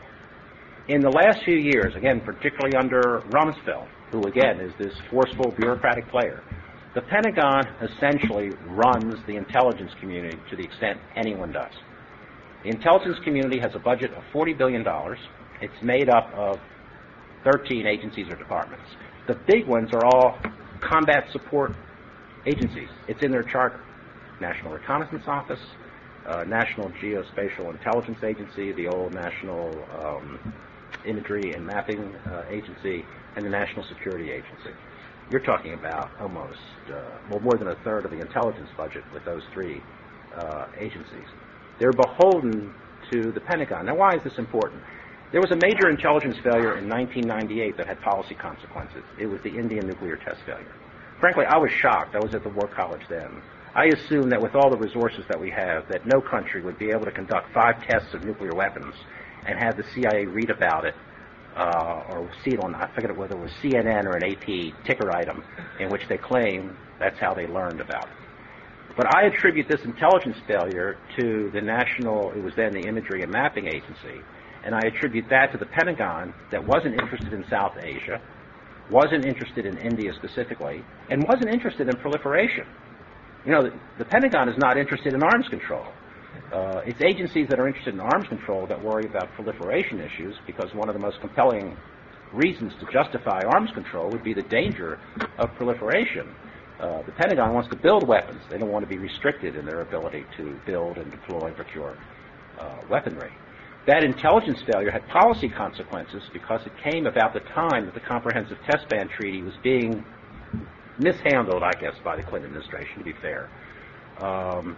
In 0.89 1.01
the 1.01 1.11
last 1.11 1.45
few 1.45 1.57
years, 1.57 1.95
again, 1.95 2.21
particularly 2.21 2.77
under 2.77 3.23
Rumsfeld, 3.31 3.87
who 4.11 4.23
again 4.23 4.61
is 4.61 4.73
this 4.79 4.93
forceful 5.11 5.53
bureaucratic 5.53 6.09
player, 6.09 6.43
the 6.95 7.03
Pentagon 7.03 7.67
essentially 7.81 8.51
runs 8.67 9.15
the 9.27 9.37
intelligence 9.37 9.93
community 10.01 10.37
to 10.51 10.57
the 10.57 10.63
extent 10.63 10.99
anyone 11.17 11.53
does. 11.53 11.73
The 12.65 12.71
intelligence 12.71 13.19
community 13.25 13.59
has 13.61 13.73
a 13.75 13.79
budget 13.79 14.13
of 14.13 14.23
$40 14.35 14.57
billion. 14.57 14.85
It's 15.61 15.83
made 15.83 16.09
up 16.09 16.33
of 16.35 16.59
13 17.45 17.87
agencies 17.87 18.27
or 18.31 18.37
departments. 18.37 18.85
The 19.27 19.35
big 19.47 19.67
ones 19.67 19.91
are 19.93 20.05
all 20.05 20.39
combat 20.81 21.25
support 21.33 21.73
agencies. 22.47 22.89
It's 23.09 23.23
in 23.23 23.31
their 23.31 23.43
charter. 23.43 23.81
National 24.41 24.73
Reconnaissance 24.73 25.23
Office, 25.27 25.61
uh, 26.27 26.45
National 26.45 26.91
Geospatial 26.91 27.71
Intelligence 27.71 28.23
Agency, 28.23 28.73
the 28.73 28.89
old 28.89 29.15
National 29.15 29.71
um, 30.01 30.55
Imagery 31.05 31.53
and 31.55 31.67
Mapping 31.67 32.15
uh, 32.27 32.45
Agency, 32.49 33.05
and 33.37 33.45
the 33.45 33.51
National 33.51 33.85
Security 33.87 34.31
Agency. 34.31 34.71
You're 35.31 35.41
talking 35.41 35.75
about 35.75 36.11
almost, 36.21 36.59
uh, 36.89 37.01
well, 37.31 37.41
more 37.41 37.55
than 37.55 37.69
a 37.69 37.75
third 37.77 38.05
of 38.05 38.11
the 38.11 38.21
intelligence 38.21 38.69
budget 38.77 39.05
with 39.13 39.25
those 39.25 39.43
three 39.53 39.83
uh, 40.37 40.67
agencies. 40.79 41.27
They're 41.79 41.93
beholden 41.93 42.75
to 43.11 43.33
the 43.33 43.41
Pentagon. 43.41 43.87
Now, 43.87 43.97
why 43.97 44.15
is 44.15 44.23
this 44.23 44.39
important? 44.39 44.83
There 45.33 45.41
was 45.41 45.51
a 45.51 45.57
major 45.57 45.89
intelligence 45.89 46.37
failure 46.45 46.77
in 46.77 46.89
1998 46.89 47.79
that 47.79 47.87
had 47.87 48.01
policy 48.03 48.35
consequences. 48.35 49.03
It 49.19 49.27
was 49.27 49.41
the 49.43 49.49
Indian 49.49 49.87
nuclear 49.87 50.17
test 50.17 50.41
failure. 50.45 50.75
Frankly, 51.19 51.47
I 51.47 51.57
was 51.57 51.71
shocked. 51.71 52.15
I 52.15 52.19
was 52.19 52.35
at 52.35 52.43
the 52.43 52.51
War 52.51 52.69
College 52.69 53.03
then. 53.09 53.41
I 53.75 53.87
assume 53.87 54.29
that 54.31 54.43
with 54.43 54.55
all 54.55 54.69
the 54.71 54.77
resources 54.77 55.25
that 55.29 55.41
we 55.41 55.51
have, 55.51 55.89
that 55.89 56.07
no 56.07 56.21
country 56.21 56.61
would 56.61 56.79
be 56.79 56.91
able 56.91 57.07
to 57.07 57.11
conduct 57.11 57.55
five 57.55 57.83
tests 57.87 58.13
of 58.13 58.23
nuclear 58.25 58.55
weapons 58.55 58.95
and 59.47 59.59
have 59.59 59.79
the 59.79 59.85
CIA 59.95 60.27
read 60.27 60.51
about 60.51 60.85
it 60.85 60.95
uh, 61.57 62.05
or 62.11 62.31
see 62.45 62.51
it 62.51 62.61
on, 62.63 62.75
I 62.75 62.89
forget 62.95 63.17
whether 63.17 63.35
it 63.35 63.41
was 63.41 63.51
CNN 63.63 64.05
or 64.05 64.17
an 64.17 64.25
AP 64.25 64.85
ticker 64.87 65.11
item, 65.11 65.43
in 65.81 65.89
which 65.89 66.03
they 66.09 66.19
claim 66.19 66.77
that's 66.99 67.19
how 67.19 67.33
they 67.33 67.47
learned 67.47 67.81
about 67.81 68.05
it. 68.05 68.13
But 68.95 69.15
I 69.17 69.23
attribute 69.23 69.69
this 69.69 69.81
intelligence 69.85 70.37
failure 70.47 70.99
to 71.19 71.51
the 71.55 71.63
national, 71.63 72.33
it 72.33 72.43
was 72.43 72.53
then 72.57 72.73
the 72.73 72.87
Imagery 72.87 73.23
and 73.23 73.33
Mapping 73.33 73.69
Agency, 73.69 74.21
and 74.65 74.75
I 74.75 74.81
attribute 74.81 75.31
that 75.31 75.51
to 75.53 75.59
the 75.59 75.67
Pentagon 75.67 76.35
that 76.51 76.67
wasn't 76.67 77.01
interested 77.01 77.33
in 77.33 77.45
South 77.49 77.73
Asia, 77.83 78.21
wasn't 78.91 79.25
interested 79.25 79.65
in 79.65 79.79
India 79.79 80.13
specifically, 80.15 80.85
and 81.09 81.27
wasn't 81.27 81.49
interested 81.49 81.89
in 81.89 81.97
proliferation. 82.01 82.67
You 83.45 83.53
know, 83.53 83.63
the, 83.63 83.73
the 83.99 84.05
Pentagon 84.05 84.49
is 84.49 84.57
not 84.59 84.77
interested 84.77 85.15
in 85.15 85.23
arms 85.23 85.49
control. 85.49 85.87
Uh, 86.53 86.83
it's 86.87 87.01
agencies 87.03 87.49
that 87.49 87.59
are 87.59 87.67
interested 87.67 87.95
in 87.95 88.01
arms 88.01 88.29
control 88.29 88.67
that 88.67 88.83
worry 88.83 89.05
about 89.07 89.33
proliferation 89.33 90.01
issues 90.01 90.35
because 90.47 90.73
one 90.75 90.89
of 90.89 90.95
the 90.95 91.01
most 91.01 91.21
compelling 91.21 91.77
reasons 92.33 92.73
to 92.81 92.87
justify 92.93 93.41
arms 93.49 93.71
control 93.73 94.09
would 94.11 94.23
be 94.23 94.33
the 94.33 94.43
danger 94.43 94.99
of 95.39 95.55
proliferation. 95.57 96.35
Uh, 96.81 97.03
the 97.03 97.13
Pentagon 97.13 97.53
wants 97.55 97.69
to 97.71 97.77
build 97.77 98.07
weapons. 98.07 98.41
They 98.51 98.59
don't 98.59 98.71
want 98.71 98.85
to 98.85 98.89
be 98.89 98.99
restricted 98.99 99.57
in 99.57 99.67
their 99.67 99.83
ability 99.83 100.25
to 100.37 100.59
build 100.67 100.99
and 100.99 101.11
deploy 101.11 101.47
and 101.49 101.57
procure 101.57 101.97
uh, 102.59 102.77
weaponry. 102.89 103.33
That 103.87 104.05
intelligence 104.05 104.59
failure 104.73 104.91
had 104.91 105.07
policy 105.09 105.49
consequences 105.49 106.23
because 106.33 106.61
it 106.67 106.73
came 106.83 107.07
about 107.07 107.35
the 107.35 107.41
time 107.41 107.87
that 107.87 107.95
the 107.95 108.01
Comprehensive 108.01 108.59
Test 108.71 108.89
Ban 108.89 109.09
Treaty 109.09 109.43
was 109.43 109.55
being 109.63 110.05
mishandled, 110.99 111.63
I 111.63 111.73
guess, 111.81 111.95
by 112.05 112.17
the 112.17 112.23
Clinton 112.23 112.51
administration, 112.51 112.99
to 112.99 113.05
be 113.05 113.15
fair. 113.21 113.49
Um, 114.21 114.77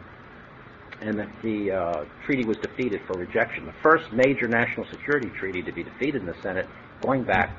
and 1.00 1.18
that 1.18 1.28
the 1.42 1.72
uh, 1.72 2.04
treaty 2.24 2.44
was 2.44 2.56
defeated 2.58 3.00
for 3.06 3.18
rejection. 3.18 3.66
The 3.66 3.74
first 3.82 4.12
major 4.12 4.48
national 4.48 4.86
security 4.90 5.28
treaty 5.30 5.62
to 5.62 5.72
be 5.72 5.82
defeated 5.82 6.22
in 6.22 6.26
the 6.26 6.36
Senate 6.42 6.66
going 7.02 7.24
back 7.24 7.50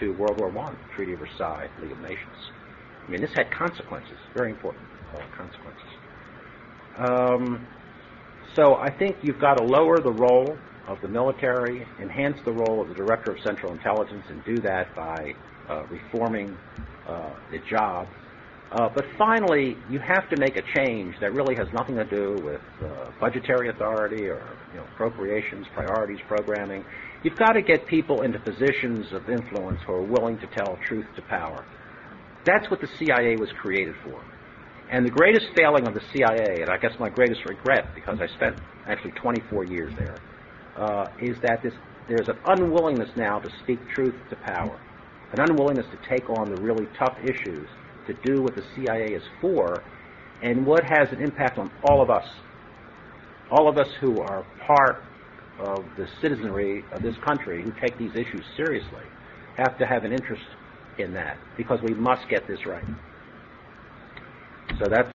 to 0.00 0.12
World 0.12 0.40
War 0.40 0.56
I, 0.58 0.94
Treaty 0.94 1.12
of 1.12 1.18
Versailles, 1.18 1.68
League 1.82 1.92
of 1.92 2.00
Nations. 2.00 2.50
I 3.06 3.10
mean, 3.10 3.20
this 3.20 3.32
had 3.34 3.50
consequences, 3.50 4.16
very 4.34 4.50
important 4.50 4.84
uh, 5.14 5.22
consequences. 5.36 5.88
Um, 6.98 7.66
so 8.54 8.74
I 8.76 8.90
think 8.90 9.16
you've 9.22 9.40
got 9.40 9.54
to 9.58 9.64
lower 9.64 9.98
the 9.98 10.12
role 10.12 10.56
of 10.86 11.00
the 11.00 11.08
military, 11.08 11.86
enhance 12.00 12.40
the 12.44 12.52
role 12.52 12.80
of 12.80 12.88
the 12.88 12.94
Director 12.94 13.32
of 13.32 13.40
Central 13.42 13.72
Intelligence, 13.72 14.24
and 14.28 14.44
do 14.44 14.56
that 14.62 14.94
by 14.94 15.34
reforming 15.90 16.56
uh, 17.06 17.30
the 17.50 17.58
job 17.70 18.06
uh, 18.70 18.88
but 18.94 19.06
finally, 19.16 19.78
you 19.88 19.98
have 19.98 20.28
to 20.28 20.36
make 20.36 20.56
a 20.56 20.62
change 20.76 21.14
that 21.20 21.32
really 21.32 21.54
has 21.54 21.68
nothing 21.72 21.96
to 21.96 22.04
do 22.04 22.36
with 22.44 22.60
uh, 22.82 23.10
budgetary 23.18 23.70
authority 23.70 24.28
or 24.28 24.42
you 24.72 24.78
know, 24.78 24.84
appropriations, 24.94 25.66
priorities, 25.72 26.18
programming. 26.28 26.84
You've 27.22 27.36
got 27.36 27.52
to 27.52 27.62
get 27.62 27.86
people 27.86 28.22
into 28.22 28.38
positions 28.38 29.10
of 29.12 29.30
influence 29.30 29.80
who 29.86 29.94
are 29.94 30.02
willing 30.02 30.38
to 30.40 30.46
tell 30.48 30.78
truth 30.86 31.06
to 31.16 31.22
power. 31.22 31.64
That's 32.44 32.70
what 32.70 32.82
the 32.82 32.86
CIA 32.86 33.36
was 33.36 33.50
created 33.52 33.94
for. 34.04 34.22
And 34.90 35.04
the 35.04 35.10
greatest 35.10 35.46
failing 35.56 35.88
of 35.88 35.94
the 35.94 36.02
CIA, 36.12 36.60
and 36.60 36.68
I 36.68 36.76
guess 36.76 36.92
my 37.00 37.08
greatest 37.08 37.46
regret, 37.46 37.94
because 37.94 38.20
I 38.20 38.26
spent 38.36 38.58
actually 38.86 39.12
24 39.12 39.64
years 39.64 39.92
there, 39.98 40.16
uh, 40.76 41.06
is 41.20 41.38
that 41.40 41.62
this, 41.62 41.74
there's 42.06 42.28
an 42.28 42.38
unwillingness 42.44 43.10
now 43.16 43.38
to 43.38 43.50
speak 43.62 43.78
truth 43.94 44.14
to 44.28 44.36
power, 44.36 44.78
an 45.32 45.40
unwillingness 45.40 45.86
to 45.90 46.08
take 46.08 46.28
on 46.30 46.54
the 46.54 46.60
really 46.62 46.86
tough 46.98 47.16
issues 47.22 47.68
to 48.06 48.14
do 48.24 48.42
what 48.42 48.56
the 48.56 48.64
CIA 48.74 49.12
is 49.12 49.22
for 49.40 49.82
and 50.42 50.64
what 50.64 50.84
has 50.84 51.08
an 51.12 51.20
impact 51.20 51.58
on 51.58 51.70
all 51.84 52.00
of 52.00 52.10
us. 52.10 52.26
All 53.50 53.68
of 53.68 53.78
us 53.78 53.88
who 54.00 54.20
are 54.20 54.44
part 54.66 55.02
of 55.58 55.84
the 55.96 56.06
citizenry 56.20 56.84
of 56.92 57.02
this 57.02 57.16
country 57.26 57.62
who 57.62 57.72
take 57.80 57.98
these 57.98 58.12
issues 58.12 58.44
seriously 58.56 59.04
have 59.56 59.76
to 59.78 59.86
have 59.86 60.04
an 60.04 60.12
interest 60.12 60.44
in 60.98 61.12
that 61.14 61.36
because 61.56 61.80
we 61.82 61.94
must 61.94 62.28
get 62.28 62.46
this 62.46 62.64
right. 62.66 62.84
So 64.78 64.84
that's 64.88 65.06